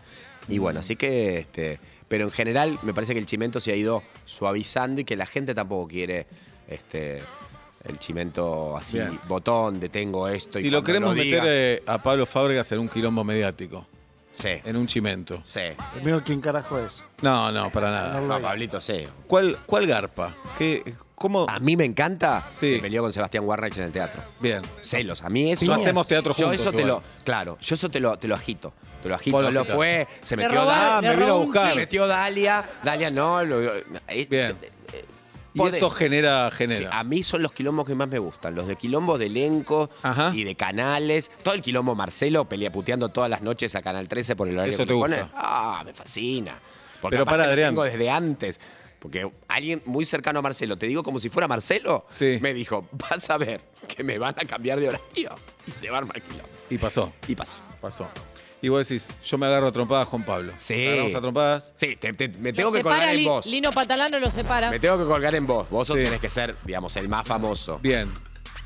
Y 0.48 0.58
bueno, 0.58 0.80
así 0.80 0.96
que, 0.96 1.38
este, 1.38 1.78
pero 2.08 2.24
en 2.24 2.30
general 2.30 2.78
me 2.82 2.92
parece 2.92 3.12
que 3.14 3.20
el 3.20 3.26
chimento 3.26 3.60
se 3.60 3.72
ha 3.72 3.76
ido 3.76 4.02
suavizando 4.24 5.00
y 5.00 5.04
que 5.04 5.16
la 5.16 5.26
gente 5.26 5.54
tampoco 5.54 5.88
quiere 5.88 6.26
este, 6.68 7.20
el 7.88 7.98
chimento 7.98 8.76
así, 8.76 8.98
Bien. 8.98 9.18
botón, 9.28 9.80
detengo 9.80 10.28
esto. 10.28 10.58
y 10.58 10.62
Si 10.62 10.70
lo 10.70 10.78
cuando 10.82 10.86
queremos 10.86 11.14
diga- 11.16 11.40
meter 11.42 11.42
eh, 11.46 11.82
a 11.86 12.02
Pablo 12.02 12.26
Fábregas 12.26 12.70
en 12.72 12.78
un 12.80 12.88
quilombo 12.88 13.24
mediático, 13.24 13.86
Sí, 14.32 14.48
en 14.64 14.76
un 14.76 14.86
chimento. 14.86 15.40
sí. 15.44 15.60
Primero, 15.94 16.22
¿quién 16.24 16.40
carajo 16.40 16.78
es? 16.78 17.02
No, 17.20 17.52
no, 17.52 17.70
para 17.70 17.90
nada. 17.90 18.20
No, 18.20 18.40
Pablito, 18.40 18.80
sí. 18.80 19.04
¿Cuál, 19.26 19.58
cuál 19.66 19.86
garpa? 19.86 20.34
¿Qué, 20.58 20.94
¿Cómo? 21.14 21.46
A 21.48 21.60
mí 21.60 21.76
me 21.76 21.84
encanta. 21.84 22.42
Sí. 22.52 22.70
Se 22.76 22.78
peleó 22.80 23.02
con 23.02 23.12
Sebastián 23.12 23.44
Warreich 23.44 23.76
en 23.78 23.84
el 23.84 23.92
teatro. 23.92 24.20
Bien. 24.40 24.60
Celos. 24.80 25.22
A 25.22 25.28
mí 25.30 25.52
eso. 25.52 25.66
No 25.66 25.74
hacemos 25.74 26.08
teatro 26.08 26.34
yo 26.34 26.46
juntos 26.46 26.60
eso 26.62 26.72
te 26.72 26.84
lo. 26.84 27.00
Claro, 27.24 27.58
yo 27.60 27.74
eso 27.76 27.88
te 27.88 28.00
lo, 28.00 28.18
te 28.18 28.26
lo 28.26 28.34
agito. 28.34 28.72
Te 29.04 29.08
lo 29.08 29.14
agito. 29.14 29.40
Lo 29.40 29.50
lo 29.52 29.64
fue. 29.64 30.08
Se 30.20 30.36
metió 30.36 30.62
Ah, 30.62 30.64
Dalia. 31.00 31.10
le 31.10 31.16
me 31.16 31.22
vino 31.22 31.34
a 31.34 31.38
buscar. 31.38 31.68
Se 31.70 31.74
metió 31.76 32.06
Dalia. 32.08 32.68
Dalia 32.82 33.10
no. 33.12 33.44
lo- 33.44 33.72
es- 34.08 34.28
Bien. 34.28 34.56
Y 35.54 35.62
eso 35.66 35.90
genera, 35.90 36.50
Sí, 36.50 36.56
genera. 36.58 36.98
a 36.98 37.04
mí 37.04 37.22
son 37.22 37.42
los 37.42 37.52
quilombos 37.52 37.84
que 37.86 37.94
más 37.94 38.08
me 38.08 38.18
gustan. 38.18 38.54
Los 38.54 38.66
de 38.66 38.76
quilombos 38.76 39.18
de 39.18 39.26
elenco 39.26 39.90
Ajá. 40.02 40.32
y 40.34 40.44
de 40.44 40.54
canales. 40.54 41.30
Todo 41.42 41.54
el 41.54 41.60
quilombo 41.62 41.94
Marcelo 41.94 42.46
pelea 42.46 42.72
puteando 42.72 43.10
todas 43.10 43.28
las 43.28 43.42
noches 43.42 43.74
a 43.74 43.82
Canal 43.82 44.08
13 44.08 44.34
por 44.36 44.48
el 44.48 44.54
horario 44.54 44.72
Eso 44.74 44.82
que 44.84 44.86
te 44.86 44.94
gusta. 44.94 45.30
Ah, 45.34 45.82
me 45.84 45.92
fascina. 45.92 46.58
Porque 47.00 47.16
Pero 47.16 47.24
para, 47.24 47.44
lo 47.44 47.50
Adrián. 47.50 47.70
tengo 47.70 47.84
desde 47.84 48.08
antes. 48.10 48.60
Porque 48.98 49.28
alguien 49.48 49.82
muy 49.84 50.04
cercano 50.04 50.38
a 50.38 50.42
Marcelo, 50.42 50.78
te 50.78 50.86
digo 50.86 51.02
como 51.02 51.18
si 51.18 51.28
fuera 51.28 51.48
Marcelo, 51.48 52.06
Sí. 52.10 52.38
me 52.40 52.54
dijo, 52.54 52.86
vas 52.92 53.28
a 53.30 53.36
ver 53.36 53.60
que 53.88 54.04
me 54.04 54.16
van 54.18 54.36
a 54.38 54.44
cambiar 54.46 54.78
de 54.78 54.90
horario. 54.90 55.34
Y 55.66 55.70
se 55.72 55.90
va 55.90 55.96
a 55.96 55.98
armar 55.98 56.16
el 56.18 56.22
quilombo. 56.22 56.48
Y 56.72 56.78
pasó, 56.78 57.12
Y 57.28 57.34
pasó. 57.34 57.58
pasó. 57.80 58.08
Y 58.60 58.68
vos 58.68 58.88
decís, 58.88 59.12
yo 59.24 59.38
me 59.38 59.46
agarro 59.46 59.66
a 59.66 59.72
trompadas 59.72 60.06
con 60.08 60.22
Pablo. 60.22 60.52
Sí. 60.56 60.74
Nos 60.74 60.84
Agarramos 60.86 61.14
a 61.16 61.20
trompadas. 61.20 61.72
Sí, 61.76 61.96
te- 61.96 62.12
te- 62.12 62.28
me 62.28 62.50
Lo 62.50 62.56
tengo 62.56 62.72
que 62.72 62.78
separa 62.78 62.96
colgar 62.96 63.14
en 63.14 63.20
Li- 63.20 63.26
vos. 63.26 63.46
Lino 63.46 63.70
Patalano 63.72 64.18
lo 64.20 64.30
separa. 64.30 64.70
Me 64.70 64.78
tengo 64.78 64.98
que 64.98 65.04
colgar 65.04 65.34
en 65.34 65.46
vos. 65.46 65.68
Vos 65.68 65.88
sos- 65.88 65.98
Sí. 65.98 66.04
tenés 66.04 66.20
que 66.20 66.30
ser, 66.30 66.54
digamos, 66.64 66.94
el 66.96 67.08
más 67.08 67.26
famoso. 67.26 67.78
Bien. 67.82 68.08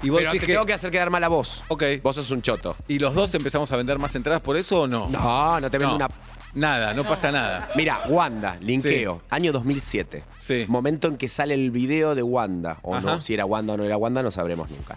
Y 0.02 0.10
vos 0.10 0.18
Pero 0.18 0.30
decís 0.32 0.40
te 0.42 0.46
que... 0.48 0.52
tengo 0.52 0.66
que 0.66 0.74
hacer 0.74 0.90
quedar 0.90 1.08
mal 1.08 1.24
a 1.24 1.28
vos. 1.28 1.64
Ok. 1.68 1.82
Vos 2.02 2.14
sos 2.16 2.30
un 2.30 2.42
choto. 2.42 2.76
¿Y 2.86 2.98
los 2.98 3.14
dos 3.14 3.34
empezamos 3.34 3.72
a 3.72 3.76
vender 3.76 3.98
más 3.98 4.14
entradas 4.14 4.42
por 4.42 4.58
eso 4.58 4.82
o 4.82 4.86
no? 4.86 5.08
No, 5.08 5.58
no 5.60 5.70
te 5.70 5.78
vendo 5.78 5.90
No. 5.98 6.04
una 6.04 6.10
Nada, 6.54 6.94
no 6.94 7.04
pasa 7.04 7.30
nada. 7.30 7.70
Mira, 7.74 8.02
Wanda, 8.08 8.56
linkeo, 8.62 9.20
año 9.28 9.52
2007. 9.52 10.24
Sí. 10.38 10.64
Momento 10.68 11.06
en 11.08 11.16
que 11.18 11.28
sale 11.28 11.52
el 11.52 11.70
video 11.70 12.14
de 12.14 12.22
Wanda. 12.22 12.78
O 12.82 12.94
Ajá. 12.94 13.04
no, 13.06 13.20
si 13.20 13.34
era 13.34 13.44
Wanda 13.44 13.74
o 13.74 13.76
no 13.76 13.84
era 13.84 13.96
Wanda, 13.98 14.22
no 14.22 14.30
sabremos 14.30 14.70
nunca. 14.70 14.96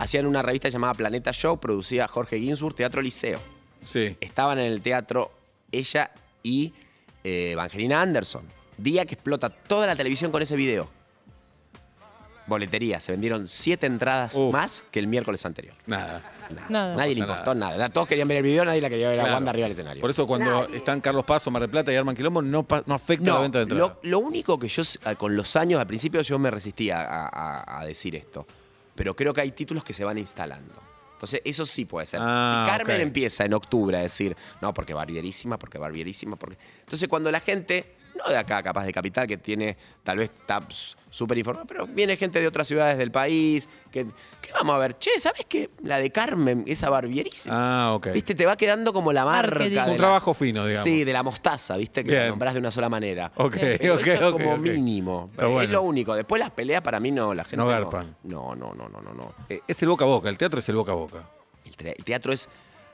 Hacían 0.00 0.26
una 0.26 0.42
revista 0.42 0.68
llamada 0.70 0.94
Planeta 0.94 1.30
Show, 1.32 1.60
producida 1.60 2.08
Jorge 2.08 2.38
Ginsburg, 2.40 2.74
Teatro 2.74 3.02
Liceo. 3.02 3.38
Sí. 3.82 4.16
Estaban 4.20 4.58
en 4.58 4.66
el 4.72 4.80
teatro 4.82 5.30
ella 5.70 6.10
y 6.42 6.72
eh, 7.22 7.50
Evangelina 7.52 8.00
Anderson. 8.02 8.44
Día 8.78 9.04
que 9.04 9.14
explota 9.14 9.50
toda 9.50 9.86
la 9.86 9.94
televisión 9.94 10.32
con 10.32 10.40
ese 10.42 10.56
video. 10.56 10.88
Boletería, 12.46 12.98
se 12.98 13.12
vendieron 13.12 13.46
siete 13.46 13.86
entradas 13.86 14.34
Uf. 14.36 14.52
más 14.52 14.82
que 14.90 14.98
el 14.98 15.06
miércoles 15.06 15.44
anterior. 15.46 15.74
Nada. 15.86 16.22
Nada. 16.50 16.66
Nada. 16.68 16.96
Nadie 16.96 17.14
le 17.14 17.20
importó 17.20 17.54
nada. 17.54 17.88
Todos 17.90 18.08
querían 18.08 18.26
ver 18.26 18.38
el 18.38 18.42
video, 18.42 18.64
nadie 18.64 18.80
la 18.80 18.88
quería 18.88 19.10
ver 19.10 19.20
a 19.20 19.22
Claro. 19.22 19.36
Wanda 19.36 19.50
arriba 19.50 19.64
del 19.66 19.72
escenario. 19.72 20.00
Por 20.00 20.10
eso 20.10 20.26
cuando 20.26 20.64
están 20.68 21.00
Carlos 21.00 21.24
Paso, 21.24 21.50
Mar 21.52 21.60
del 21.62 21.70
Plata 21.70 21.92
y 21.92 21.96
Arman 21.96 22.16
Quilombo, 22.16 22.42
no, 22.42 22.66
afecta 22.88 23.34
la 23.34 23.40
venta 23.40 23.58
de 23.58 23.62
entradas. 23.64 23.92
lo, 24.02 24.10
lo 24.10 24.18
único 24.18 24.58
que 24.58 24.66
yo, 24.66 24.82
eh, 24.82 25.14
con 25.16 25.36
los 25.36 25.54
años, 25.56 25.78
al 25.78 25.86
principio 25.86 26.22
yo 26.22 26.38
me 26.40 26.50
resistía 26.50 27.02
a, 27.02 27.28
a- 27.28 27.80
a 27.82 27.86
decir 27.86 28.16
esto, 28.16 28.46
pero 29.00 29.16
creo 29.16 29.32
que 29.32 29.40
hay 29.40 29.52
títulos 29.52 29.82
que 29.82 29.94
se 29.94 30.04
van 30.04 30.18
instalando. 30.18 30.74
Entonces, 31.14 31.40
eso 31.46 31.64
sí 31.64 31.86
puede 31.86 32.06
ser. 32.06 32.20
Ah, 32.22 32.66
si 32.66 32.70
Carmen 32.70 33.00
empieza 33.00 33.46
en 33.46 33.54
octubre 33.54 33.96
a 33.96 34.02
decir, 34.02 34.36
no, 34.60 34.74
porque 34.74 34.92
barbierísima, 34.92 35.58
porque 35.58 35.78
barbierísima, 35.78 36.36
porque... 36.36 36.58
Entonces, 36.80 37.08
cuando 37.08 37.30
la 37.30 37.40
gente, 37.40 37.94
no 38.24 38.30
de 38.30 38.36
acá, 38.38 38.62
capaz 38.62 38.84
de 38.84 38.92
capital, 38.92 39.26
que 39.26 39.36
tiene, 39.38 39.76
tal 40.02 40.18
vez 40.18 40.30
está 40.38 40.60
s- 40.68 40.94
súper 41.10 41.38
informada, 41.38 41.66
pero 41.66 41.86
viene 41.86 42.16
gente 42.16 42.40
de 42.40 42.46
otras 42.46 42.66
ciudades 42.68 42.96
del 42.98 43.10
país, 43.10 43.68
que, 43.90 44.04
que 44.40 44.52
vamos 44.52 44.74
a 44.76 44.78
ver, 44.78 44.98
che, 44.98 45.10
¿sabes 45.18 45.44
qué? 45.48 45.70
La 45.82 45.98
de 45.98 46.10
Carmen, 46.10 46.64
esa 46.66 46.88
barbierísima. 46.90 47.54
Ah, 47.88 47.94
ok. 47.94 48.08
¿Viste? 48.12 48.34
Te 48.34 48.46
va 48.46 48.56
quedando 48.56 48.92
como 48.92 49.12
la 49.12 49.24
marca. 49.24 49.64
Es 49.64 49.70
de 49.70 49.78
un 49.80 49.86
la- 49.88 49.96
trabajo 49.96 50.34
fino, 50.34 50.64
digamos. 50.66 50.84
Sí, 50.84 51.02
de 51.04 51.12
la 51.12 51.22
mostaza, 51.22 51.76
¿viste? 51.76 52.04
Que 52.04 52.10
Bien. 52.10 52.22
la 52.24 52.28
nombrás 52.30 52.54
de 52.54 52.60
una 52.60 52.70
sola 52.70 52.88
manera. 52.88 53.32
Ok, 53.36 53.56
Pero 53.60 53.94
ok, 53.94 54.06
eso 54.06 54.32
como 54.32 54.56
mínimo. 54.58 55.30
Es 55.36 55.46
bueno. 55.48 55.72
lo 55.72 55.82
único. 55.82 56.14
Después 56.14 56.38
las 56.40 56.50
peleas 56.50 56.82
para 56.82 57.00
mí 57.00 57.10
no, 57.10 57.34
la 57.34 57.44
gente 57.44 57.56
No 57.56 57.66
garpan. 57.66 58.16
No, 58.24 58.54
no, 58.54 58.72
no, 58.74 58.88
no, 58.88 59.00
no. 59.00 59.12
no. 59.14 59.34
Eh, 59.48 59.60
Es 59.66 59.82
el 59.82 59.88
boca 59.88 60.04
a 60.04 60.08
boca, 60.08 60.28
el 60.28 60.38
teatro 60.38 60.58
es 60.60 60.68
el 60.68 60.76
boca 60.76 60.92
a 60.92 60.96
boca. 60.96 61.24
El, 61.64 62.04
teatro 62.04 62.32
es 62.32 62.48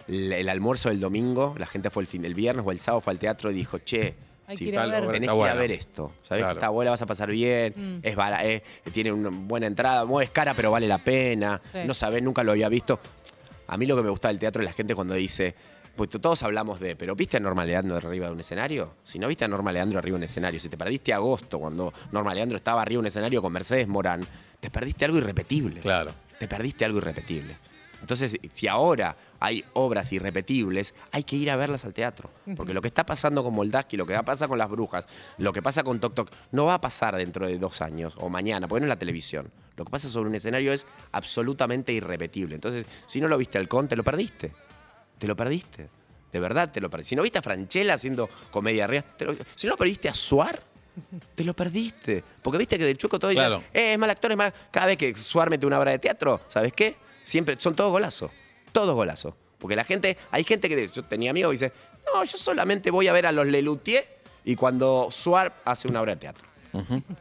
el, 0.09 0.33
el 0.33 0.49
almuerzo 0.49 0.89
del 0.89 1.01
domingo. 1.01 1.55
La 1.59 1.67
gente 1.67 1.91
fue 1.91 2.03
el 2.03 2.07
fin 2.07 2.23
del 2.23 2.35
viernes 2.35 2.65
o 2.67 2.71
el 2.73 2.81
sábado 2.81 3.01
fue 3.01 3.13
al 3.13 3.19
teatro 3.19 3.51
y 3.51 3.55
dijo, 3.55 3.79
che, 3.79 4.15
Hay 4.47 4.57
si 4.57 4.65
que 4.65 4.71
ir 4.71 4.79
a 4.79 4.87
ver. 4.87 5.01
tenés 5.07 5.19
que 5.21 5.25
ir 5.25 5.31
a 5.31 5.35
bueno. 5.35 5.57
ver 5.57 5.71
esto. 5.73 6.13
Sabés 6.23 6.43
Claro. 6.43 6.55
que 6.55 6.59
está 6.59 6.69
buena, 6.69 6.91
vas 6.93 7.03
a 7.03 7.07
pasar 7.07 7.31
bien. 7.31 7.75
Mm. 7.77 7.99
Es 8.03 8.15
bara- 8.17 8.45
es- 8.45 8.63
tiene 8.93 9.13
una 9.13 9.31
buena 9.31 9.67
entrada. 9.67 10.05
no 10.05 10.21
Es 10.21 10.31
cara, 10.31 10.55
pero 10.55 10.71
vale 10.71 10.87
la 10.87 10.99
pena. 10.99 11.61
Sí. 11.73 11.79
No 11.87 11.95
sabés, 11.95 12.23
nunca 12.23 12.43
lo 12.45 12.53
había 12.53 12.69
visto. 12.69 13.01
A 13.69 13.77
mí 13.77 13.87
lo 13.87 13.97
que 13.97 14.03
me 14.03 14.11
gusta 14.11 14.29
del 14.29 14.39
teatro 14.39 14.63
es 14.63 14.67
la 14.69 14.73
gente 14.73 14.95
cuando 14.95 15.15
dice, 15.15 15.55
pues 15.97 16.11
todos 16.11 16.43
hablamos 16.43 16.79
de, 16.79 16.95
pero 16.95 17.17
¿viste 17.17 17.39
a 17.39 17.41
Norma 17.41 17.65
Leandro 17.65 17.97
arriba 17.97 18.27
de 18.27 18.33
un 18.33 18.41
escenario? 18.41 18.95
Si 19.03 19.19
no 19.19 19.27
viste 19.29 19.45
a 19.45 19.49
Norma 19.49 19.73
Leandro 19.73 19.99
arriba 19.99 20.15
de 20.19 20.21
un 20.21 20.25
escenario, 20.25 20.61
si 20.61 20.69
te 20.69 20.77
perdiste 20.77 21.13
agosto 21.13 21.59
cuando 21.59 21.93
Norma 22.13 22.33
Leandro 22.35 22.57
estaba 22.57 22.83
arriba 22.83 22.99
de 22.99 23.01
un 23.01 23.07
escenario 23.07 23.43
con 23.43 23.53
Mercedes 23.53 23.89
Morán, 23.89 24.25
te 24.61 24.71
perdiste 24.71 25.05
algo 25.07 25.19
irrepetible. 25.19 25.81
Claro. 25.81 26.13
Te 26.39 26.47
perdiste 26.47 26.85
algo 26.85 26.99
irrepetible. 26.99 27.57
Entonces, 28.01 28.37
si 28.53 28.69
ahora 28.69 29.17
hay 29.41 29.65
obras 29.75 30.13
irrepetibles, 30.13 30.95
hay 31.13 31.25
que 31.25 31.37
ir 31.37 31.51
a 31.51 31.57
verlas 31.57 31.85
al 31.85 31.95
teatro. 31.95 32.31
Porque 32.57 32.73
lo 32.75 32.83
que 32.83 32.89
está 32.89 33.05
pasando 33.07 33.43
con 33.45 33.55
Moldaski, 33.55 33.97
lo 33.97 34.07
que 34.07 34.13
va 34.15 34.21
a 34.21 34.25
pasar 34.25 34.49
con 34.49 34.59
Las 34.59 34.69
Brujas, 34.71 35.07
lo 35.39 35.53
que 35.53 35.63
pasa 35.63 35.83
con 35.85 36.01
Tok 36.01 36.15
Tok, 36.15 36.31
no 36.53 36.67
va 36.67 36.75
a 36.75 36.81
pasar 36.81 37.17
dentro 37.17 37.47
de 37.47 37.59
dos 37.59 37.81
años 37.83 38.15
o 38.19 38.29
mañana, 38.29 38.69
porque 38.69 38.81
no 38.81 38.87
es 38.87 38.91
la 38.91 38.99
televisión. 38.99 39.51
Lo 39.77 39.85
que 39.85 39.91
pasa 39.91 40.09
sobre 40.09 40.29
un 40.31 40.35
escenario 40.35 40.73
es 40.73 40.87
absolutamente 41.13 41.93
irrepetible. 41.93 42.55
Entonces, 42.55 42.87
si 43.07 43.21
no 43.21 43.29
lo 43.29 43.37
viste 43.37 43.59
al 43.59 43.69
Con, 43.69 43.89
te 43.89 43.97
lo 43.97 44.05
perdiste. 44.05 44.53
Te 45.19 45.27
lo 45.27 45.37
perdiste. 45.37 45.89
De 46.33 46.41
verdad 46.41 46.71
te 46.71 46.81
lo 46.81 46.89
perdiste. 46.91 47.11
Si 47.11 47.17
no 47.17 47.23
viste 47.23 47.39
a 47.39 47.43
Franchella 47.43 47.95
haciendo 47.95 48.29
comedia 48.51 48.87
real, 48.87 49.05
te 49.17 49.25
lo- 49.27 49.37
si 49.55 49.67
no 49.67 49.77
perdiste 49.77 50.09
a 50.09 50.15
Suar, 50.15 50.63
te 51.35 51.45
lo 51.45 51.55
perdiste. 51.55 52.25
Porque 52.43 52.59
viste 52.59 52.79
que 52.79 52.85
del 52.85 52.97
chueco 52.97 53.19
todo 53.19 53.31
Claro. 53.33 53.63
eh, 53.73 53.93
es 53.93 53.99
mal 53.99 54.09
actor, 54.11 54.31
es 54.33 54.37
mal. 54.37 54.53
Cada 54.71 54.87
vez 54.87 54.97
que 54.97 55.15
Suar 55.17 55.51
mete 55.51 55.67
una 55.67 55.79
obra 55.79 55.91
de 55.93 55.99
teatro, 55.99 56.41
¿sabes 56.49 56.73
qué? 56.73 56.97
Siempre 57.23 57.57
son 57.59 57.75
todos 57.77 57.93
golazos. 57.93 58.31
Todos 58.77 58.95
golazos. 58.95 59.33
Porque 59.59 59.75
la 59.75 59.85
gente, 59.85 60.19
hay 60.31 60.45
gente 60.45 60.69
que 60.69 60.89
yo 60.89 61.03
tenía 61.03 61.31
amigos 61.31 61.49
que 61.49 61.53
dice, 61.53 61.73
no, 62.13 62.23
yo 62.25 62.37
solamente 62.37 62.91
voy 62.91 63.09
a 63.09 63.13
ver 63.15 63.25
a 63.25 63.33
los 63.33 63.47
Lelutier 63.47 64.05
y 64.45 64.55
cuando 64.55 65.09
Suar 65.11 65.63
hace 65.65 65.89
una 65.89 66.03
obra 66.03 66.15
de 66.15 66.21
teatro. 66.21 66.47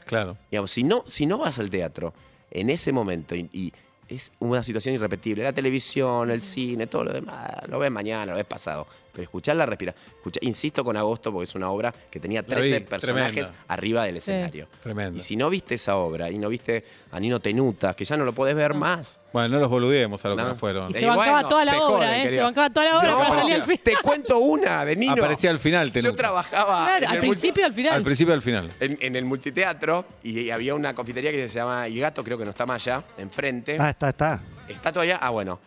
Claro. 0.05 0.37
Digamos, 0.51 0.69
si 0.71 0.83
no, 0.83 1.05
si 1.07 1.25
no 1.25 1.37
vas 1.37 1.57
al 1.59 1.69
teatro 1.69 2.13
en 2.51 2.69
ese 2.69 2.91
momento 2.91 3.35
y, 3.35 3.49
y 3.53 3.71
es 4.09 4.33
una 4.39 4.63
situación 4.63 4.95
irrepetible, 4.95 5.43
la 5.43 5.53
televisión, 5.53 6.29
el 6.29 6.41
cine, 6.41 6.87
todo 6.87 7.05
lo 7.05 7.13
demás, 7.13 7.47
lo 7.69 7.79
ves 7.79 7.89
mañana, 7.89 8.33
lo 8.33 8.35
ves 8.35 8.43
pasado. 8.43 8.85
Pero 9.15 9.23
escuchar 9.23 9.55
la 9.55 9.65
respira. 9.65 9.95
Insisto 10.41 10.83
con 10.83 10.97
Agosto 10.97 11.31
porque 11.31 11.45
es 11.45 11.55
una 11.55 11.69
obra 11.71 11.93
que 12.11 12.19
tenía 12.19 12.41
La 12.41 12.47
13 12.47 12.79
vi, 12.79 12.85
personajes 12.85 13.33
tremenda. 13.33 13.63
arriba 13.69 14.03
del 14.03 14.15
Sí. 14.15 14.31
escenario. 14.31 14.67
Tremenda. 14.83 15.17
Y 15.17 15.21
si 15.21 15.37
no 15.37 15.49
viste 15.49 15.75
esa 15.75 15.95
obra 15.95 16.29
y 16.29 16.37
no 16.37 16.49
viste 16.49 16.83
a 17.11 17.19
Nino 17.19 17.39
Tenuta, 17.39 17.93
que 17.93 18.03
ya 18.03 18.17
no 18.17 18.25
lo 18.25 18.33
podés 18.33 18.55
ver 18.55 18.73
más. 18.73 19.21
Bueno, 19.31 19.47
no 19.55 19.59
los 19.61 19.69
boludemos 19.69 20.23
a 20.25 20.29
lo 20.29 20.35
que 20.35 20.41
No. 20.43 20.55
fueron. 20.55 20.89
Y 20.89 20.93
se 20.93 21.05
bancaba 21.05 21.31
bueno, 21.31 21.47
toda 21.49 21.63
la 21.65 21.71
se 21.71 21.77
obra, 21.77 22.07
joden, 22.07 22.27
¿eh? 22.27 22.29
Se 22.31 22.41
bancaba 22.41 22.69
toda 22.69 22.85
la 22.85 22.99
obra 22.99 23.11
No, 23.11 23.17
para 23.19 23.29
salir 23.41 23.53
al 23.55 23.61
final. 23.63 23.79
te 23.83 23.93
cuento 24.03 24.37
una 24.39 24.83
de 24.85 24.95
Nino. 24.97 25.13
Aparecía 25.13 25.49
al 25.49 25.59
final, 25.59 25.87
Yo 25.87 25.93
Tenuta. 26.01 26.15
trabajaba 26.17 26.85
Claro, 26.97 27.07
al 27.09 27.19
principio 27.19 27.61
y 27.61 27.65
al 27.65 27.73
final. 27.73 27.93
Al 27.93 28.03
principio 28.03 28.33
y 28.33 28.35
al 28.35 28.41
final. 28.41 28.71
en, 28.81 28.97
en 29.01 29.15
el 29.15 29.23
multiteatro 29.23 30.05
y 30.23 30.49
había 30.49 30.75
una 30.75 30.93
confitería 30.93 31.31
que 31.31 31.47
se 31.47 31.55
llama 31.57 31.87
El 31.87 31.97
Gato, 31.99 32.21
creo 32.23 32.37
que 32.37 32.43
no 32.43 32.49
está 32.51 32.65
más 32.65 32.81
allá, 32.85 33.01
enfrente. 33.17 33.77
Ah, 33.79 33.91
está, 33.91 34.09
está. 34.09 34.41
¿Está 34.67 34.91
todavía? 34.91 35.17
Ah, 35.21 35.29
bueno. 35.29 35.59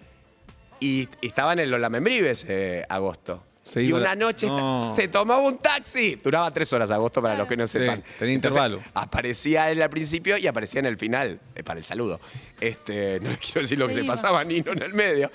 Y 0.81 1.09
estaba 1.23 1.53
en 1.55 1.61
el 1.61 1.71
Lola 1.71 1.89
Membrives, 1.91 2.45
eh, 2.49 2.85
agosto. 2.89 3.45
Se 3.63 3.83
y 3.83 3.89
iba 3.89 3.99
una 3.99 4.09
la- 4.11 4.15
noche 4.15 4.47
No. 4.47 4.95
se 4.97 5.09
tomaba 5.09 5.41
un 5.43 5.59
taxi. 5.59 6.15
Duraba 6.25 6.51
tres 6.53 6.73
horas 6.73 6.91
agosto 6.91 7.21
para 7.21 7.35
los 7.37 7.47
que 7.47 7.57
no 7.57 7.67
Sí, 7.67 7.79
sepan. 7.79 8.03
tenía 8.19 8.35
Entonces, 8.35 8.57
intervalo. 8.63 8.83
Aparecía 8.95 9.71
él 9.71 9.83
al 9.83 9.91
principio 9.91 10.39
y 10.39 10.47
aparecía 10.47 10.81
en 10.81 10.87
el 10.87 10.97
final, 10.97 11.39
eh, 11.55 11.63
para 11.63 11.79
el 11.79 11.85
saludo. 11.85 12.19
Este, 12.61 13.21
no 13.23 13.29
les 13.31 13.39
quiero 13.39 13.61
decir 13.63 13.79
lo 13.79 13.87
Se 13.87 13.91
que 13.95 13.97
le 14.01 14.05
iba. 14.07 14.15
pasaba 14.15 14.41
a 14.41 14.45
Nino 14.45 14.73
en 14.73 14.83
el 14.83 14.95
medio. 14.95 15.31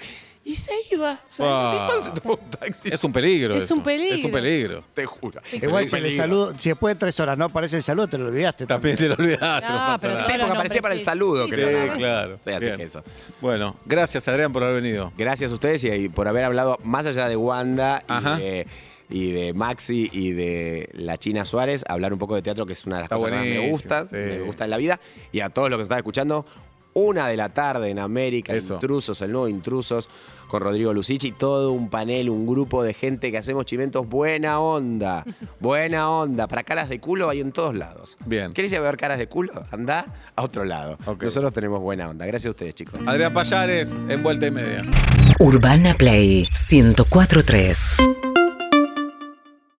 Y 0.45 0.55
se 0.57 0.71
iba. 0.91 1.19
¿sabes? 1.27 1.51
Ah. 1.53 1.71
¿Y 1.73 1.85
cuándo 1.85 2.01
se 2.03 2.21
tomó 2.21 2.33
un 2.35 2.49
taxi? 2.49 2.89
Es 2.91 3.03
un 3.03 3.13
peligro. 3.13 3.55
Es 3.55 3.63
eso. 3.63 3.75
un 3.75 3.83
peligro. 3.83 4.15
Es 4.15 4.23
un 4.25 4.31
peligro. 4.31 4.83
Te 4.93 5.05
juro. 5.05 5.41
Igual 5.53 5.87
si 5.87 5.99
le 6.01 6.11
saludo, 6.11 6.53
si 6.57 6.69
después 6.69 6.95
de 6.95 6.99
tres 6.99 7.17
horas 7.21 7.37
no 7.37 7.45
aparece 7.45 7.77
el 7.77 7.83
saludo, 7.83 8.07
te 8.09 8.17
lo 8.17 8.27
olvidaste. 8.27 8.65
También 8.65 8.97
te 8.97 9.07
lo 9.07 9.15
olvidaste, 9.15 9.71
no, 9.71 9.91
No, 9.93 9.99
pero. 9.99 10.17
Sí, 10.25 10.33
porque 10.37 10.51
aparecía 10.51 10.81
para 10.81 10.93
el 10.95 11.01
saludo, 11.01 11.45
Sí, 11.45 11.51
creo. 11.51 11.93
Sí, 11.93 11.97
claro. 11.97 12.39
Sí, 12.43 12.51
así 12.51 12.65
Bien. 12.65 12.77
que 12.77 12.83
eso. 12.83 13.03
Bueno, 13.39 13.77
gracias 13.85 14.27
Adrián 14.27 14.51
por 14.51 14.63
haber 14.63 14.81
venido. 14.81 15.13
Gracias 15.17 15.49
a 15.49 15.53
ustedes 15.53 15.81
y, 15.85 15.89
y 15.89 16.09
por 16.09 16.27
haber 16.27 16.43
hablado 16.43 16.77
más 16.83 17.05
allá 17.05 17.29
de 17.29 17.37
Wanda 17.37 18.03
Ajá. 18.07 18.37
y 18.37 18.41
de, 18.41 18.67
y 19.09 19.31
de 19.31 19.53
Maxi 19.53 20.09
y 20.11 20.31
de 20.31 20.89
la 20.93 21.17
China 21.17 21.45
Suárez, 21.45 21.83
hablar 21.87 22.11
un 22.13 22.19
poco 22.19 22.35
de 22.35 22.41
teatro, 22.41 22.65
que 22.65 22.73
es 22.73 22.85
una 22.85 22.97
de 22.97 23.01
las 23.03 23.05
Está 23.05 23.15
cosas 23.15 23.29
que 23.31 23.35
más 23.37 23.45
me 23.45 23.69
gustan, 23.69 24.07
sí. 24.09 24.15
me 24.15 24.39
gusta 24.41 24.63
en 24.65 24.69
la 24.71 24.77
vida. 24.77 24.99
Y 25.31 25.39
a 25.41 25.49
todos 25.49 25.69
los 25.69 25.77
que 25.77 25.81
nos 25.81 25.85
están 25.85 25.99
escuchando, 25.99 26.45
una 26.93 27.27
de 27.27 27.37
la 27.37 27.49
tarde 27.49 27.89
en 27.89 27.99
América, 27.99 28.53
Eso. 28.53 28.75
Intrusos, 28.75 29.21
el 29.21 29.31
nuevo 29.31 29.47
Intrusos, 29.47 30.09
con 30.47 30.61
Rodrigo 30.61 30.93
Lucici, 30.93 31.31
todo 31.31 31.71
un 31.71 31.89
panel, 31.89 32.29
un 32.29 32.45
grupo 32.45 32.83
de 32.83 32.93
gente 32.93 33.31
que 33.31 33.37
hacemos 33.39 33.65
chimentos 33.65 34.07
buena 34.07 34.59
onda, 34.59 35.25
buena 35.59 36.09
onda. 36.11 36.47
Para 36.47 36.63
caras 36.63 36.89
de 36.89 36.99
culo 36.99 37.29
hay 37.29 37.39
en 37.41 37.51
todos 37.51 37.73
lados. 37.73 38.17
Bien. 38.25 38.53
¿Querés 38.53 38.71
ir 38.71 38.77
a 38.77 38.81
ver 38.81 38.97
caras 38.97 39.17
de 39.17 39.27
culo? 39.27 39.51
Anda 39.71 40.05
a 40.35 40.43
otro 40.43 40.63
lado. 40.65 40.97
Nosotros 41.19 41.53
tenemos 41.53 41.81
buena 41.81 42.09
onda. 42.09 42.25
Gracias 42.25 42.47
a 42.47 42.51
ustedes, 42.51 42.75
chicos. 42.75 42.99
Adrián 43.07 43.33
Payares, 43.33 44.05
en 44.07 44.21
vuelta 44.21 44.45
y 44.45 44.51
media. 44.51 44.83
Urbana 45.39 45.95
Play 45.95 46.45
1043. 46.71 47.95